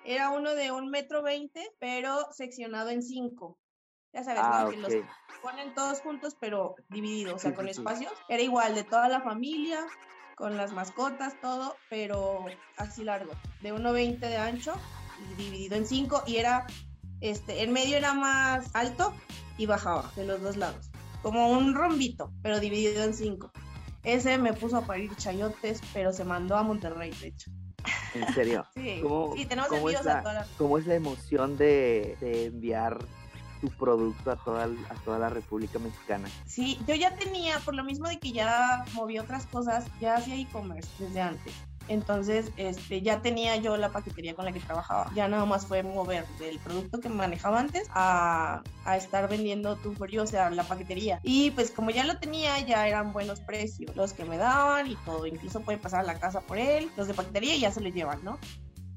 Era 0.03 0.32
uno 0.32 0.55
de 0.55 0.72
un 0.72 0.89
metro 0.89 1.22
veinte, 1.22 1.72
pero 1.80 2.28
seccionado 2.32 2.89
en 2.89 3.03
cinco. 3.03 3.59
Ya 4.14 4.24
sabes, 4.24 4.41
ah, 4.43 4.68
que 4.70 4.78
los 4.78 4.91
ponen 5.41 5.74
todos 5.74 6.01
juntos, 6.01 6.36
pero 6.41 6.76
divididos, 6.89 7.36
o 7.36 7.39
sea, 7.39 7.53
con 7.53 7.70
espacios. 7.70 8.12
Era 8.28 8.41
igual, 8.41 8.76
de 8.76 8.84
toda 8.84 9.07
la 9.07 9.22
familia, 9.22 9.86
con 10.36 10.57
las 10.57 10.74
mascotas, 10.74 11.39
todo, 11.39 11.78
pero 11.89 12.45
así 12.78 13.03
largo, 13.03 13.32
de 13.62 13.74
1,20 13.74 14.20
de 14.20 14.38
ancho 14.38 14.74
y 15.20 15.36
dividido 15.36 15.76
en 15.76 15.86
cinco. 15.86 16.24
Y 16.26 16.38
era, 16.38 16.66
este, 17.22 17.62
en 17.62 17.72
medio 17.72 17.95
era 17.95 18.14
más 18.14 18.70
alto 18.74 19.14
y 19.57 19.68
bajaba 19.68 20.12
de 20.16 20.26
los 20.26 20.41
dos 20.41 20.57
lados, 20.57 20.89
como 21.22 21.51
un 21.51 21.74
rombito, 21.76 22.34
pero 22.41 22.59
dividido 22.59 23.03
en 23.03 23.14
cinco. 23.14 23.51
Ese 24.04 24.38
me 24.38 24.54
puso 24.54 24.78
a 24.78 24.86
parir 24.86 25.16
chayotes, 25.16 25.82
pero 25.93 26.12
se 26.12 26.24
mandó 26.24 26.58
a 26.58 26.64
Monterrey, 26.64 27.12
de 27.22 27.28
hecho. 27.28 27.52
¿En 28.14 28.34
serio? 28.34 28.66
sí, 28.76 28.99
¿Cómo, 29.02 29.34
sí, 29.36 29.45
tenemos 29.45 29.70
cómo 29.70 29.82
envíos 29.88 30.08
a 30.08 30.22
toda 30.22 30.47
¿Cómo 30.58 30.78
es 30.78 30.88
la 30.88 30.95
emoción 30.95 31.58
de, 31.58 32.18
enviar 32.22 32.97
tu 33.60 33.70
producto 33.70 34.32
a 34.32 34.36
toda, 34.38 34.66
a 34.66 34.95
toda 35.06 35.20
la 35.20 35.30
República 35.30 35.78
Mexicana? 35.80 36.28
Sí, 36.45 36.80
yo 36.88 36.95
ya 36.95 37.16
tenía, 37.16 37.60
por 37.60 37.76
lo 37.76 37.84
mismo 37.84 38.08
de 38.08 38.20
que 38.20 38.32
ya 38.32 38.86
moví 38.93 39.20
otras 39.20 39.45
cosas, 39.45 39.86
ya 39.99 40.16
hacía 40.16 40.36
e-commerce 40.36 40.89
desde 40.97 41.22
antes. 41.22 41.54
Entonces, 41.88 42.52
este, 42.58 43.02
ya 43.02 43.22
tenía 43.22 43.56
yo 43.58 43.78
la 43.78 43.90
paquetería 43.90 44.36
con 44.36 44.46
la 44.46 44.52
que 44.52 44.60
trabajaba. 44.60 45.12
Ya 45.16 45.28
nada 45.28 45.46
más 45.46 45.66
fue 45.66 45.84
mover 45.84 46.26
del 46.40 46.60
producto 46.60 47.00
que 47.00 47.10
manejaba 47.10 47.60
antes 47.60 47.88
a, 47.94 48.62
a 48.86 48.98
estar 48.98 49.30
vendiendo 49.30 49.76
tu 49.76 49.94
frío, 49.94 50.24
o 50.24 50.28
sea, 50.28 50.50
la 50.50 50.64
paquetería. 50.64 51.20
Y 51.24 51.52
pues 51.52 51.72
como 51.72 51.90
ya 51.90 52.06
lo 52.06 52.18
tenía, 52.18 52.60
ya 52.60 52.88
eran 52.88 53.14
buenos 53.14 53.40
precios 53.42 53.96
los 53.96 54.14
que 54.14 54.26
me 54.26 54.38
daban 54.38 54.88
y 54.88 54.96
todo. 55.06 55.26
Incluso 55.26 55.62
puede 55.62 55.78
pasar 55.78 56.02
a 56.02 56.04
la 56.04 56.20
casa 56.20 56.42
por 56.42 56.58
él. 56.58 56.90
Los 56.98 57.08
de 57.08 57.14
paquetería 57.14 57.56
ya 57.58 57.72
se 57.72 57.82
le 57.82 57.92
llevan, 57.92 58.24
¿no? 58.24 58.40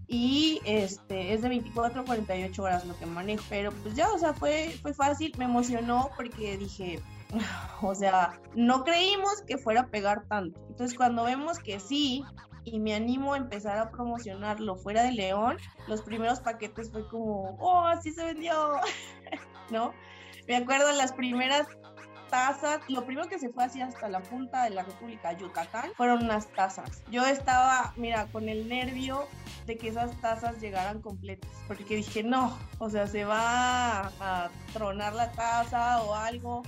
y 0.07 0.61
este 0.65 1.33
es 1.33 1.43
de 1.43 1.49
24 1.49 2.03
a 2.03 2.05
48 2.05 2.63
horas 2.63 2.85
lo 2.85 2.97
que 2.97 3.07
manejo, 3.07 3.45
pero 3.49 3.73
pues 3.73 3.95
ya, 3.95 4.11
o 4.13 4.19
sea, 4.19 4.35
fue, 4.35 4.77
fue 4.83 4.93
fácil, 4.95 5.33
me 5.39 5.45
emocionó 5.45 6.11
porque 6.17 6.57
dije, 6.59 7.03
o 7.83 7.95
sea, 7.95 8.41
no 8.55 8.85
creímos 8.85 9.43
que 9.47 9.59
fuera 9.59 9.83
a 9.83 9.87
pegar 9.87 10.25
tanto. 10.29 10.61
Entonces 10.69 10.97
cuando 10.97 11.25
vemos 11.25 11.59
que 11.59 11.81
sí, 11.81 12.23
y 12.65 12.81
me 12.81 12.95
animo 12.95 13.35
a 13.35 13.37
empezar 13.37 13.79
a 13.79 13.91
promocionarlo 13.91 14.77
fuera 14.77 15.03
de 15.03 15.13
León, 15.13 15.59
los 15.87 16.03
primeros 16.03 16.41
paquetes 16.41 16.91
fue 16.91 17.07
como, 17.09 17.57
oh, 17.61 17.87
así 17.87 18.11
se 18.13 18.25
vendió, 18.25 18.81
¿no? 19.71 19.93
Me 20.47 20.57
acuerdo 20.57 20.93
las 20.93 21.13
primeras 21.13 21.67
tazas, 22.31 22.81
lo 22.89 23.05
primero 23.05 23.29
que 23.29 23.39
se 23.39 23.51
fue 23.51 23.65
así 23.65 23.81
hasta 23.81 24.09
la 24.09 24.21
punta 24.21 24.65
de 24.65 24.71
la 24.71 24.83
República 24.83 25.33
Yucatán 25.33 25.93
fueron 25.97 26.25
unas 26.25 26.49
tazas. 26.49 27.03
Yo 27.11 27.25
estaba, 27.25 27.93
mira, 27.97 28.27
con 28.27 28.49
el 28.49 28.69
nervio 28.69 29.27
de 29.67 29.79
que 29.79 29.89
esas 29.89 30.21
tazas 30.21 30.61
llegaran 30.61 31.01
completas, 31.01 31.51
porque 31.67 31.97
dije, 31.97 32.23
no, 32.23 32.59
o 32.79 32.91
sea, 32.91 33.07
se 33.07 33.25
va 33.25 34.09
a 34.21 34.51
tronar 34.73 35.15
la 35.15 35.33
taza 35.33 36.03
o 36.03 36.15
algo. 36.15 36.63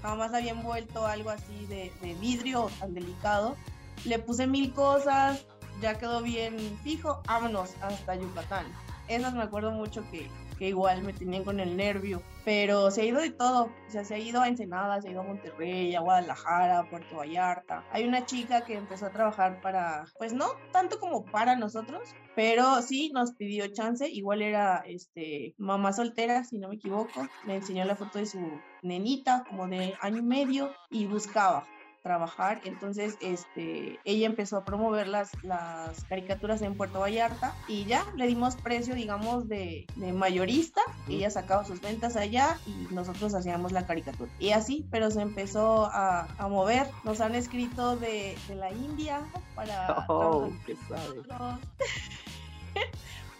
Jamás 0.00 0.34
había 0.34 0.50
envuelto 0.50 1.06
algo 1.06 1.30
así 1.30 1.66
de, 1.66 1.92
de 2.00 2.14
vidrio 2.14 2.68
tan 2.80 2.92
delicado 2.94 3.56
le 4.04 4.18
puse 4.18 4.46
mil 4.46 4.72
cosas, 4.72 5.46
ya 5.80 5.98
quedó 5.98 6.22
bien 6.22 6.56
fijo, 6.82 7.22
vámonos 7.26 7.74
hasta 7.80 8.14
Yucatán. 8.16 8.66
Esas 9.08 9.34
me 9.34 9.42
acuerdo 9.42 9.72
mucho 9.72 10.04
que, 10.10 10.28
que 10.58 10.68
igual 10.68 11.02
me 11.02 11.12
tenían 11.12 11.44
con 11.44 11.60
el 11.60 11.76
nervio, 11.76 12.22
pero 12.44 12.90
se 12.90 13.02
ha 13.02 13.04
ido 13.04 13.20
de 13.20 13.30
todo, 13.30 13.64
o 13.64 13.90
sea, 13.90 14.04
se 14.04 14.14
ha 14.14 14.18
ido 14.18 14.40
a 14.40 14.48
Ensenada, 14.48 15.00
se 15.00 15.08
ha 15.08 15.10
ido 15.10 15.20
a 15.20 15.24
Monterrey, 15.24 15.94
a 15.94 16.00
Guadalajara, 16.00 16.78
a 16.78 16.88
Puerto 16.88 17.16
Vallarta. 17.16 17.84
Hay 17.92 18.04
una 18.04 18.24
chica 18.24 18.64
que 18.64 18.76
empezó 18.76 19.06
a 19.06 19.10
trabajar 19.10 19.60
para, 19.60 20.04
pues 20.18 20.32
no 20.32 20.46
tanto 20.72 20.98
como 20.98 21.24
para 21.24 21.56
nosotros, 21.56 22.14
pero 22.34 22.80
sí 22.80 23.10
nos 23.12 23.32
pidió 23.32 23.66
chance, 23.72 24.08
igual 24.08 24.40
era 24.40 24.82
este 24.86 25.54
mamá 25.58 25.92
soltera, 25.92 26.44
si 26.44 26.58
no 26.58 26.68
me 26.68 26.76
equivoco, 26.76 27.28
me 27.44 27.56
enseñó 27.56 27.84
la 27.84 27.96
foto 27.96 28.18
de 28.18 28.26
su 28.26 28.40
nenita 28.82 29.44
como 29.48 29.68
de 29.68 29.94
año 30.00 30.18
y 30.18 30.22
medio 30.22 30.72
y 30.90 31.06
buscaba 31.06 31.64
trabajar. 32.02 32.60
Entonces, 32.64 33.16
este, 33.20 33.98
ella 34.04 34.26
empezó 34.26 34.58
a 34.58 34.64
promover 34.64 35.08
las, 35.08 35.30
las 35.42 36.04
caricaturas 36.04 36.62
en 36.62 36.76
Puerto 36.76 37.00
Vallarta 37.00 37.54
y 37.68 37.84
ya 37.84 38.04
le 38.16 38.26
dimos 38.26 38.56
precio, 38.56 38.94
digamos, 38.94 39.48
de, 39.48 39.86
de 39.96 40.12
mayorista. 40.12 40.80
Ella 41.08 41.30
sacaba 41.30 41.64
sus 41.64 41.80
ventas 41.80 42.16
allá 42.16 42.58
y 42.66 42.88
nosotros 42.92 43.34
hacíamos 43.34 43.72
la 43.72 43.86
caricatura. 43.86 44.30
Y 44.38 44.50
así, 44.50 44.86
pero 44.90 45.10
se 45.10 45.22
empezó 45.22 45.86
a, 45.86 46.26
a 46.38 46.48
mover. 46.48 46.86
Nos 47.04 47.20
han 47.20 47.34
escrito 47.34 47.96
de, 47.96 48.36
de 48.48 48.54
la 48.54 48.70
India 48.72 49.20
para... 49.54 50.06
Oh, 50.08 50.50
¿qué 50.66 50.76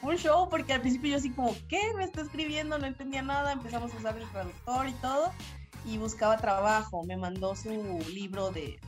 un 0.02 0.16
show 0.16 0.48
porque 0.48 0.72
al 0.72 0.80
principio 0.80 1.10
yo 1.10 1.16
así 1.16 1.30
como, 1.30 1.54
¿qué? 1.68 1.80
Me 1.96 2.04
está 2.04 2.22
escribiendo, 2.22 2.78
no 2.78 2.86
entendía 2.86 3.22
nada, 3.22 3.52
empezamos 3.52 3.92
a 3.94 3.96
usar 3.96 4.16
el 4.16 4.28
traductor 4.30 4.88
y 4.88 4.92
todo 4.94 5.32
y 5.84 5.98
buscaba 5.98 6.36
trabajo. 6.36 7.02
Me 7.04 7.16
mandó 7.16 7.54
su 7.54 7.70
libro 8.12 8.50
de, 8.50 8.78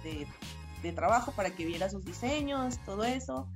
de, 0.82 0.92
trabajo 0.92 1.32
para 1.32 1.50
que 1.50 1.64
viera 1.64 1.88
sus 1.88 2.04
diseños, 2.04 2.78
todo 2.84 3.04
eso. 3.04 3.48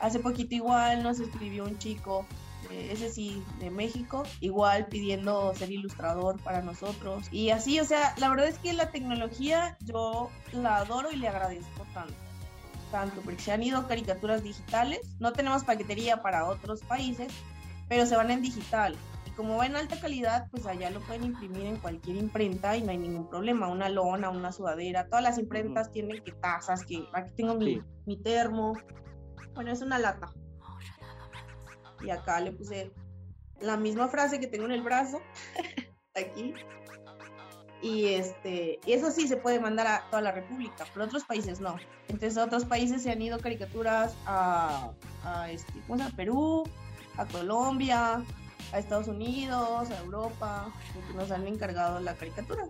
Hace 0.00 0.18
poquito 0.18 0.54
igual 0.54 1.02
nos 1.02 1.18
escribió 1.18 1.64
un 1.64 1.78
chico, 1.78 2.26
ese 2.70 3.10
sí, 3.10 3.42
de 3.58 3.70
México, 3.70 4.24
igual 4.40 4.86
pidiendo 4.86 5.54
ser 5.54 5.72
ilustrador 5.72 6.38
para 6.42 6.60
nosotros. 6.60 7.26
Y 7.32 7.50
así, 7.50 7.80
o 7.80 7.84
sea, 7.84 8.14
la 8.18 8.28
verdad 8.28 8.48
es 8.48 8.58
que 8.58 8.74
la 8.74 8.90
tecnología 8.90 9.78
yo 9.80 10.30
la 10.52 10.76
adoro 10.76 11.10
y 11.10 11.16
le 11.16 11.28
agradezco 11.28 11.86
tanto. 11.94 12.14
Tanto 12.90 13.22
porque 13.22 13.42
se 13.42 13.52
han 13.52 13.62
ido 13.62 13.88
caricaturas 13.88 14.42
digitales, 14.42 15.00
no 15.18 15.32
tenemos 15.32 15.64
paquetería 15.64 16.22
para 16.22 16.44
otros 16.44 16.82
países, 16.82 17.32
pero 17.88 18.04
se 18.04 18.14
van 18.14 18.30
en 18.30 18.42
digital 18.42 18.96
como 19.36 19.56
va 19.56 19.66
en 19.66 19.76
alta 19.76 19.98
calidad, 20.00 20.48
pues 20.50 20.66
allá 20.66 20.90
lo 20.90 21.00
pueden 21.00 21.24
imprimir 21.24 21.66
en 21.66 21.76
cualquier 21.76 22.16
imprenta 22.16 22.76
y 22.76 22.82
no 22.82 22.90
hay 22.90 22.98
ningún 22.98 23.28
problema. 23.28 23.68
Una 23.68 23.88
lona, 23.88 24.30
una 24.30 24.52
sudadera, 24.52 25.06
todas 25.08 25.22
las 25.22 25.38
imprentas 25.38 25.90
tienen 25.90 26.22
que 26.22 26.32
tazas, 26.32 26.84
que 26.84 27.06
aquí 27.12 27.32
tengo 27.36 27.54
mi, 27.54 27.82
mi 28.06 28.16
termo. 28.16 28.74
Bueno, 29.54 29.72
es 29.72 29.82
una 29.82 29.98
lata. 29.98 30.32
Y 32.02 32.10
acá 32.10 32.40
le 32.40 32.52
puse 32.52 32.92
la 33.60 33.76
misma 33.76 34.08
frase 34.08 34.40
que 34.40 34.46
tengo 34.46 34.66
en 34.66 34.72
el 34.72 34.82
brazo, 34.82 35.20
aquí. 36.14 36.54
Y 37.82 38.06
este, 38.14 38.80
y 38.86 38.92
eso 38.92 39.10
sí 39.10 39.28
se 39.28 39.36
puede 39.36 39.60
mandar 39.60 39.86
a 39.86 40.04
toda 40.10 40.22
la 40.22 40.32
República, 40.32 40.86
pero 40.92 41.04
otros 41.04 41.24
países 41.24 41.60
no. 41.60 41.76
Entonces, 42.08 42.38
otros 42.38 42.64
países 42.64 43.02
se 43.02 43.10
han 43.10 43.20
ido 43.20 43.38
caricaturas 43.38 44.14
a, 44.26 44.92
a, 45.22 45.50
este, 45.50 45.72
a 45.88 46.16
Perú, 46.16 46.64
a 47.18 47.26
Colombia, 47.26 48.24
a 48.74 48.78
Estados 48.78 49.08
Unidos, 49.08 49.90
a 49.90 49.98
Europa, 50.04 50.72
nos 51.14 51.30
han 51.30 51.46
encargado 51.46 52.00
la 52.00 52.14
caricatura 52.14 52.68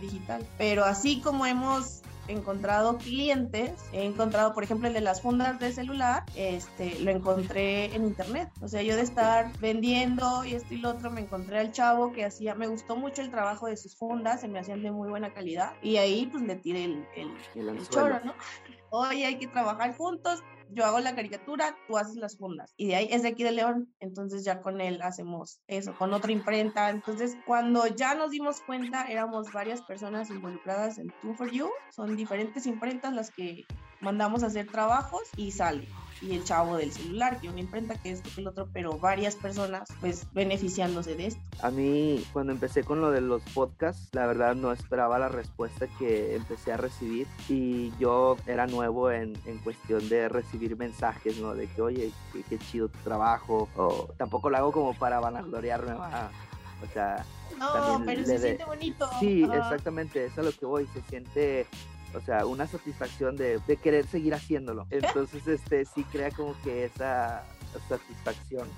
digital. 0.00 0.46
Pero 0.58 0.84
así 0.84 1.20
como 1.20 1.46
hemos 1.46 2.02
encontrado 2.28 2.98
clientes, 2.98 3.72
he 3.92 4.04
encontrado, 4.04 4.54
por 4.54 4.62
ejemplo, 4.62 4.86
el 4.88 4.94
de 4.94 5.00
las 5.00 5.22
fundas 5.22 5.58
de 5.58 5.72
celular, 5.72 6.24
este, 6.36 6.98
lo 7.00 7.10
encontré 7.10 7.94
en 7.94 8.04
internet. 8.04 8.50
O 8.60 8.68
sea, 8.68 8.82
yo 8.82 8.94
de 8.96 9.02
estar 9.02 9.50
vendiendo 9.58 10.44
y 10.44 10.54
esto 10.54 10.74
y 10.74 10.78
lo 10.78 10.90
otro, 10.90 11.10
me 11.10 11.22
encontré 11.22 11.58
al 11.58 11.72
chavo 11.72 12.12
que 12.12 12.24
hacía, 12.24 12.54
me 12.54 12.68
gustó 12.68 12.96
mucho 12.96 13.22
el 13.22 13.30
trabajo 13.30 13.66
de 13.66 13.76
sus 13.76 13.96
fundas, 13.96 14.40
se 14.42 14.48
me 14.48 14.60
hacían 14.60 14.82
de 14.82 14.92
muy 14.92 15.08
buena 15.08 15.32
calidad. 15.32 15.72
Y 15.82 15.96
ahí 15.96 16.26
pues 16.26 16.44
le 16.44 16.56
tiré 16.56 16.84
el, 16.84 17.06
el, 17.16 17.68
el 17.68 17.88
choro, 17.88 18.20
¿no? 18.24 18.34
Hoy 18.90 19.24
hay 19.24 19.38
que 19.38 19.46
trabajar 19.46 19.96
juntos, 19.96 20.42
yo 20.72 20.84
hago 20.84 21.00
la 21.00 21.14
caricatura, 21.14 21.76
tú 21.86 21.96
haces 21.96 22.16
las 22.16 22.36
fundas. 22.36 22.72
Y 22.76 22.88
de 22.88 22.96
ahí 22.96 23.08
es 23.10 23.22
de 23.22 23.28
aquí 23.28 23.42
de 23.42 23.52
León, 23.52 23.94
entonces 24.00 24.44
ya 24.44 24.60
con 24.60 24.80
él 24.80 25.00
hacemos 25.02 25.60
eso, 25.66 25.94
con 25.96 26.12
otra 26.12 26.32
imprenta. 26.32 26.90
Entonces, 26.90 27.36
cuando 27.46 27.86
ya 27.86 28.14
nos 28.14 28.30
dimos 28.30 28.60
cuenta, 28.60 29.04
éramos 29.04 29.52
varias 29.52 29.82
personas 29.82 30.30
involucradas 30.30 30.98
en 30.98 31.08
Two 31.20 31.34
for 31.34 31.50
You, 31.50 31.70
son 31.90 32.16
diferentes 32.16 32.66
imprentas 32.66 33.12
las 33.12 33.30
que 33.30 33.64
mandamos 34.00 34.42
a 34.42 34.46
hacer 34.46 34.66
trabajos 34.66 35.22
y 35.36 35.52
sale 35.52 35.88
y 36.22 36.34
el 36.34 36.44
chavo 36.44 36.76
del 36.76 36.92
celular, 36.92 37.40
que 37.40 37.48
una 37.48 37.60
imprenta, 37.60 37.94
que 37.96 38.12
esto, 38.12 38.30
que 38.34 38.40
el 38.40 38.48
otro, 38.48 38.68
pero 38.72 38.98
varias 38.98 39.34
personas 39.34 39.88
pues 40.00 40.26
beneficiándose 40.32 41.16
de 41.16 41.26
esto. 41.26 41.40
A 41.62 41.70
mí 41.70 42.24
cuando 42.32 42.52
empecé 42.52 42.84
con 42.84 43.00
lo 43.00 43.10
de 43.10 43.20
los 43.20 43.42
podcasts, 43.54 44.08
la 44.12 44.26
verdad 44.26 44.54
no 44.54 44.72
esperaba 44.72 45.18
la 45.18 45.28
respuesta 45.28 45.86
que 45.98 46.36
empecé 46.36 46.72
a 46.72 46.76
recibir 46.76 47.26
y 47.48 47.92
yo 47.98 48.36
era 48.46 48.66
nuevo 48.66 49.10
en, 49.10 49.36
en 49.46 49.58
cuestión 49.58 50.08
de 50.08 50.28
recibir 50.28 50.76
mensajes, 50.76 51.38
¿no? 51.38 51.54
De 51.54 51.66
que, 51.66 51.82
oye, 51.82 52.12
qué, 52.48 52.58
chido 52.58 52.88
tu 52.88 52.98
trabajo, 53.00 53.68
o 53.76 54.08
tampoco 54.16 54.48
lo 54.48 54.56
hago 54.56 54.72
como 54.72 54.94
para 54.94 55.20
vanagloriarme, 55.20 55.92
o 55.92 56.92
sea... 56.92 57.24
No, 57.58 58.02
pero 58.04 58.24
se 58.24 58.38
siente 58.38 58.64
bonito. 58.64 59.08
Sí, 59.20 59.44
exactamente, 59.44 60.24
eso 60.24 60.32
es 60.32 60.38
a 60.38 60.42
lo 60.50 60.52
que 60.52 60.66
voy, 60.66 60.86
se 60.88 61.02
siente 61.02 61.66
o 62.14 62.20
sea, 62.20 62.46
una 62.46 62.66
satisfacción 62.66 63.36
de, 63.36 63.58
de, 63.66 63.76
querer 63.76 64.06
seguir 64.06 64.34
haciéndolo. 64.34 64.86
Entonces, 64.90 65.46
este, 65.46 65.84
sí 65.84 66.04
crea 66.04 66.30
como 66.30 66.54
que 66.62 66.84
esa 66.84 67.44
satisfacción. 67.88 68.68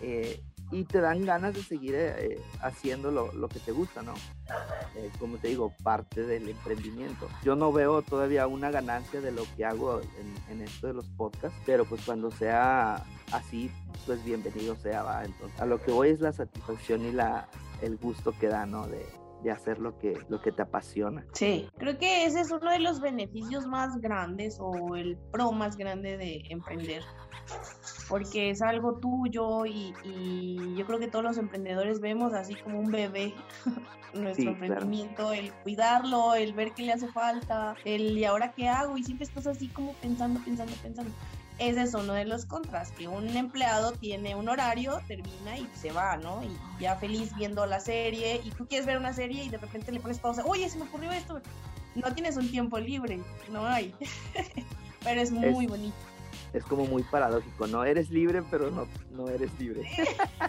Eh, 0.00 0.42
y 0.72 0.84
te 0.84 1.00
dan 1.00 1.24
ganas 1.24 1.54
de 1.54 1.62
seguir 1.62 1.94
eh, 1.96 2.40
haciendo 2.62 3.10
lo, 3.10 3.48
que 3.48 3.58
te 3.58 3.72
gusta, 3.72 4.02
¿no? 4.02 4.14
Eh, 4.94 5.10
como 5.18 5.36
te 5.36 5.48
digo, 5.48 5.74
parte 5.82 6.22
del 6.22 6.48
emprendimiento. 6.48 7.28
Yo 7.42 7.56
no 7.56 7.72
veo 7.72 8.02
todavía 8.02 8.46
una 8.46 8.70
ganancia 8.70 9.20
de 9.20 9.32
lo 9.32 9.42
que 9.56 9.64
hago 9.64 10.00
en, 10.00 10.52
en, 10.58 10.64
esto 10.64 10.86
de 10.86 10.94
los 10.94 11.06
podcasts, 11.10 11.58
pero 11.66 11.84
pues 11.84 12.02
cuando 12.04 12.30
sea 12.30 13.04
así, 13.32 13.70
pues 14.06 14.24
bienvenido 14.24 14.76
sea, 14.76 15.02
va. 15.02 15.24
Entonces, 15.24 15.60
a 15.60 15.66
lo 15.66 15.82
que 15.82 15.90
voy 15.90 16.10
es 16.10 16.20
la 16.20 16.32
satisfacción 16.32 17.04
y 17.04 17.12
la, 17.12 17.48
el 17.82 17.96
gusto 17.96 18.32
que 18.38 18.46
da, 18.46 18.64
¿no? 18.64 18.86
De 19.42 19.50
hacer 19.50 19.78
lo 19.78 19.98
que, 19.98 20.18
lo 20.28 20.40
que 20.40 20.52
te 20.52 20.62
apasiona. 20.62 21.24
Sí, 21.32 21.68
creo 21.78 21.98
que 21.98 22.24
ese 22.24 22.40
es 22.40 22.50
uno 22.50 22.70
de 22.70 22.80
los 22.80 23.00
beneficios 23.00 23.66
más 23.66 24.00
grandes 24.00 24.58
o 24.60 24.96
el 24.96 25.16
pro 25.30 25.52
más 25.52 25.76
grande 25.76 26.16
de 26.16 26.42
emprender, 26.50 27.02
porque 28.08 28.50
es 28.50 28.62
algo 28.62 28.98
tuyo 28.98 29.66
y, 29.66 29.94
yo 30.76 30.86
creo 30.86 30.98
que 30.98 31.08
todos 31.08 31.24
los 31.24 31.38
emprendedores 31.38 32.00
vemos 32.00 32.32
así 32.32 32.54
como 32.54 32.80
un 32.80 32.90
bebé 32.90 33.34
nuestro 34.14 34.50
emprendimiento, 34.50 35.32
el 35.32 35.52
cuidarlo, 35.62 36.34
el 36.34 36.52
ver 36.52 36.72
qué 36.72 36.82
le 36.82 36.92
hace 36.92 37.08
falta, 37.08 37.74
el 37.84 38.18
y 38.18 38.24
ahora 38.24 38.52
qué 38.52 38.68
hago 38.68 38.96
y 38.96 39.04
siempre 39.04 39.24
estás 39.24 39.46
así 39.46 39.68
como 39.68 39.92
pensando, 39.94 40.40
pensando, 40.44 40.72
pensando 40.82 41.12
ese 41.60 41.82
es 41.82 41.94
uno 41.94 42.14
de 42.14 42.24
los 42.24 42.46
contras, 42.46 42.90
que 42.92 43.06
un 43.06 43.28
empleado 43.36 43.92
tiene 43.92 44.34
un 44.34 44.48
horario, 44.48 45.00
termina 45.06 45.58
y 45.58 45.68
se 45.74 45.92
va, 45.92 46.16
¿no? 46.16 46.42
Y 46.42 46.82
ya 46.82 46.96
feliz 46.96 47.36
viendo 47.36 47.66
la 47.66 47.80
serie, 47.80 48.40
y 48.42 48.50
tú 48.50 48.66
quieres 48.66 48.86
ver 48.86 48.96
una 48.96 49.12
serie 49.12 49.44
y 49.44 49.50
de 49.50 49.58
repente 49.58 49.92
le 49.92 50.00
pones 50.00 50.18
pausa, 50.18 50.42
oye, 50.46 50.68
se 50.70 50.78
me 50.78 50.84
ocurrió 50.84 51.12
esto, 51.12 51.40
no 51.94 52.14
tienes 52.14 52.38
un 52.38 52.50
tiempo 52.50 52.78
libre, 52.78 53.20
no 53.50 53.66
hay, 53.66 53.94
pero 55.04 55.20
es 55.20 55.30
muy 55.30 55.66
bonito. 55.66 55.96
Es 56.54 56.64
como 56.64 56.86
muy 56.86 57.02
paradójico, 57.04 57.66
no 57.66 57.84
eres 57.84 58.10
libre, 58.10 58.42
pero 58.50 58.70
no, 58.70 58.88
no 59.10 59.28
eres 59.28 59.52
libre. 59.60 59.88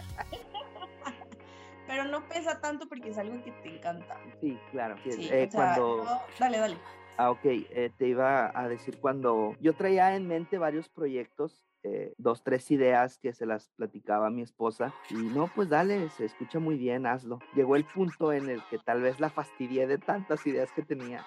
pero 1.86 2.04
no 2.04 2.26
pesa 2.26 2.58
tanto 2.58 2.88
porque 2.88 3.10
es 3.10 3.18
algo 3.18 3.44
que 3.44 3.52
te 3.52 3.76
encanta. 3.76 4.18
Sí, 4.40 4.58
claro. 4.70 4.96
Eh, 5.04 5.48
cuando... 5.52 6.04
Dale, 6.38 6.58
dale. 6.58 6.76
Ah, 7.16 7.30
ok, 7.30 7.44
eh, 7.44 7.90
te 7.98 8.08
iba 8.08 8.50
a 8.58 8.68
decir 8.68 8.98
cuando 8.98 9.56
yo 9.60 9.74
traía 9.74 10.16
en 10.16 10.26
mente 10.26 10.58
varios 10.58 10.88
proyectos, 10.88 11.64
eh, 11.82 12.14
dos, 12.16 12.42
tres 12.42 12.70
ideas 12.70 13.18
que 13.18 13.32
se 13.32 13.44
las 13.44 13.68
platicaba 13.76 14.28
a 14.28 14.30
mi 14.30 14.42
esposa 14.42 14.94
y 15.10 15.14
no, 15.14 15.50
pues 15.54 15.68
dale, 15.68 16.08
se 16.10 16.24
escucha 16.24 16.58
muy 16.58 16.76
bien, 16.76 17.06
hazlo. 17.06 17.38
Llegó 17.54 17.76
el 17.76 17.84
punto 17.84 18.32
en 18.32 18.48
el 18.48 18.62
que 18.70 18.78
tal 18.78 19.02
vez 19.02 19.20
la 19.20 19.30
fastidié 19.30 19.86
de 19.86 19.98
tantas 19.98 20.46
ideas 20.46 20.70
que 20.72 20.82
tenía 20.82 21.24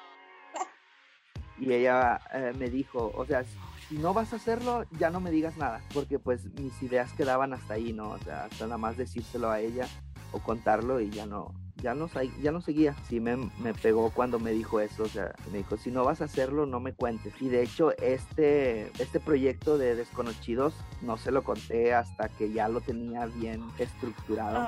y 1.58 1.72
ella 1.72 2.20
eh, 2.34 2.54
me 2.58 2.70
dijo, 2.70 3.12
o 3.16 3.26
sea, 3.26 3.44
si 3.88 3.98
no 3.98 4.14
vas 4.14 4.34
a 4.34 4.38
hacerlo, 4.38 4.86
ya 5.00 5.10
no 5.10 5.20
me 5.20 5.32
digas 5.32 5.58
nada, 5.58 5.82
porque 5.94 6.20
pues 6.20 6.46
mis 6.60 6.82
ideas 6.84 7.14
quedaban 7.14 7.54
hasta 7.54 7.76
ahí, 7.76 7.94
¿no? 7.94 8.12
O 8.12 8.18
sea, 8.20 8.46
hasta 8.46 8.66
nada 8.66 8.78
más 8.78 8.98
decírselo 8.98 9.50
a 9.50 9.60
ella 9.60 9.88
o 10.32 10.40
contarlo 10.40 11.00
y 11.00 11.10
ya 11.10 11.26
no, 11.26 11.54
ya 11.82 11.94
no, 11.94 12.10
ya 12.42 12.52
no 12.52 12.62
seguía. 12.62 12.96
Sí 13.08 13.20
me, 13.20 13.38
me, 13.60 13.74
pegó 13.74 14.10
cuando 14.12 14.40
me 14.40 14.52
dijo 14.52 14.80
eso, 14.80 15.04
o 15.04 15.08
sea, 15.08 15.34
me 15.52 15.60
dijo, 15.60 15.78
si 15.78 15.92
no 15.92 16.04
vas 16.04 16.22
a 16.22 16.26
hacerlo, 16.26 16.66
no 16.66 16.80
me 16.80 16.94
cuentes. 16.94 17.34
Y 17.42 17.50
de 17.50 17.64
hecho, 17.64 17.92
este, 17.98 18.92
este 19.00 19.20
proyecto 19.20 19.78
de 19.78 19.96
Desconocidos 19.96 20.74
no 21.02 21.18
se 21.18 21.32
lo 21.32 21.44
conté 21.44 21.94
hasta 21.94 22.30
que 22.30 22.52
ya 22.52 22.70
lo 22.70 22.82
tenía 22.82 23.26
bien 23.26 23.64
estructurado. 23.78 24.68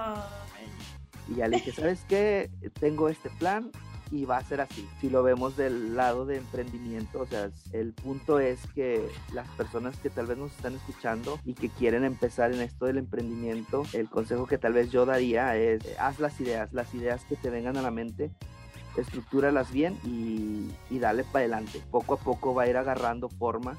Y 1.29 1.35
ya 1.35 1.47
le 1.47 1.57
dije, 1.57 1.71
¿sabes 1.73 2.05
qué? 2.07 2.49
Tengo 2.79 3.09
este 3.09 3.29
plan, 3.31 3.71
y 4.11 4.25
va 4.25 4.37
a 4.37 4.43
ser 4.43 4.61
así. 4.61 4.87
Si 5.01 5.09
lo 5.09 5.23
vemos 5.23 5.57
del 5.57 5.95
lado 5.95 6.25
de 6.25 6.37
emprendimiento, 6.37 7.21
o 7.21 7.25
sea, 7.25 7.49
el 7.73 7.93
punto 7.93 8.39
es 8.39 8.59
que 8.73 9.07
las 9.33 9.47
personas 9.49 9.97
que 9.97 10.09
tal 10.09 10.27
vez 10.27 10.37
nos 10.37 10.51
están 10.51 10.75
escuchando 10.75 11.39
y 11.45 11.53
que 11.53 11.69
quieren 11.69 12.03
empezar 12.03 12.53
en 12.53 12.61
esto 12.61 12.85
del 12.85 12.97
emprendimiento, 12.97 13.83
el 13.93 14.09
consejo 14.09 14.45
que 14.45 14.57
tal 14.57 14.73
vez 14.73 14.91
yo 14.91 15.05
daría 15.05 15.55
es 15.55 15.81
haz 15.99 16.19
las 16.19 16.39
ideas, 16.39 16.73
las 16.73 16.93
ideas 16.93 17.23
que 17.25 17.35
te 17.35 17.49
vengan 17.49 17.77
a 17.77 17.81
la 17.81 17.91
mente, 17.91 18.31
estructúralas 18.95 19.71
bien 19.71 19.97
y, 20.03 20.71
y 20.89 20.99
dale 20.99 21.23
para 21.23 21.39
adelante. 21.39 21.81
Poco 21.91 22.15
a 22.15 22.17
poco 22.17 22.53
va 22.53 22.63
a 22.63 22.67
ir 22.67 22.77
agarrando 22.77 23.29
forma 23.29 23.77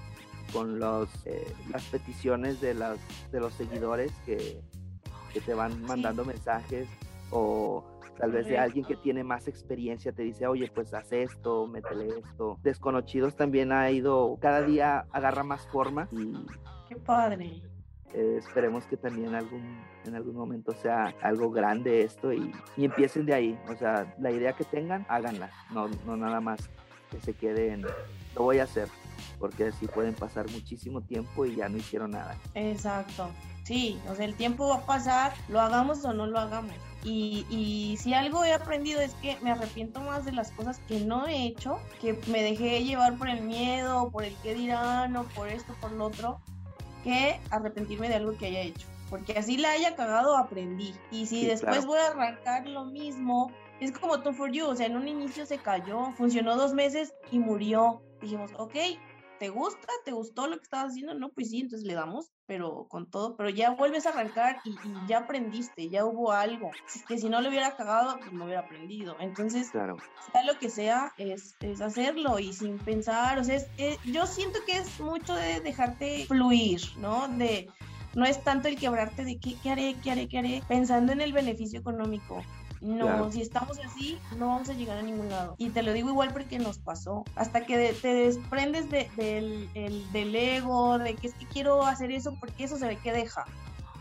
con 0.53 0.79
los, 0.79 1.09
eh, 1.27 1.47
las 1.71 1.83
peticiones 1.85 2.61
de, 2.61 2.75
las, 2.75 2.99
de 3.31 3.41
los 3.41 3.53
seguidores 3.55 4.13
que, 4.25 4.61
que 5.33 5.41
te 5.41 5.55
van 5.55 5.83
mandando 5.83 6.25
mensajes 6.25 6.89
o 7.31 7.85
Tal 8.19 8.33
vez 8.33 8.49
de 8.49 8.59
alguien 8.59 8.85
que 8.85 8.97
tiene 8.97 9.23
más 9.23 9.47
experiencia 9.47 10.13
te 10.13 10.23
dice, 10.23 10.47
oye, 10.47 10.71
pues 10.75 10.93
haz 10.93 11.13
esto, 11.13 11.67
métele 11.69 12.09
esto. 12.19 12.59
Desconocidos 12.63 13.37
también 13.37 13.71
ha 13.71 13.91
ido, 13.91 14.37
cada 14.41 14.63
día 14.63 15.07
agarra 15.13 15.45
más 15.45 15.67
forma 15.69 16.09
y... 16.11 16.33
Qué 16.89 16.97
padre. 16.97 17.63
Eh, 18.15 18.37
esperemos 18.39 18.87
que 18.87 18.97
también 18.97 19.35
algún, 19.35 19.81
en 20.05 20.15
algún 20.15 20.35
momento 20.35 20.73
sea 20.73 21.15
algo 21.23 21.51
grande 21.51 22.03
esto 22.03 22.33
y, 22.33 22.51
y, 22.77 22.87
empiecen 22.87 23.27
de 23.27 23.35
ahí. 23.35 23.59
O 23.69 23.77
sea, 23.77 24.15
la 24.19 24.31
idea 24.31 24.55
que 24.55 24.65
tengan, 24.65 25.07
háganla. 25.09 25.51
No, 25.73 25.89
no 26.07 26.17
nada 26.17 26.41
más 26.41 26.71
que 27.11 27.21
se 27.21 27.35
queden, 27.35 27.83
lo 28.35 28.43
voy 28.43 28.59
a 28.59 28.65
hacer, 28.65 28.89
porque 29.39 29.67
así 29.67 29.87
pueden 29.87 30.15
pasar 30.15 30.51
muchísimo 30.51 31.03
tiempo 31.03 31.47
y 31.47 31.57
ya 31.57 31.69
no 31.69 31.77
hicieron 31.77 32.13
nada. 32.13 32.37
Exacto. 32.55 33.29
Sí, 33.65 34.01
o 34.09 34.15
sea, 34.15 34.25
el 34.25 34.35
tiempo 34.35 34.69
va 34.69 34.77
a 34.77 34.87
pasar, 34.87 35.35
lo 35.49 35.61
hagamos 35.61 36.05
o 36.05 36.13
no 36.13 36.27
lo 36.27 36.39
hagamos. 36.39 36.75
Y, 37.05 37.47
y, 37.49 37.97
si 37.97 38.13
algo 38.13 38.45
he 38.45 38.53
aprendido 38.53 39.01
es 39.01 39.15
que 39.15 39.39
me 39.41 39.53
arrepiento 39.53 40.01
más 40.01 40.25
de 40.25 40.33
las 40.33 40.51
cosas 40.51 40.81
que 40.89 41.01
no 41.01 41.27
he 41.27 41.47
hecho, 41.47 41.79
que 42.01 42.19
me 42.27 42.43
dejé 42.43 42.83
llevar 42.85 43.17
por 43.17 43.29
el 43.29 43.43
miedo, 43.43 44.11
por 44.11 44.25
el 44.25 44.35
qué 44.43 44.55
dirán, 44.55 45.17
o 45.17 45.25
por 45.25 45.49
esto, 45.49 45.75
por 45.81 45.93
lo 45.93 46.07
otro, 46.07 46.41
que 47.05 47.41
arrepentirme 47.51 48.09
de 48.09 48.17
algo 48.17 48.37
que 48.37 48.47
haya 48.47 48.61
hecho. 48.61 48.87
Porque 49.11 49.33
así 49.39 49.57
la 49.57 49.71
haya 49.71 49.95
cagado, 49.95 50.37
aprendí. 50.37 50.95
Y 51.11 51.27
si 51.27 51.47
después 51.47 51.87
voy 51.87 51.99
a 51.99 52.09
arrancar 52.09 52.67
lo 52.67 52.85
mismo, 52.85 53.53
es 53.81 53.93
como 53.93 54.21
Tom 54.21 54.35
for 54.35 54.51
You, 54.51 54.67
o 54.67 54.77
sea, 54.77 54.87
en 54.87 54.97
un 54.97 55.09
inicio 55.09 55.47
se 55.47 55.59
cayó, 55.59 56.13
funcionó 56.13 56.57
dos 56.57 56.75
meses 56.75 57.15
y 57.31 57.39
murió. 57.39 58.03
Dijimos, 58.21 58.51
ok, 58.59 58.75
¿te 59.39 59.49
gusta? 59.49 59.89
¿Te 60.05 60.13
gustó 60.13 60.47
lo 60.47 60.57
que 60.57 60.65
estabas 60.65 60.93
haciendo? 60.93 61.15
No, 61.15 61.31
pues 61.31 61.51
sí, 61.51 61.61
entonces 61.61 61.87
le 61.87 61.95
damos, 61.95 62.31
pero 62.47 62.87
con 62.89 63.11
todo, 63.11 63.37
pero 63.37 63.51
ya 63.51 63.71
vuelves 63.71 64.07
a 64.07 64.11
arrancar 64.11 64.61
y, 64.65 64.79
ya 65.07 65.19
aprendiste, 65.19 65.89
ya 65.89 66.05
hubo 66.05 66.33
algo. 66.33 66.71
que 67.07 67.19
si 67.19 67.29
no 67.29 67.41
lo 67.41 67.49
hubiera 67.49 67.77
cagado, 67.77 68.19
pues 68.19 68.33
no 68.33 68.45
hubiera 68.45 68.61
aprendido. 68.61 69.17
Entonces, 69.21 69.71
claro. 69.71 69.97
sea 70.33 70.45
lo 70.45 70.59
que 70.59 70.71
sea, 70.71 71.13
es, 71.19 71.57
es 71.61 71.81
hacerlo 71.81 72.39
y 72.39 72.53
sin 72.53 72.79
pensar, 72.79 73.39
o 73.39 73.45
sea, 73.45 73.59
eh, 73.79 73.97
yo 74.05 74.27
siento 74.27 74.59
que 74.67 74.79
es 74.79 75.01
mucho 75.01 75.35
de 75.35 75.61
dejarte 75.61 76.27
fluir, 76.27 76.81
¿no? 76.99 77.29
De 77.29 77.69
no 78.15 78.25
es 78.25 78.43
tanto 78.43 78.69
el 78.69 78.77
quebrarte 78.77 79.25
de 79.25 79.39
qué, 79.39 79.55
qué 79.63 79.71
haré, 79.71 79.95
qué 80.03 80.11
haré, 80.11 80.29
qué 80.29 80.39
haré, 80.39 80.63
pensando 80.67 81.13
en 81.13 81.21
el 81.21 81.33
beneficio 81.33 81.79
económico. 81.79 82.43
No, 82.81 83.31
si 83.33 83.43
estamos 83.43 83.79
así, 83.79 84.19
no 84.37 84.49
vamos 84.49 84.69
a 84.69 84.75
llegar 84.75 84.99
a 84.99 85.03
ningún 85.03 85.29
lado. 85.29 85.55
Y 85.59 85.71
te 85.71 85.83
lo 85.83 85.93
digo 85.93 86.11
igual 86.11 86.33
porque 86.33 86.59
nos 86.59 86.79
pasó. 86.79 87.25
Hasta 87.35 87.67
que 87.67 87.93
te 87.93 88.15
desprendes 88.15 88.91
de, 88.91 89.11
del, 89.17 89.69
del 90.13 90.37
ego, 90.37 90.99
de 90.99 91.15
que 91.15 91.29
es 91.29 91.35
que 91.35 91.47
quiero 91.47 91.85
hacer 91.85 92.11
eso 92.13 92.37
porque 92.39 92.65
eso 92.65 92.79
se 92.79 92.87
ve 92.87 92.97
que 92.99 93.13
deja 93.13 93.45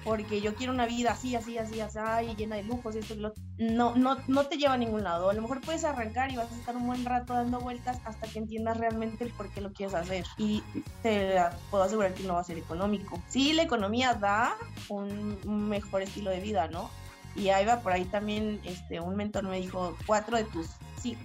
porque 0.07 0.39
yo 0.39 0.55
quiero 0.55 0.71
una 0.71 0.85
vida 0.85 1.11
así, 1.11 1.35
así, 1.35 1.57
así, 1.57 1.81
así, 1.81 1.99
llena 2.37 2.55
de 2.55 2.63
lujos 2.63 2.95
y 2.95 2.99
esto 2.99 3.13
y 3.13 3.17
lo 3.17 3.33
no, 3.57 3.93
no, 3.95 4.17
no 4.27 4.45
te 4.45 4.57
lleva 4.57 4.73
a 4.73 4.77
ningún 4.77 5.03
lado. 5.03 5.29
A 5.29 5.33
lo 5.33 5.41
mejor 5.41 5.59
puedes 5.59 5.83
arrancar 5.83 6.31
y 6.31 6.37
vas 6.37 6.49
a 6.49 6.55
estar 6.55 6.77
un 6.77 6.87
buen 6.87 7.03
rato 7.03 7.33
dando 7.33 7.59
vueltas 7.59 7.99
hasta 8.05 8.25
que 8.27 8.39
entiendas 8.39 8.77
realmente 8.77 9.25
el 9.25 9.31
por 9.31 9.49
qué 9.49 9.59
lo 9.59 9.73
quieres 9.73 9.95
hacer. 9.95 10.25
Y 10.37 10.63
te 11.03 11.35
puedo 11.69 11.83
asegurar 11.83 12.13
que 12.13 12.23
no 12.23 12.35
va 12.35 12.39
a 12.39 12.45
ser 12.45 12.57
económico. 12.57 13.21
Sí, 13.27 13.51
la 13.51 13.63
economía 13.63 14.13
da 14.13 14.55
un 14.87 15.67
mejor 15.67 16.03
estilo 16.03 16.29
de 16.29 16.39
vida, 16.39 16.69
¿no? 16.69 16.89
Y 17.37 17.49
ahí 17.49 17.65
va 17.65 17.81
por 17.81 17.93
ahí 17.93 18.05
también, 18.05 18.59
este, 18.65 18.99
un 18.99 19.15
mentor 19.15 19.43
me 19.43 19.59
dijo, 19.59 19.95
cuatro 20.05 20.37
de 20.37 20.43
tus, 20.45 20.67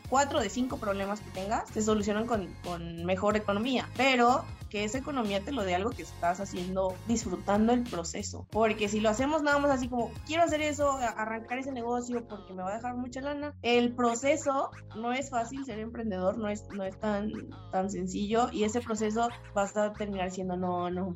cuatro 0.09 0.41
de 0.41 0.51
cinco 0.51 0.77
problemas 0.77 1.21
que 1.21 1.31
tengas 1.31 1.69
se 1.71 1.83
solucionan 1.83 2.27
con, 2.27 2.55
con 2.63 3.05
mejor 3.05 3.37
economía, 3.37 3.89
pero 3.97 4.45
que 4.73 4.85
esa 4.85 4.97
economía 4.97 5.45
te 5.45 5.53
lo 5.53 5.65
dé 5.65 5.75
algo 5.75 5.91
que 5.91 6.01
estás 6.01 6.41
haciendo, 6.41 6.95
disfrutando 7.07 7.75
el 7.75 7.83
proceso. 7.83 8.47
Porque 8.51 8.89
si 8.89 9.01
lo 9.01 9.11
hacemos 9.11 9.43
nada 9.43 9.59
más 9.59 9.71
así 9.71 9.87
como, 9.87 10.11
quiero 10.27 10.45
hacer 10.45 10.63
eso, 10.63 10.93
arrancar 10.93 11.59
ese 11.59 11.73
negocio 11.73 12.27
porque 12.27 12.55
me 12.55 12.63
va 12.63 12.71
a 12.71 12.77
dejar 12.77 12.97
mucha 12.97 13.21
lana, 13.21 13.55
el 13.61 13.95
proceso 13.95 14.71
no 14.97 15.13
es 15.13 15.29
fácil, 15.29 15.67
ser 15.67 15.79
emprendedor 15.79 16.39
no 16.39 16.49
es, 16.49 16.65
no 16.71 16.85
es 16.85 16.99
tan, 16.99 17.31
tan 17.71 17.91
sencillo 17.91 18.49
y 18.51 18.65
ese 18.65 18.81
proceso 18.81 19.29
va 19.55 19.65
a 19.65 19.93
terminar 19.93 20.31
siendo, 20.31 20.57
no, 20.57 20.91
no, 20.91 21.15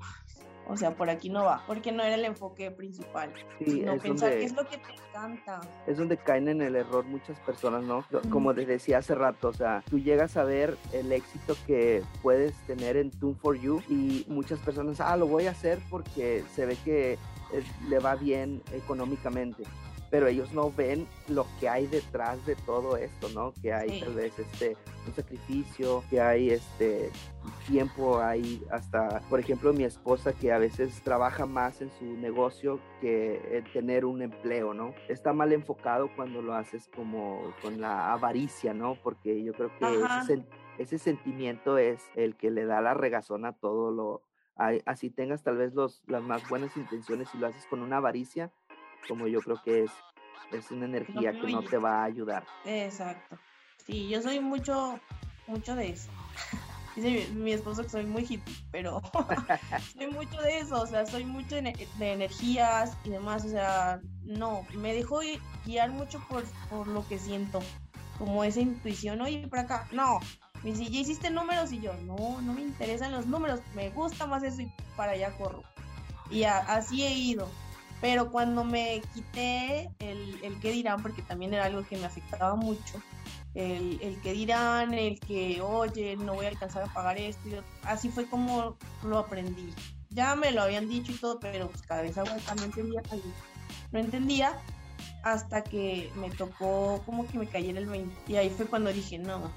o 0.69 0.77
sea, 0.77 0.95
por 0.95 1.11
aquí 1.11 1.29
no 1.31 1.45
va, 1.45 1.63
porque 1.67 1.93
no 1.93 2.03
era 2.03 2.15
el 2.15 2.25
enfoque 2.25 2.71
principal. 2.71 3.33
Sí, 3.59 3.83
es 3.87 4.03
pensar 4.03 4.33
qué 4.33 4.45
es 4.45 4.55
lo 4.55 4.67
que 4.67 4.79
te 4.79 4.93
encanta. 4.93 5.61
Es 5.87 5.97
donde 5.97 6.17
caen 6.17 6.49
en 6.49 6.61
el 6.61 6.77
error 6.77 7.05
muchas 7.05 7.39
personas, 7.41 7.85
¿no? 7.85 8.05
Como 8.31 8.53
les 8.53 8.67
decía 8.67 8.99
hace 8.99 9.15
rato, 9.15 9.49
o 9.49 9.53
sea, 9.53 9.85
tú 9.89 9.99
llegas 9.99 10.37
a 10.37 10.45
ver 10.45 10.77
el 10.93 11.13
éxito 11.13 11.57
que 11.67 12.03
puedes 12.23 12.55
tener 12.67 12.97
en 12.97 13.11
Tune 13.11 13.37
for 13.37 13.59
You 13.59 13.81
y 13.89 14.25
muchas 14.29 14.59
personas, 14.61 15.01
ah, 15.01 15.17
lo 15.17 15.27
voy 15.27 15.47
a 15.47 15.53
hacer 15.53 15.79
porque 15.89 16.45
se 16.55 16.67
ve 16.67 16.77
que 16.85 17.19
le 17.89 17.99
va 18.01 18.17
bien 18.17 18.63
económicamente 18.73 19.63
pero 20.11 20.29
ellos 20.29 20.53
no 20.53 20.71
ven 20.71 21.07
lo 21.29 21.47
que 21.59 21.69
hay 21.69 21.87
detrás 21.87 22.45
de 22.47 22.55
todo 22.57 22.97
esto, 22.97 23.29
¿no? 23.31 23.53
Que 23.61 23.73
hay 23.73 24.01
tal 24.01 24.15
vez 24.15 24.39
este 24.39 24.77
un 25.07 25.15
sacrificio, 25.15 26.05
que 26.09 26.21
hay 26.21 26.51
este 26.51 27.11
tiempo, 27.67 28.21
hay 28.21 28.63
hasta, 28.71 29.21
por 29.29 29.41
ejemplo, 29.41 29.73
mi 29.73 29.85
esposa 29.85 30.33
que 30.33 30.53
a 30.53 30.59
veces 30.59 31.03
trabaja 31.03 31.47
más 31.47 31.81
en 31.81 31.91
su 31.91 32.05
negocio 32.05 32.81
que 33.01 33.59
en 33.59 33.65
tener 33.73 34.05
un 34.05 34.23
empleo, 34.23 34.75
¿no? 34.75 34.95
Está 35.09 35.33
mal 35.33 35.53
enfocado 35.53 36.11
cuando 36.15 36.43
lo 36.43 36.55
haces 36.55 36.89
como 36.95 37.53
con 37.63 37.81
la 37.81 38.13
avaricia, 38.13 38.75
¿no? 38.75 38.97
Porque 39.03 39.43
yo 39.43 39.53
creo 39.53 39.71
que 39.79 39.87
ese, 40.23 40.45
ese, 40.79 40.99
sentimiento 40.99 41.79
es 41.79 42.03
el 42.15 42.37
que 42.37 42.51
le 42.51 42.65
da 42.65 42.81
la 42.81 42.95
regazón 42.95 43.45
a 43.45 43.53
todo 43.53 43.91
lo, 43.91 44.23
así 44.87 45.11
tengas 45.11 45.43
tal 45.43 45.57
vez 45.57 45.75
los, 45.75 46.03
las 46.07 46.23
más 46.23 46.49
buenas 46.49 46.77
intenciones 46.77 47.29
y 47.35 47.39
lo 47.39 47.47
haces 47.47 47.67
con 47.67 47.83
una 47.83 47.99
avaricia, 47.99 48.51
como 49.09 49.27
yo 49.27 49.41
creo 49.41 49.61
que 49.63 49.85
es, 49.85 49.91
es 50.53 50.71
una 50.71 50.87
energía 50.87 51.33
que 51.33 51.53
no 51.53 51.63
te 51.63 51.79
va 51.79 52.03
a 52.03 52.05
ayudar. 52.05 52.45
Exacto. 52.65 53.39
Sí, 53.87 54.09
yo 54.09 54.21
soy 54.21 54.41
mucho, 54.41 54.99
mucho 55.47 55.75
de 55.77 55.91
eso. 55.91 56.11
Dice 56.97 57.29
mi, 57.35 57.53
esposo 57.53 57.83
que 57.83 57.91
soy 57.91 58.07
muy 58.07 58.23
hippie, 58.23 58.55
pero 58.71 59.03
soy 59.93 60.07
mucho 60.07 60.41
de 60.41 60.61
eso, 60.61 60.81
o 60.81 60.87
sea, 60.87 61.05
soy 61.05 61.27
mucho 61.27 61.57
de, 61.57 61.75
energías 62.01 62.97
y 63.05 63.11
demás, 63.11 63.45
o 63.45 63.51
sea, 63.51 64.01
no, 64.25 64.67
me 64.75 64.95
dejo 64.95 65.21
guiar 65.67 65.91
mucho 65.91 66.21
por, 66.27 66.45
por 66.71 66.87
lo 66.87 67.07
que 67.07 67.19
siento, 67.19 67.61
como 68.19 68.45
esa 68.45 68.61
intuición, 68.61 69.21
oye, 69.21 69.47
por 69.47 69.59
acá, 69.59 69.87
no, 69.93 70.21
me 70.63 70.73
dice, 70.73 70.91
¿ya 70.91 71.01
hiciste 71.01 71.31
números? 71.31 71.71
Y 71.71 71.81
yo, 71.81 71.93
no, 72.05 72.41
no 72.41 72.55
me 72.55 72.63
interesan 72.63 73.13
los 73.13 73.27
números, 73.27 73.61
me 73.75 73.91
gusta 73.91 74.27
más 74.27 74.43
eso 74.43 74.63
y 74.63 74.73
para 74.97 75.13
allá 75.13 75.37
corro. 75.37 75.63
Y 76.31 76.45
así 76.45 77.05
he 77.05 77.13
ido, 77.13 77.47
pero 78.01 78.31
cuando 78.31 78.65
me 78.65 79.03
quité 79.15 79.91
el, 79.99 80.43
el 80.43 80.59
qué 80.61 80.73
dirán, 80.73 81.03
porque 81.03 81.23
también 81.23 81.55
era 81.55 81.67
algo 81.67 81.87
que 81.87 81.97
me 81.99 82.07
afectaba 82.07 82.57
mucho, 82.57 83.01
el, 83.57 83.99
el, 84.03 84.21
que 84.21 84.33
dirán, 84.35 84.93
el 84.93 85.19
que, 85.19 85.63
oye, 85.63 86.17
no 86.17 86.35
voy 86.35 86.45
a 86.45 86.49
alcanzar 86.51 86.83
a 86.83 86.93
pagar 86.93 87.17
esto, 87.17 87.49
así 87.83 88.11
fue 88.11 88.27
como 88.27 88.77
lo 89.03 89.19
aprendí. 89.19 89.73
Ya 90.11 90.37
me 90.37 90.53
lo 90.53 90.63
habían 90.63 90.89
dicho 90.89 91.11
y 91.11 91.15
todo, 91.17 91.41
pero 91.41 91.69
pues 91.69 91.81
cada 91.83 92.03
vez 92.03 92.19
aguanta, 92.19 92.55
no 92.55 92.65
entendía, 92.65 93.03
no 93.93 93.99
entendía 93.99 94.59
hasta 95.23 95.65
que 95.65 96.13
me 96.17 96.31
tocó 96.31 97.03
como 97.07 97.27
que 97.27 97.39
me 97.39 97.47
cayera 97.47 97.79
el 97.81 97.87
20 97.87 98.15
y 98.31 98.37
ahí 98.37 98.51
fue 98.51 98.67
cuando 98.67 98.93
dije, 98.93 99.19
no, 99.19 99.51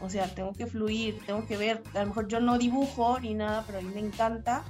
o 0.00 0.10
sea, 0.10 0.32
tengo 0.34 0.52
que 0.52 0.66
fluir, 0.66 1.24
tengo 1.24 1.46
que 1.46 1.56
ver, 1.56 1.82
a 1.94 2.00
lo 2.00 2.08
mejor 2.08 2.28
yo 2.28 2.40
no 2.40 2.58
dibujo 2.58 3.18
ni 3.20 3.32
nada, 3.32 3.64
pero 3.66 3.78
a 3.78 3.82
mí 3.82 3.90
me 3.94 4.00
encanta 4.00 4.64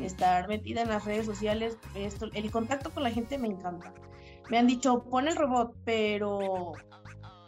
estar 0.00 0.48
metida 0.48 0.82
en 0.82 0.88
las 0.88 1.04
redes 1.04 1.26
sociales, 1.26 1.76
esto, 1.94 2.30
el 2.32 2.50
contacto 2.50 2.90
con 2.92 3.02
la 3.02 3.10
gente 3.10 3.36
me 3.36 3.48
encanta. 3.48 3.92
Me 4.48 4.58
han 4.58 4.66
dicho, 4.66 5.04
pon 5.04 5.28
el 5.28 5.36
robot, 5.36 5.76
pero 5.84 6.72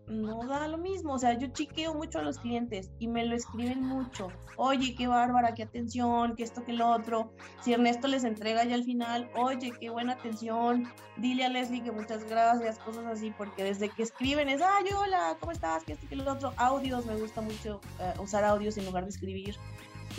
no 0.07 0.46
da 0.46 0.68
lo 0.68 0.78
mismo. 0.78 1.14
O 1.14 1.18
sea, 1.18 1.38
yo 1.38 1.48
chiqueo 1.48 1.94
mucho 1.94 2.18
a 2.18 2.22
los 2.22 2.38
clientes 2.38 2.90
y 2.98 3.09
me 3.09 3.24
lo 3.24 3.34
escriben 3.34 3.82
mucho. 3.82 4.28
Oye, 4.57 4.94
qué 4.94 5.07
bárbara, 5.07 5.55
qué 5.55 5.62
atención, 5.62 6.34
qué 6.36 6.42
esto, 6.42 6.64
qué 6.64 6.72
lo 6.72 6.90
otro. 6.90 7.32
Si 7.62 7.72
Ernesto 7.72 8.09
les 8.09 8.24
entrega 8.24 8.64
ya 8.64 8.74
al 8.74 8.84
final, 8.84 9.30
oye, 9.34 9.72
qué 9.78 9.90
buena 9.90 10.12
atención. 10.12 10.88
Dile 11.16 11.44
a 11.44 11.48
Leslie 11.48 11.82
que 11.82 11.92
muchas 11.92 12.24
gracias, 12.24 12.78
cosas 12.78 13.05
así, 13.07 13.32
porque 13.36 13.64
desde 13.64 13.88
que 13.88 14.02
escriben 14.02 14.48
es, 14.48 14.61
ay, 14.61 14.84
hola, 14.96 15.36
¿cómo 15.40 15.52
estás? 15.52 15.84
¿Qué 15.84 15.92
esto, 15.92 16.07
qué 16.09 16.16
lo 16.16 16.30
otro? 16.30 16.52
Audios, 16.57 17.07
me 17.07 17.16
gusta 17.16 17.40
mucho 17.40 17.80
eh, 18.00 18.14
usar 18.18 18.44
audios 18.44 18.76
en 18.78 18.86
lugar 18.86 19.05
de 19.05 19.11
escribir. 19.11 19.57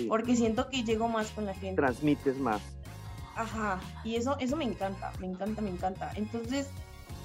Porque 0.09 0.35
siento 0.35 0.69
que 0.69 0.83
llego 0.83 1.07
más 1.07 1.31
con 1.31 1.45
la 1.45 1.53
gente. 1.53 1.75
Transmites 1.75 2.37
más. 2.37 2.61
Ajá, 3.35 3.79
y 4.03 4.15
eso, 4.15 4.37
eso 4.39 4.55
me 4.55 4.63
encanta, 4.63 5.11
me 5.19 5.27
encanta, 5.27 5.61
me 5.61 5.69
encanta. 5.69 6.11
Entonces, 6.15 6.69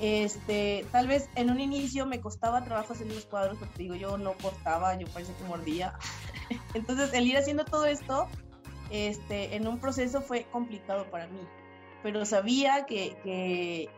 este, 0.01 0.87
tal 0.93 1.07
vez 1.07 1.29
en 1.35 1.51
un 1.51 1.61
inicio 1.61 2.07
me 2.07 2.21
costaba 2.21 2.65
trabajo 2.65 2.95
hacer 2.95 3.07
los 3.07 3.27
cuadros, 3.27 3.59
porque 3.59 3.83
digo, 3.83 3.95
yo 3.95 4.17
no 4.17 4.35
cortaba, 4.39 4.99
yo 4.99 5.07
parece 5.09 5.35
que 5.35 5.45
mordía. 5.45 5.93
Entonces, 6.75 7.13
el 7.13 7.27
ir 7.27 7.37
haciendo 7.37 7.67
todo 7.67 7.85
esto, 7.85 8.27
este, 8.91 9.55
en 9.55 9.69
un 9.69 9.79
proceso 9.79 10.23
fue 10.23 10.45
complicado 10.45 11.11
para 11.11 11.27
mí, 11.27 11.41
pero 12.03 12.25
sabía 12.25 12.87
que, 12.87 13.17
que 13.23 13.91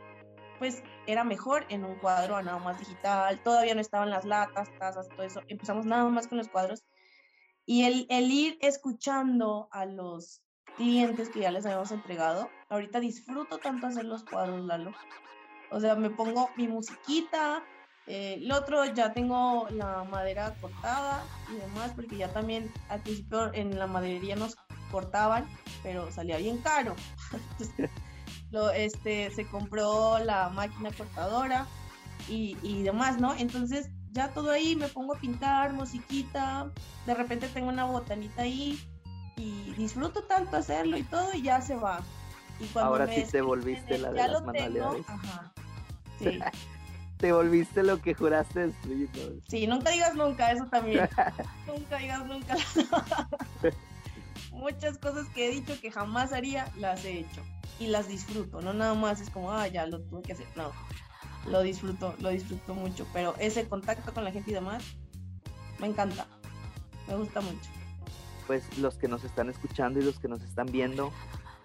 pues 0.59 0.83
era 1.07 1.25
mejor 1.25 1.67
en 1.69 1.85
un 1.85 1.95
cuadro 1.97 2.37
a 2.37 2.43
nada 2.43 2.59
más 2.59 2.79
digital, 2.81 3.41
todavía 3.43 3.75
no 3.75 3.81
estaban 3.81 4.11
las 4.11 4.25
latas, 4.25 4.69
tazas, 4.79 5.09
todo 5.09 5.23
eso, 5.23 5.41
empezamos 5.47 5.87
nada 5.87 6.05
más 6.09 6.27
con 6.27 6.39
los 6.39 6.49
cuadros 6.49 6.85
y 7.65 7.85
el, 7.85 8.07
el 8.11 8.31
ir 8.31 8.59
escuchando 8.61 9.69
a 9.71 9.87
los 9.87 10.43
clientes 10.77 11.29
que 11.29 11.41
ya 11.41 11.53
les 11.53 11.65
habíamos 11.65 11.93
entregado, 11.93 12.51
ahorita 12.69 12.99
disfruto 13.01 13.59
tanto 13.59 13.87
hacer 13.87 14.05
los 14.05 14.25
cuadros, 14.25 14.65
Lalo, 14.65 14.93
o 15.73 15.81
sea, 15.81 15.95
me 15.95 16.11
pongo 16.11 16.51
mi 16.57 16.69
musiquita. 16.69 17.65
Eh, 18.07 18.35
el 18.43 18.51
otro 18.51 18.85
ya 18.85 19.13
tengo 19.13 19.69
la 19.71 20.05
madera 20.05 20.55
cortada 20.61 21.23
y 21.53 21.57
demás, 21.57 21.93
porque 21.95 22.17
ya 22.17 22.33
también 22.33 22.73
al 22.89 23.01
principio 23.01 23.53
en 23.55 23.79
la 23.79 23.87
maderería 23.87 24.37
nos 24.37 24.57
cortaban, 24.91 25.49
pero 25.83 26.11
salía 26.11 26.37
bien 26.39 26.59
caro. 26.59 26.95
lo, 28.51 28.71
este, 28.71 29.31
se 29.31 29.47
compró 29.47 30.19
la 30.19 30.49
máquina 30.51 30.91
cortadora 30.93 31.67
y, 32.29 32.57
y 32.63 32.83
demás, 32.83 33.21
¿no? 33.21 33.35
Entonces 33.35 33.89
ya 34.13 34.29
todo 34.29 34.51
ahí, 34.51 34.77
me 34.77 34.89
pongo 34.89 35.15
a 35.15 35.19
pintar, 35.19 35.73
musiquita, 35.73 36.71
de 37.07 37.15
repente 37.15 37.49
tengo 37.49 37.69
una 37.69 37.85
botanita 37.85 38.43
ahí 38.43 38.79
y 39.37 39.73
disfruto 39.75 40.25
tanto 40.25 40.57
hacerlo 40.57 40.99
y 40.99 41.03
todo 41.03 41.33
y 41.33 41.43
ya 41.43 41.61
se 41.61 41.77
va. 41.77 42.01
Y 42.61 42.67
cuando 42.67 42.93
Ahora 42.93 43.09
sí 43.09 43.25
te 43.31 43.41
volviste 43.41 43.99
la 43.99 44.13
de 44.13 44.29
las 44.29 44.45
manualidades. 44.45 45.09
ajá, 45.09 45.52
Te 47.23 47.33
volviste 47.33 47.85
lo 47.85 48.03
que 48.03 48.15
juraste 48.15 48.67
destruir. 48.67 49.09
Sí, 49.47 49.69
nunca 49.69 49.91
digas 49.91 50.15
nunca, 50.17 50.51
eso 50.51 50.67
también. 50.67 51.09
nunca 51.69 51.99
digas 51.99 52.27
nunca. 52.27 52.57
Muchas 54.51 54.99
cosas 54.99 55.29
que 55.29 55.49
he 55.49 55.53
dicho 55.53 55.81
que 55.81 55.93
jamás 55.93 56.33
haría, 56.33 56.67
las 56.77 57.05
he 57.05 57.21
hecho. 57.21 57.43
Y 57.79 57.87
las 57.87 58.09
disfruto, 58.09 58.61
no 58.61 58.73
nada 58.73 58.95
más 58.95 59.21
es 59.21 59.31
como, 59.31 59.53
ah, 59.53 59.69
ya 59.69 59.87
lo 59.87 60.01
tuve 60.01 60.23
que 60.23 60.33
hacer. 60.33 60.47
No, 60.57 60.73
lo 61.47 61.63
disfruto, 61.63 62.15
lo 62.19 62.31
disfruto 62.31 62.75
mucho. 62.75 63.07
Pero 63.13 63.37
ese 63.39 63.69
contacto 63.69 64.13
con 64.13 64.25
la 64.25 64.33
gente 64.33 64.51
y 64.51 64.55
demás, 64.55 64.83
me 65.79 65.87
encanta. 65.87 66.27
Me 67.07 67.15
gusta 67.15 67.41
mucho. 67.41 67.71
Pues 68.49 68.79
los 68.79 68.97
que 68.97 69.07
nos 69.07 69.23
están 69.23 69.49
escuchando 69.49 70.01
y 70.01 70.03
los 70.03 70.19
que 70.19 70.27
nos 70.27 70.43
están 70.43 70.67
viendo, 70.67 71.13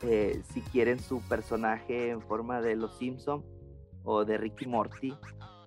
eh, 0.03 0.43
si 0.53 0.61
quieren 0.61 0.99
su 0.99 1.19
personaje 1.21 2.11
en 2.11 2.21
forma 2.21 2.61
de 2.61 2.75
los 2.75 2.95
Simpson 2.99 3.43
o 4.07 4.23
de 4.23 4.37
Ricky 4.37 4.65
Morty, 4.65 5.13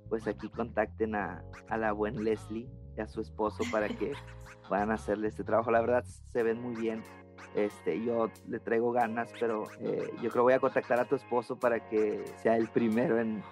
pues 0.09 0.27
aquí 0.27 0.49
contacten 0.49 1.15
a, 1.15 1.45
la 1.77 1.93
buen 1.93 2.25
Leslie 2.25 2.67
y 2.97 3.01
a 3.01 3.07
su 3.07 3.21
esposo 3.21 3.63
para 3.71 3.89
que 3.99 4.13
puedan 4.67 4.91
hacerle 4.91 5.29
este 5.29 5.45
trabajo. 5.45 5.71
La 5.71 5.81
verdad 5.81 6.05
se 6.33 6.43
ven 6.43 6.61
muy 6.61 6.75
bien. 6.75 7.05
Este, 7.55 8.03
yo 8.03 8.31
le 8.49 8.59
traigo 8.59 8.93
ganas, 8.93 9.31
pero 9.39 9.65
eh, 9.81 10.11
yo 10.15 10.31
creo 10.31 10.33
que 10.33 10.41
voy 10.41 10.53
a 10.55 10.59
contactar 10.59 11.01
a 11.01 11.05
tu 11.05 11.17
esposo 11.17 11.59
para 11.59 11.89
que 11.89 12.25
sea 12.43 12.57
el 12.57 12.69
primero 12.69 13.21
en, 13.21 13.43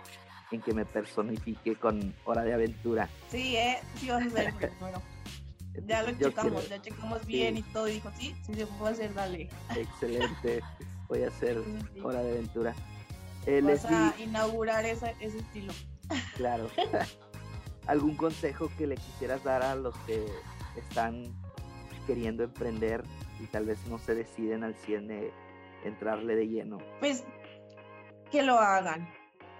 en 0.50 0.62
que 0.62 0.72
me 0.72 0.86
personifique 0.86 1.76
con 1.76 2.14
Hora 2.24 2.42
de 2.42 2.54
Aventura. 2.54 3.08
Sí, 3.28 3.56
eh, 3.56 3.78
sí 3.96 4.08
vas 4.08 4.26
a 4.26 4.30
ser 4.30 4.48
el 4.48 4.54
primero. 4.54 5.02
Ya 5.86 6.02
lo 6.02 6.10
checamos, 6.10 6.68
ya 6.68 6.82
checamos 6.82 7.24
bien 7.24 7.56
y 7.56 7.62
todo, 7.62 7.86
y 7.86 7.92
dijo, 7.92 8.10
sí, 8.18 8.34
sí 8.42 8.52
se 8.52 8.66
puede 8.66 8.94
hacer, 8.94 9.14
dale. 9.14 9.48
Excelente, 9.76 10.60
voy 11.06 11.22
a 11.22 11.28
hacer 11.28 11.56
Hora 12.02 12.20
de 12.20 12.32
Aventura. 12.32 12.74
Eh, 13.48 13.62
Vas 13.62 13.86
a 13.86 14.14
inaugurar 14.18 14.84
ese, 14.84 15.16
ese 15.20 15.38
estilo. 15.38 15.72
Claro. 16.36 16.68
¿Algún 17.86 18.14
consejo 18.14 18.70
que 18.76 18.86
le 18.86 18.96
quisieras 18.96 19.42
dar 19.42 19.62
a 19.62 19.74
los 19.74 19.96
que 20.00 20.26
están 20.76 21.24
queriendo 22.06 22.44
emprender 22.44 23.02
y 23.40 23.46
tal 23.46 23.64
vez 23.64 23.78
no 23.86 23.98
se 23.98 24.14
deciden 24.14 24.64
al 24.64 24.74
100 24.74 25.08
de 25.08 25.32
entrarle 25.84 26.36
de 26.36 26.46
lleno? 26.46 26.76
Pues 27.00 27.24
que 28.30 28.42
lo 28.42 28.58
hagan. 28.58 29.08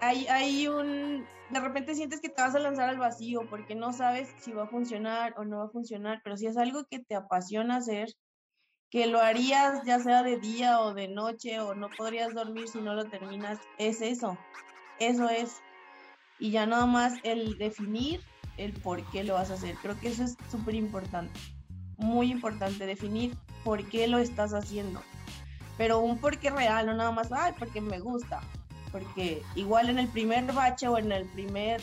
Hay, 0.01 0.27
hay 0.27 0.67
un... 0.67 1.25
De 1.49 1.59
repente 1.59 1.95
sientes 1.95 2.21
que 2.21 2.29
te 2.29 2.43
vas 2.43 2.53
a 2.53 2.59
lanzar 2.59 2.89
al 2.89 2.99
vacío 2.99 3.49
porque 3.49 3.73
no 3.73 3.91
sabes 3.91 4.29
si 4.39 4.51
va 4.51 4.65
a 4.65 4.67
funcionar 4.67 5.33
o 5.35 5.45
no 5.45 5.57
va 5.57 5.65
a 5.65 5.69
funcionar, 5.69 6.21
pero 6.23 6.37
si 6.37 6.45
es 6.45 6.57
algo 6.57 6.85
que 6.85 6.99
te 6.99 7.15
apasiona 7.15 7.77
hacer, 7.77 8.09
que 8.89 9.05
lo 9.07 9.21
harías 9.21 9.83
ya 9.85 9.99
sea 9.99 10.23
de 10.23 10.39
día 10.39 10.79
o 10.79 10.93
de 10.93 11.07
noche 11.07 11.59
o 11.59 11.75
no 11.75 11.89
podrías 11.89 12.33
dormir 12.33 12.67
si 12.67 12.79
no 12.81 12.95
lo 12.95 13.05
terminas, 13.05 13.59
es 13.77 14.01
eso, 14.01 14.37
eso 14.99 15.29
es. 15.29 15.61
Y 16.39 16.51
ya 16.51 16.65
nada 16.65 16.85
más 16.85 17.19
el 17.23 17.57
definir 17.57 18.21
el 18.57 18.73
por 18.73 19.03
qué 19.11 19.23
lo 19.23 19.35
vas 19.35 19.51
a 19.51 19.55
hacer. 19.55 19.75
Creo 19.81 19.99
que 19.99 20.09
eso 20.09 20.23
es 20.23 20.37
súper 20.49 20.75
importante, 20.75 21.39
muy 21.97 22.31
importante, 22.31 22.85
definir 22.85 23.35
por 23.63 23.87
qué 23.89 24.07
lo 24.07 24.17
estás 24.17 24.53
haciendo. 24.53 25.01
Pero 25.77 25.99
un 25.99 26.17
por 26.17 26.37
qué 26.39 26.49
real, 26.49 26.87
no 26.87 26.93
nada 26.93 27.11
más, 27.11 27.31
ay, 27.31 27.53
porque 27.57 27.81
me 27.81 27.99
gusta. 27.99 28.41
Porque 28.91 29.43
igual 29.55 29.89
en 29.89 29.99
el 29.99 30.07
primer 30.07 30.51
bache 30.51 30.87
o 30.87 30.97
en 30.97 31.11
el 31.11 31.25
primer 31.29 31.81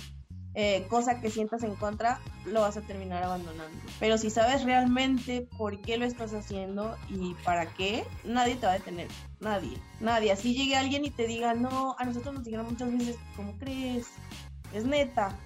eh, 0.59 0.87
cosa 0.89 1.21
que 1.21 1.29
sientas 1.29 1.63
en 1.65 1.75
contra, 1.75 2.19
lo 2.47 2.63
vas 2.63 2.79
a 2.79 2.81
terminar 2.81 3.23
abandonando. 3.23 3.79
Pero 4.01 4.17
si 4.17 4.31
sabes 4.31 4.65
realmente 4.65 5.47
por 5.59 5.79
qué 5.83 5.99
lo 5.99 6.07
estás 6.07 6.33
haciendo 6.33 6.97
y 7.11 7.35
para 7.45 7.67
qué, 7.75 8.07
nadie 8.25 8.57
te 8.57 8.65
va 8.65 8.73
a 8.73 8.79
detener. 8.79 9.09
Nadie, 9.39 9.77
nadie. 10.01 10.33
Así 10.33 10.55
llegue 10.55 10.75
alguien 10.75 11.05
y 11.05 11.11
te 11.11 11.27
diga, 11.27 11.53
no, 11.53 11.95
a 11.99 12.07
nosotros 12.07 12.33
nos 12.33 12.45
dijeron 12.45 12.71
muchas 12.71 12.91
veces, 12.91 13.19
¿cómo 13.37 13.59
crees? 13.59 14.07
Es 14.73 14.87
neta. 14.87 15.39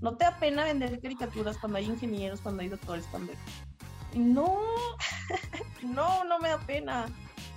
No 0.00 0.16
te 0.16 0.24
da 0.24 0.36
pena 0.40 0.64
vender 0.64 1.00
caricaturas 1.00 1.56
cuando 1.56 1.78
hay 1.78 1.84
ingenieros, 1.84 2.40
cuando 2.40 2.62
hay 2.62 2.70
doctores, 2.70 3.06
cuando... 3.08 3.32
No, 4.16 4.58
no, 5.84 6.24
no 6.24 6.40
me 6.40 6.48
da 6.48 6.58
pena. 6.58 7.06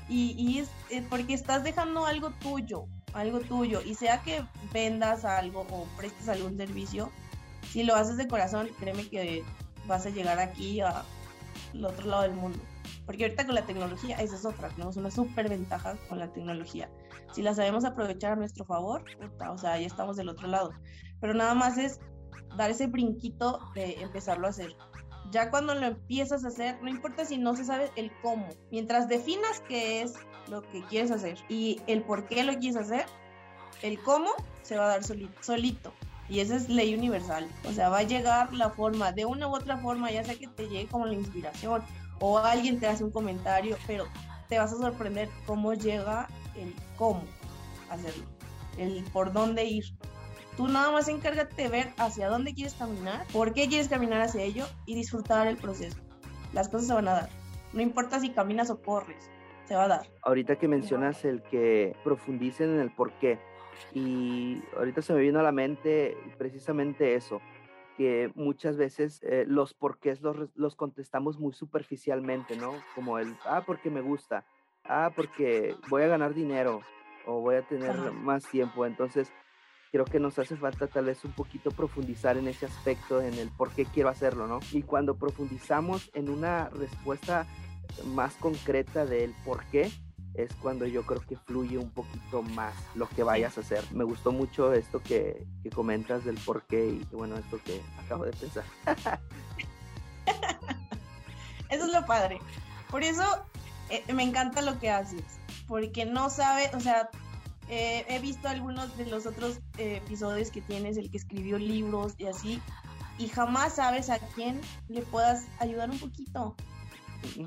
Y, 0.08 0.36
y 0.38 0.60
es 0.60 0.70
eh, 0.92 1.04
porque 1.10 1.34
estás 1.34 1.64
dejando 1.64 2.06
algo 2.06 2.30
tuyo, 2.40 2.86
algo 3.14 3.40
tuyo, 3.40 3.82
y 3.82 3.96
sea 3.96 4.22
que 4.22 4.44
vendas 4.74 5.26
algo 5.26 5.66
o 5.72 5.86
prestes 5.98 6.30
algún 6.30 6.58
servicio, 6.58 7.12
si 7.70 7.84
lo 7.84 7.96
haces 7.96 8.18
de 8.18 8.28
corazón, 8.28 8.70
créeme 8.80 9.08
que 9.10 9.44
vas 9.88 10.06
a 10.06 10.10
llegar 10.10 10.40
aquí 10.40 10.82
al 10.82 11.04
otro 11.84 12.08
lado 12.08 12.24
del 12.24 12.34
mundo. 12.34 12.60
Porque 13.06 13.24
ahorita 13.24 13.46
con 13.46 13.56
la 13.56 13.66
tecnología, 13.66 14.18
esa 14.18 14.36
es 14.36 14.46
otra, 14.46 14.70
tenemos 14.70 14.96
una 14.98 15.12
súper 15.12 15.50
ventaja 15.50 15.98
con 16.08 16.20
la 16.20 16.32
tecnología. 16.32 16.90
Si 17.34 17.42
la 17.42 17.54
sabemos 17.54 17.84
aprovechar 17.84 18.34
a 18.34 18.36
nuestro 18.36 18.66
favor, 18.66 19.04
o 19.50 19.58
sea, 19.58 19.80
ya 19.80 19.88
estamos 19.88 20.16
del 20.16 20.30
otro 20.30 20.48
lado. 20.48 20.72
Pero 21.20 21.34
nada 21.34 21.54
más 21.54 21.78
es 21.78 22.00
dar 22.58 22.72
ese 22.72 22.88
brinquito 22.88 23.60
de 23.76 24.02
empezarlo 24.02 24.48
a 24.48 24.52
hacer. 24.52 24.76
Ya 25.34 25.50
cuando 25.50 25.74
lo 25.74 25.88
empiezas 25.88 26.46
a 26.46 26.50
hacer, 26.50 26.80
no 26.84 26.90
importa 26.90 27.26
si 27.26 27.40
no 27.40 27.56
se 27.56 27.66
sabe 27.66 27.90
el 27.96 28.12
cómo, 28.22 28.48
mientras 28.70 29.08
definas 29.08 29.64
qué 29.68 30.04
es 30.04 30.14
lo 30.48 30.62
que 30.62 30.84
quieres 30.84 31.10
hacer 31.10 31.40
y 31.50 31.82
el 31.88 32.04
por 32.04 32.28
qué 32.28 32.44
lo 32.44 32.54
quieres 32.60 32.78
hacer, 32.78 33.08
el 33.82 34.00
cómo 34.04 34.30
se 34.62 34.78
va 34.78 34.86
a 34.86 34.90
dar 34.90 35.04
solito. 35.04 35.34
solito. 35.42 35.92
Y 36.30 36.40
esa 36.40 36.56
es 36.56 36.70
ley 36.70 36.94
universal. 36.94 37.48
O 37.68 37.72
sea, 37.72 37.90
va 37.90 37.98
a 38.00 38.04
llegar 38.04 38.54
la 38.54 38.70
forma, 38.70 39.12
de 39.12 39.26
una 39.26 39.48
u 39.48 39.56
otra 39.56 39.78
forma, 39.80 40.12
ya 40.12 40.24
sea 40.24 40.36
que 40.36 40.48
te 40.48 40.68
llegue 40.68 40.88
como 40.88 41.08
la 41.08 41.16
inspiración 41.16 41.82
o 42.20 42.38
alguien 42.38 42.80
te 42.80 42.86
hace 42.86 43.04
un 43.04 43.12
comentario, 43.12 43.76
pero 43.88 44.06
te 44.50 44.60
vas 44.60 44.72
a 44.72 44.78
sorprender 44.78 45.30
cómo 45.48 45.74
llega 45.74 46.28
el 46.56 46.76
cómo 46.96 47.24
hacerlo, 47.90 48.26
el 48.78 49.04
por 49.06 49.34
dónde 49.34 49.66
ir. 49.66 49.86
Tú 50.58 50.68
nada 50.68 50.92
más 50.92 51.08
encárgate 51.08 51.64
de 51.64 51.70
ver 51.70 51.94
hacia 51.98 52.30
dónde 52.30 52.54
quieres 52.54 52.76
caminar, 52.76 53.26
por 53.34 53.54
qué 53.54 53.68
quieres 53.68 53.90
caminar 53.90 54.22
hacia 54.22 54.44
ello 54.44 54.66
y 54.86 54.96
disfrutar 54.96 55.48
el 55.48 55.58
proceso. 55.58 55.98
Las 56.54 56.70
cosas 56.70 56.88
se 56.88 56.94
van 56.94 57.08
a 57.08 57.14
dar. 57.14 57.30
No 57.74 57.82
importa 57.82 58.20
si 58.20 58.30
caminas 58.30 58.70
o 58.70 58.80
corres, 58.80 59.32
se 59.66 59.76
va 59.76 59.86
a 59.86 59.88
dar. 59.88 60.08
Ahorita 60.22 60.58
que 60.58 60.68
mencionas 60.68 61.26
el 61.26 61.42
que 61.42 61.96
profundicen 62.04 62.70
en 62.76 62.80
el 62.82 62.92
por 62.92 63.12
qué, 63.14 63.40
y 63.94 64.62
ahorita 64.78 65.02
se 65.02 65.14
me 65.14 65.22
vino 65.22 65.40
a 65.40 65.44
la 65.44 65.52
mente 65.52 66.16
precisamente 66.38 67.16
eso, 67.16 67.42
que 67.98 68.32
muchas 68.36 68.78
veces 68.78 69.22
eh, 69.24 69.46
los 69.48 69.74
porqués 69.74 70.22
los, 70.22 70.50
los 70.56 70.76
contestamos 70.76 71.40
muy 71.40 71.54
superficialmente, 71.54 72.56
¿no? 72.58 72.74
Como 72.96 73.18
el, 73.18 73.36
ah, 73.46 73.64
porque 73.66 73.90
me 73.90 74.02
gusta, 74.02 74.46
ah, 74.84 75.12
porque 75.16 75.76
voy 75.90 76.04
a 76.04 76.08
ganar 76.08 76.34
dinero 76.34 76.82
o 77.26 77.40
voy 77.42 77.56
a 77.56 77.62
tener 77.64 77.96
más 78.12 78.46
tiempo. 78.48 78.86
Entonces, 78.86 79.32
creo 79.94 80.06
que 80.06 80.20
nos 80.20 80.40
hace 80.40 80.58
falta 80.58 80.88
tal 80.88 81.06
vez 81.06 81.24
un 81.24 81.34
poquito 81.34 81.70
profundizar 81.70 82.36
en 82.36 82.48
ese 82.48 82.66
aspecto, 82.66 83.22
en 83.22 83.36
el 83.36 83.50
por 83.50 83.70
qué 83.70 83.86
quiero 83.86 84.10
hacerlo, 84.10 84.48
¿no? 84.48 84.60
Y 84.72 84.82
cuando 84.82 85.16
profundizamos 85.16 86.10
en 86.16 86.32
una 86.32 86.70
respuesta 86.70 87.46
más 88.08 88.34
concreta 88.34 89.06
del 89.06 89.36
por 89.46 89.64
qué, 89.66 89.92
es 90.34 90.52
cuando 90.56 90.88
yo 90.88 91.06
creo 91.06 91.22
que 91.22 91.38
fluye 91.38 91.78
un 91.78 91.92
poquito 91.92 92.42
más 92.42 92.74
lo 92.96 93.08
que 93.08 93.22
vayas 93.22 93.56
a 93.60 93.62
hacer. 93.62 93.84
Me 93.92 94.04
gustó 94.04 94.32
mucho 94.32 94.74
esto 94.74 95.00
que, 95.00 95.46
que 95.62 95.70
comentas 95.70 96.26
del 96.26 96.40
por 96.40 96.66
qué 96.66 96.88
y 96.88 97.08
bueno, 97.12 97.36
esto 97.38 97.60
que 97.64 97.80
acabo 98.04 98.26
de 98.26 98.32
pensar. 98.32 98.64
eso 101.70 101.86
es 101.86 101.94
lo 101.94 102.04
padre. 102.08 102.40
Por 102.90 103.04
eso 103.04 103.24
eh, 103.92 104.04
me 104.12 104.24
encanta 104.24 104.64
lo 104.64 104.80
que 104.80 104.90
haces, 104.90 105.22
porque 105.68 106.04
no 106.06 106.32
sabes, 106.32 106.74
o 106.74 106.80
sea, 106.80 107.12
eh, 107.70 108.06
he 108.08 108.20
visto 108.20 108.48
algunos 108.48 108.96
de 108.98 109.06
los 109.06 109.26
otros 109.26 109.60
eh, 109.78 110.02
episodios 110.04 110.52
que 110.52 110.62
tienes, 110.62 110.98
el 110.98 111.10
que 111.10 111.18
escribió 111.18 111.58
libros 111.58 112.14
y 112.18 112.26
así, 112.26 112.62
y 113.18 113.28
jamás 113.28 113.76
sabes 113.76 114.10
a 114.10 114.20
quién 114.20 114.62
le 114.90 115.02
puedas 115.02 115.46
ayudar 115.60 115.90
un 115.90 116.00
poquito. 116.00 116.56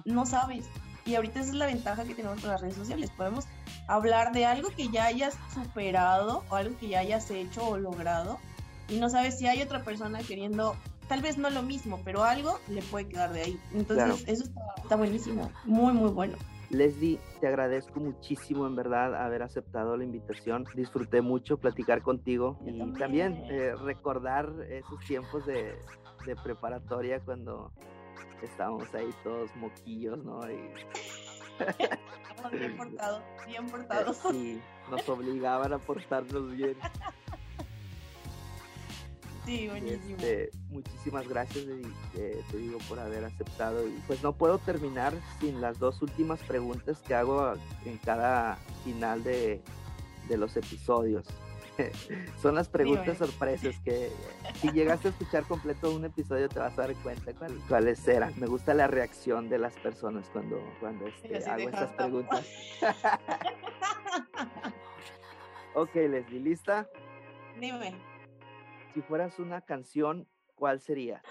No 0.04 0.24
sabes. 0.24 0.66
Y 1.04 1.14
ahorita 1.14 1.40
esa 1.40 1.50
es 1.50 1.56
la 1.56 1.66
ventaja 1.66 2.04
que 2.04 2.14
tenemos 2.14 2.40
con 2.40 2.50
las 2.50 2.60
redes 2.60 2.74
sociales. 2.74 3.10
Podemos 3.16 3.46
hablar 3.86 4.32
de 4.32 4.46
algo 4.46 4.70
que 4.70 4.88
ya 4.88 5.04
hayas 5.04 5.34
superado 5.54 6.44
o 6.48 6.56
algo 6.56 6.76
que 6.78 6.88
ya 6.88 7.00
hayas 7.00 7.30
hecho 7.30 7.68
o 7.68 7.78
logrado 7.78 8.38
y 8.88 8.98
no 8.98 9.10
sabes 9.10 9.38
si 9.38 9.46
hay 9.46 9.62
otra 9.62 9.82
persona 9.82 10.20
queriendo, 10.20 10.76
tal 11.08 11.20
vez 11.20 11.38
no 11.38 11.50
lo 11.50 11.62
mismo, 11.62 12.00
pero 12.04 12.24
algo 12.24 12.58
le 12.68 12.82
puede 12.82 13.08
quedar 13.08 13.32
de 13.32 13.42
ahí. 13.42 13.60
Entonces, 13.74 14.24
eso 14.26 14.44
está, 14.82 14.96
buenísimo, 14.96 15.50
muy, 15.64 15.92
muy 15.92 16.10
bueno. 16.10 16.36
Leslie, 16.70 17.20
te 17.40 17.46
agradezco 17.46 18.00
muchísimo 18.00 18.66
en 18.66 18.74
verdad 18.74 19.14
haber 19.14 19.42
aceptado 19.42 19.96
la 19.96 20.04
invitación. 20.04 20.64
Disfruté 20.74 21.20
mucho 21.20 21.58
platicar 21.58 22.02
contigo 22.02 22.58
y 22.64 22.78
también, 22.92 23.44
eh, 23.50 23.74
recordar 23.76 24.52
esos 24.68 24.98
tiempos 25.00 25.46
de, 25.46 25.74
de 26.26 26.36
preparatoria 26.36 27.20
cuando 27.20 27.72
estábamos 28.42 28.92
ahí 28.94 29.10
todos 29.22 29.54
moquillos, 29.56 30.22
¿no? 30.24 30.40
Y... 30.50 30.70
bien 32.52 32.76
portados, 32.76 33.22
bien 33.46 33.66
portados. 33.66 34.16
Sí, 34.30 34.60
nos 34.90 35.08
obligaban 35.08 35.72
a 35.72 35.78
portarnos 35.78 36.50
bien. 36.52 36.76
Sí, 39.46 39.68
buenísimo. 39.68 40.16
Este, 40.16 40.50
muchísimas 40.70 41.28
gracias, 41.28 41.64
eh, 42.16 42.42
te 42.50 42.56
digo, 42.56 42.78
por 42.88 42.98
haber 42.98 43.24
aceptado. 43.24 43.86
Y 43.86 43.92
pues 44.08 44.22
no 44.22 44.32
puedo 44.32 44.58
terminar 44.58 45.12
sin 45.40 45.60
las 45.60 45.78
dos 45.78 46.02
últimas 46.02 46.40
preguntas 46.40 46.98
que 47.06 47.14
hago 47.14 47.54
en 47.84 47.96
cada 47.98 48.56
final 48.84 49.22
de, 49.22 49.62
de 50.28 50.36
los 50.36 50.56
episodios. 50.56 51.26
Son 52.42 52.56
las 52.56 52.68
preguntas 52.68 53.18
sorpresas 53.18 53.76
que 53.84 54.10
si 54.60 54.72
llegaste 54.72 55.08
a 55.08 55.10
escuchar 55.12 55.44
completo 55.44 55.94
un 55.94 56.06
episodio 56.06 56.48
te 56.48 56.58
vas 56.58 56.76
a 56.78 56.82
dar 56.82 56.94
cuenta 56.96 57.32
cuáles 57.68 58.08
eran. 58.08 58.32
Me 58.40 58.46
gusta 58.46 58.74
la 58.74 58.88
reacción 58.88 59.48
de 59.48 59.58
las 59.58 59.74
personas 59.74 60.28
cuando, 60.32 60.58
cuando 60.80 61.06
este, 61.06 61.48
hago 61.48 61.68
estas 61.68 61.92
preguntas. 61.92 62.46
ok, 65.74 65.94
Leslie, 65.94 66.40
¿lista? 66.40 66.88
Dime. 67.60 68.15
Si 68.96 69.02
fueras 69.02 69.38
una 69.38 69.60
canción, 69.60 70.26
¿cuál 70.54 70.80
sería? 70.80 71.22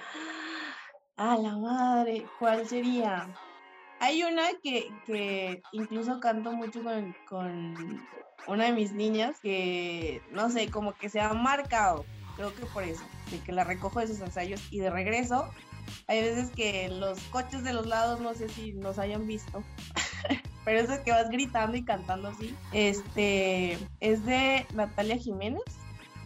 A 1.18 1.36
la 1.36 1.58
madre, 1.58 2.24
¿cuál 2.38 2.68
sería? 2.68 3.28
Hay 4.00 4.22
una 4.22 4.44
que, 4.62 4.94
que 5.08 5.64
incluso 5.72 6.20
canto 6.20 6.52
mucho 6.52 6.84
con, 6.84 7.16
con 7.28 7.74
una 8.46 8.66
de 8.66 8.72
mis 8.72 8.92
niñas 8.92 9.40
que, 9.40 10.22
no 10.30 10.52
sé, 10.52 10.70
como 10.70 10.94
que 10.94 11.10
se 11.10 11.20
ha 11.20 11.34
marcado. 11.34 12.06
creo 12.36 12.54
que 12.54 12.68
por 12.68 12.84
eso, 12.84 13.04
de 13.32 13.40
que 13.40 13.52
la 13.52 13.64
recojo 13.64 14.00
de 14.00 14.10
sus 14.10 14.20
ensayos 14.20 14.62
y 14.72 14.78
de 14.78 14.92
regreso. 14.92 15.50
Hay 16.06 16.22
veces 16.22 16.52
que 16.52 16.88
los 16.90 17.20
coches 17.32 17.64
de 17.64 17.74
los 17.74 17.88
lados, 17.88 18.20
no 18.20 18.36
sé 18.36 18.48
si 18.48 18.74
nos 18.74 19.00
hayan 19.00 19.26
visto, 19.26 19.64
pero 20.66 20.82
eso 20.82 20.94
es 20.94 21.00
que 21.00 21.10
vas 21.10 21.32
gritando 21.32 21.76
y 21.78 21.84
cantando 21.84 22.28
así. 22.28 22.56
Este 22.74 23.80
es 24.02 24.24
de 24.24 24.68
Natalia 24.76 25.18
Jiménez, 25.18 25.64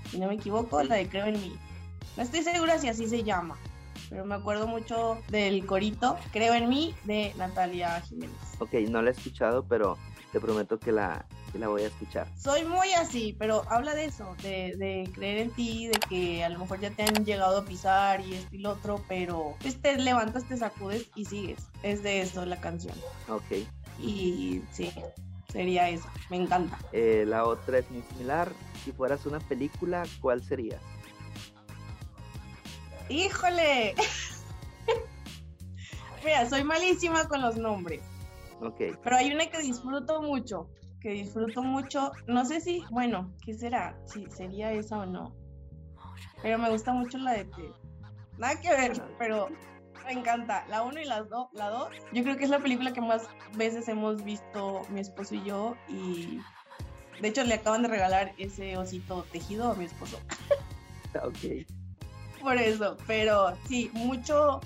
si 0.10 0.20
no 0.20 0.28
me 0.28 0.36
equivoco, 0.36 0.82
la 0.84 0.96
de 0.96 1.08
Creo 1.08 1.26
en 1.26 1.34
mí. 1.34 1.56
No 2.18 2.24
estoy 2.24 2.44
segura 2.44 2.80
si 2.80 2.90
así 2.90 3.08
se 3.08 3.24
llama, 3.24 3.58
pero 4.10 4.26
me 4.26 4.36
acuerdo 4.36 4.68
mucho 4.68 5.20
del 5.30 5.66
corito 5.66 6.18
Creo 6.32 6.54
en 6.54 6.68
mí 6.68 6.96
de 7.06 7.34
Natalia 7.38 8.02
Jiménez. 8.02 8.36
Ok, 8.60 8.74
no 8.90 9.02
la 9.02 9.10
he 9.12 9.14
escuchado, 9.14 9.66
pero 9.68 9.98
te 10.32 10.40
prometo 10.40 10.80
que 10.80 10.92
la, 10.92 11.26
la 11.54 11.68
voy 11.68 11.84
a 11.84 11.88
escuchar. 11.88 12.28
Soy 12.38 12.64
muy 12.64 12.94
así, 12.94 13.36
pero 13.38 13.64
habla 13.70 13.96
de 13.96 14.06
eso, 14.06 14.36
de, 14.42 15.10
creer 15.14 15.40
en 15.40 15.52
ti, 15.52 15.88
de 15.88 16.00
que 16.08 16.44
a 16.44 16.50
lo 16.50 16.60
mejor 16.60 16.80
ya 16.80 16.92
te 16.92 17.04
han 17.04 17.26
llegado 17.26 17.60
a 17.60 17.66
pisar 17.66 18.22
y 18.22 18.36
esto 18.36 18.56
y 18.56 18.60
lo 18.60 18.72
otro, 18.72 19.04
pero 19.08 19.56
pues 19.62 19.82
te 19.82 19.98
levantas, 19.98 20.48
te 20.48 20.58
sacudes 20.58 21.08
y 21.16 21.26
sigues. 21.26 21.68
Es 21.84 22.04
de 22.04 22.22
eso 22.22 22.46
la 22.46 22.60
canción. 22.60 22.96
Ok. 23.28 23.68
Y 24.00 24.62
sí, 24.72 24.92
sería 25.52 25.90
eso. 25.90 26.08
Me 26.30 26.38
encanta. 26.38 26.78
Eh, 26.92 27.26
la 27.28 27.46
otra 27.46 27.80
es 27.80 27.90
muy 27.92 28.02
similar. 28.14 28.52
Si 28.84 28.92
fueras 28.92 29.26
una 29.26 29.40
película, 29.40 30.04
¿cuál 30.22 30.44
sería? 30.44 30.80
¡Híjole! 33.10 33.96
Mira, 36.24 36.50
soy 36.50 36.64
malísima 36.64 37.28
con 37.28 37.42
los 37.42 37.58
nombres. 37.58 38.02
Ok. 38.62 38.82
Pero 39.04 39.16
hay 39.16 39.32
una 39.32 39.48
que 39.48 39.60
disfruto 39.60 40.22
mucho, 40.22 40.70
que 41.02 41.12
disfruto 41.12 41.64
mucho. 41.64 42.12
No 42.28 42.46
sé 42.46 42.62
si, 42.62 42.84
bueno, 42.92 43.34
¿qué 43.44 43.54
será? 43.54 43.98
Si 44.06 44.30
sería 44.30 44.72
esa 44.74 45.00
o 45.00 45.06
no. 45.06 45.34
Pero 46.42 46.58
me 46.58 46.70
gusta 46.70 46.94
mucho 46.94 47.18
la 47.18 47.34
de. 47.34 47.50
Nada 48.38 48.60
que 48.62 48.70
ver, 48.70 49.02
pero 49.18 49.50
me 50.10 50.20
encanta. 50.20 50.66
La 50.70 50.82
1 50.82 51.02
y 51.02 51.06
la 51.06 51.22
2, 51.22 51.50
la 51.54 51.70
2. 51.70 51.90
Yo 52.14 52.24
creo 52.24 52.36
que 52.36 52.44
es 52.44 52.50
la 52.50 52.60
película 52.60 52.92
que 52.94 53.02
más 53.02 53.28
veces 53.54 53.88
hemos 53.88 54.24
visto 54.24 54.82
mi 54.90 55.02
esposo 55.02 55.36
y 55.36 55.44
yo. 55.44 55.76
Y 55.88 56.40
de 57.22 57.28
hecho 57.28 57.44
le 57.44 57.54
acaban 57.54 57.84
de 57.84 57.90
regalar 57.90 58.34
ese 58.40 58.76
osito 58.76 59.24
tejido 59.32 59.72
a 59.72 59.76
mi 59.76 59.86
esposo. 59.86 60.20
ok. 61.24 62.42
Por 62.42 62.58
eso, 62.58 62.98
pero 63.06 63.56
sí, 63.68 63.92
mucho, 63.94 64.62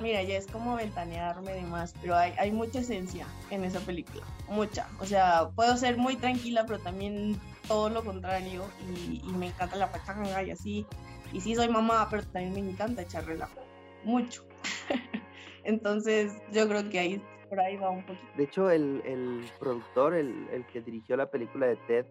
Mira, 0.00 0.22
ya 0.22 0.36
es 0.36 0.46
como 0.48 0.74
ventanearme 0.74 1.52
de 1.52 1.62
más, 1.62 1.94
pero 2.00 2.16
hay, 2.16 2.34
hay 2.36 2.50
mucha 2.50 2.80
esencia 2.80 3.26
en 3.50 3.64
esa 3.64 3.78
película, 3.80 4.24
mucha. 4.48 4.88
O 4.98 5.06
sea, 5.06 5.50
puedo 5.54 5.76
ser 5.76 5.96
muy 5.96 6.16
tranquila, 6.16 6.66
pero 6.66 6.80
también 6.80 7.40
todo 7.68 7.88
lo 7.88 8.04
contrario 8.04 8.64
y, 8.92 9.22
me 9.32 9.46
encanta 9.46 9.76
la 9.76 9.90
pachanga 9.90 10.42
y 10.42 10.50
así. 10.50 10.86
Y 11.34 11.40
sí 11.40 11.56
soy 11.56 11.68
mamá, 11.68 12.06
pero 12.08 12.22
también 12.22 12.54
me 12.54 12.60
encanta 12.70 13.02
echar 13.02 13.26
relajo, 13.26 13.60
mucho. 14.04 14.46
Entonces 15.64 16.32
yo 16.52 16.68
creo 16.68 16.88
que 16.88 16.98
ahí 17.00 17.22
por 17.48 17.58
ahí 17.58 17.76
va 17.76 17.90
un 17.90 18.06
poquito. 18.06 18.26
De 18.36 18.44
hecho, 18.44 18.70
el, 18.70 19.02
el 19.04 19.44
productor, 19.58 20.14
el, 20.14 20.48
el, 20.52 20.64
que 20.66 20.80
dirigió 20.80 21.16
la 21.16 21.30
película 21.30 21.66
de 21.66 21.76
Ted, 21.88 22.06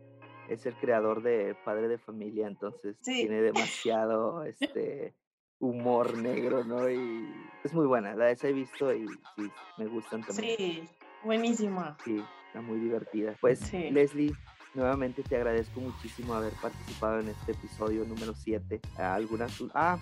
es 0.49 0.65
el 0.65 0.73
creador 0.75 1.23
de 1.23 1.55
Padre 1.63 1.87
de 1.87 1.97
Familia, 1.97 2.47
entonces 2.47 2.97
tiene 3.01 3.41
demasiado 3.41 4.43
este 4.45 5.15
humor 5.59 6.17
negro, 6.17 6.65
¿no? 6.65 6.89
Y 6.89 7.25
es 7.63 7.73
muy 7.73 7.85
buena, 7.85 8.15
la 8.15 8.31
he 8.31 8.53
visto 8.53 8.93
y 8.93 9.07
sí, 9.07 9.49
me 9.77 9.85
gustan 9.87 10.21
también. 10.21 10.57
Sí, 10.57 10.83
buenísima. 11.23 11.97
Sí, 12.03 12.21
está 12.47 12.59
muy 12.59 12.79
divertida. 12.79 13.37
Pues 13.39 13.71
Leslie, 13.71 14.33
nuevamente 14.73 15.23
te 15.23 15.35
agradezco 15.35 15.79
muchísimo 15.81 16.33
haber 16.33 16.53
participado 16.53 17.19
en 17.19 17.29
este 17.29 17.53
episodio 17.53 18.05
número 18.05 18.33
7. 18.35 18.81
Algunas, 18.97 19.51
ah, 19.73 19.97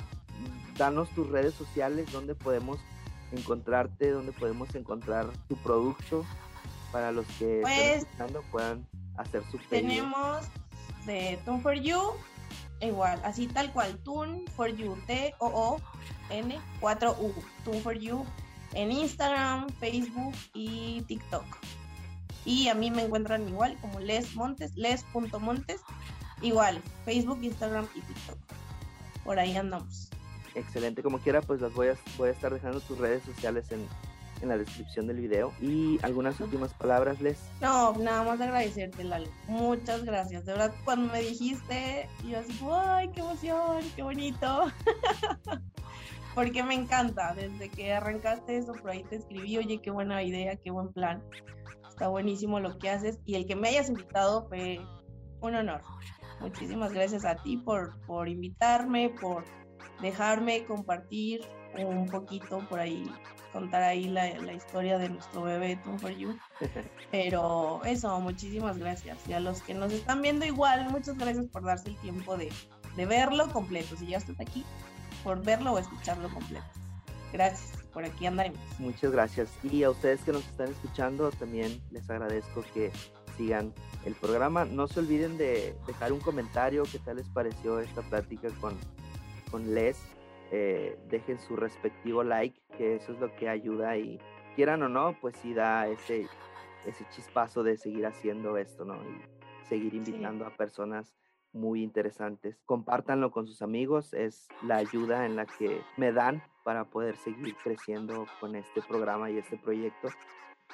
danos 0.78 1.10
tus 1.10 1.30
redes 1.30 1.54
sociales, 1.54 2.12
donde 2.12 2.36
podemos 2.36 2.80
encontrarte, 3.32 4.12
donde 4.12 4.32
podemos 4.32 4.74
encontrar 4.76 5.28
tu 5.48 5.56
producto 5.58 6.26
para 6.92 7.12
los 7.12 7.26
que 7.40 7.62
pues, 7.62 8.06
puedan 8.52 8.88
hacer 9.18 9.44
su 9.52 9.58
pedido. 9.58 9.88
Tenemos 9.88 10.46
de 11.06 11.40
Tom 11.46 11.62
for 11.62 11.76
You 11.76 12.00
igual, 12.82 13.22
así 13.24 13.48
tal 13.48 13.72
cual, 13.72 13.98
Tune 14.00 14.44
for 14.56 14.70
You, 14.70 14.98
T-O-O-N 15.08 16.60
4U, 16.82 17.34
Tune 17.64 17.82
for 17.82 17.98
You, 17.98 18.26
en 18.74 18.92
Instagram, 18.92 19.70
Facebook 19.80 20.34
y 20.54 21.02
TikTok. 21.08 21.46
Y 22.46 22.68
a 22.70 22.76
mí 22.76 22.92
me 22.92 23.04
encuentran 23.04 23.48
igual 23.48 23.78
como 23.82 24.00
Les 24.00 24.36
Montes, 24.36 24.76
les.montes, 24.76 25.82
igual, 26.42 26.82
Facebook, 27.06 27.40
Instagram 27.42 27.88
y 27.96 28.02
TikTok. 28.02 28.38
Por 29.24 29.40
ahí 29.40 29.56
andamos. 29.56 30.10
Excelente, 30.56 31.04
como 31.04 31.20
quiera, 31.20 31.42
pues 31.42 31.62
las 31.62 31.74
voy 31.74 31.90
a, 31.90 31.96
voy 32.18 32.30
a 32.30 32.32
estar 32.32 32.54
dejando 32.54 32.82
tus 32.82 32.98
redes 32.98 33.24
sociales 33.24 33.72
en, 33.72 33.88
en 34.42 34.50
la 34.50 34.58
descripción 34.58 35.08
del 35.08 35.18
video. 35.18 35.54
Y 35.62 36.00
algunas 36.04 36.40
últimas 36.40 36.74
palabras, 36.74 37.22
Les. 37.22 37.38
No, 37.62 37.94
nada 37.94 38.24
más 38.24 38.42
agradecerte, 38.42 39.04
Lalo. 39.04 39.28
Muchas 39.48 40.04
gracias. 40.04 40.46
De 40.46 40.54
verdad, 40.54 40.74
cuando 40.84 41.12
me 41.12 41.22
dijiste, 41.22 42.10
yo 42.28 42.40
así, 42.40 42.60
¡ay, 42.70 43.10
qué 43.10 43.22
emoción! 43.22 43.84
¡Qué 43.96 44.04
bonito! 44.04 44.72
Porque 46.36 46.64
me 46.64 46.76
encanta. 46.76 47.34
Desde 47.34 47.70
que 47.70 47.94
arrancaste 47.94 48.58
eso, 48.58 48.74
por 48.74 48.92
ahí 48.92 49.04
te 49.04 49.18
escribí, 49.18 49.58
oye, 49.58 49.80
qué 49.82 49.92
buena 49.92 50.24
idea, 50.24 50.56
qué 50.56 50.72
buen 50.72 50.92
plan. 50.92 51.22
Está 52.02 52.10
buenísimo 52.10 52.60
lo 52.60 52.80
que 52.80 52.90
haces. 52.90 53.20
Y 53.28 53.36
el 53.36 53.46
que 53.46 53.56
me 53.56 53.70
hayas 53.70 53.88
invitado 53.88 54.48
fue 54.50 54.82
un 55.40 55.54
honor. 55.54 55.84
Muchísimas 56.40 56.94
gracias 56.94 57.26
a 57.26 57.36
ti 57.36 57.58
por, 57.58 58.02
por 58.08 58.28
invitarme, 58.28 59.14
por 59.22 59.44
dejarme 60.02 60.66
compartir 60.66 61.42
un 61.78 62.08
poquito 62.08 62.68
por 62.68 62.80
ahí 62.80 63.04
contar 63.54 63.84
ahí 63.84 64.06
la, 64.08 64.52
historia 64.52 64.98
de 64.98 65.10
nuestro 65.10 65.44
bebé 65.44 65.76
Tom 65.84 66.00
for 66.00 66.10
You. 66.10 66.36
Pero 67.12 67.82
eso, 67.86 68.20
muchísimas 68.20 68.80
gracias. 68.80 69.20
Y 69.28 69.34
a 69.34 69.40
los 69.40 69.62
que 69.62 69.76
nos 69.76 69.94
están 69.94 70.24
viendo 70.24 70.44
igual, 70.44 70.90
muchas 70.90 71.20
gracias 71.20 71.46
por 71.50 71.64
darse 71.64 71.90
el 71.90 71.98
tiempo 71.98 72.36
de, 72.36 72.52
verlo 72.96 73.48
completo. 73.54 73.96
Si 73.96 74.08
ya 74.08 74.18
estás 74.18 74.40
aquí, 74.40 74.66
por 75.24 75.44
verlo 75.44 75.74
o 75.74 75.78
escucharlo 75.78 76.34
completo. 76.34 76.66
Gracias, 77.34 77.82
por 77.94 78.04
aquí 78.04 78.26
andaremos. 78.26 78.60
Muchas 78.80 79.12
gracias. 79.12 79.58
Y 79.64 79.84
a 79.84 79.90
ustedes 79.90 80.22
que 80.22 80.32
nos 80.32 80.46
están 80.48 80.70
escuchando, 80.70 81.32
también 81.32 81.82
les 81.92 82.10
agradezco 82.10 82.64
que 82.74 82.92
sigan 83.38 83.74
el 84.06 84.14
programa. 84.16 84.66
No 84.66 84.88
se 84.88 85.00
olviden 85.00 85.38
de 85.38 85.76
dejar 85.88 86.12
un 86.12 86.20
comentario, 86.20 86.84
qué 86.92 87.00
tal 87.00 87.18
les 87.18 87.30
pareció 87.30 87.80
esta 87.80 88.02
plática 88.02 88.50
con, 88.60 88.78
con 89.50 89.74
Les 89.74 89.98
eh, 90.52 90.98
dejen 91.10 91.40
su 91.40 91.56
respectivo 91.56 92.24
like, 92.24 92.60
que 92.78 92.96
eso 92.96 93.14
es 93.14 93.20
lo 93.20 93.34
que 93.36 93.48
ayuda 93.48 93.98
y 93.98 94.20
quieran 94.56 94.84
o 94.84 94.90
no, 94.90 95.16
pues 95.22 95.36
sí 95.38 95.54
da 95.54 95.88
ese, 95.88 96.28
ese 96.86 97.06
chispazo 97.16 97.64
de 97.64 97.78
seguir 97.78 98.06
haciendo 98.06 98.58
esto, 98.58 98.84
¿no? 98.84 98.96
Y 98.96 99.66
seguir 99.68 99.94
invitando 99.94 100.46
a 100.46 100.50
personas 100.50 101.16
muy 101.54 101.84
interesantes. 101.84 102.62
Compártanlo 102.66 103.32
con 103.32 103.48
sus 103.48 103.62
amigos, 103.62 104.14
es 104.14 104.50
la 104.62 104.76
ayuda 104.78 105.26
en 105.26 105.38
la 105.38 105.46
que 105.46 105.82
me 105.96 106.12
dan 106.12 106.44
para 106.64 106.86
poder 106.86 107.16
seguir 107.18 107.56
creciendo 107.64 108.28
con 108.40 108.56
este 108.56 108.82
programa 108.82 109.30
y 109.30 109.38
este 109.38 109.58
proyecto. 109.58 110.10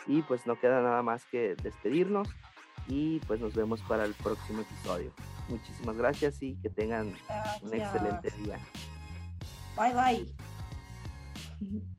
Y 0.05 0.21
pues 0.21 0.45
no 0.45 0.59
queda 0.59 0.81
nada 0.81 1.01
más 1.01 1.25
que 1.25 1.55
despedirnos 1.61 2.29
y 2.87 3.19
pues 3.21 3.39
nos 3.39 3.53
vemos 3.53 3.81
para 3.81 4.05
el 4.05 4.13
próximo 4.13 4.61
episodio. 4.61 5.11
Muchísimas 5.49 5.97
gracias 5.97 6.41
y 6.41 6.55
que 6.55 6.69
tengan 6.69 7.13
un 7.61 7.73
excelente 7.73 8.31
día. 8.41 8.59
Bye 9.75 9.93
bye. 9.93 11.87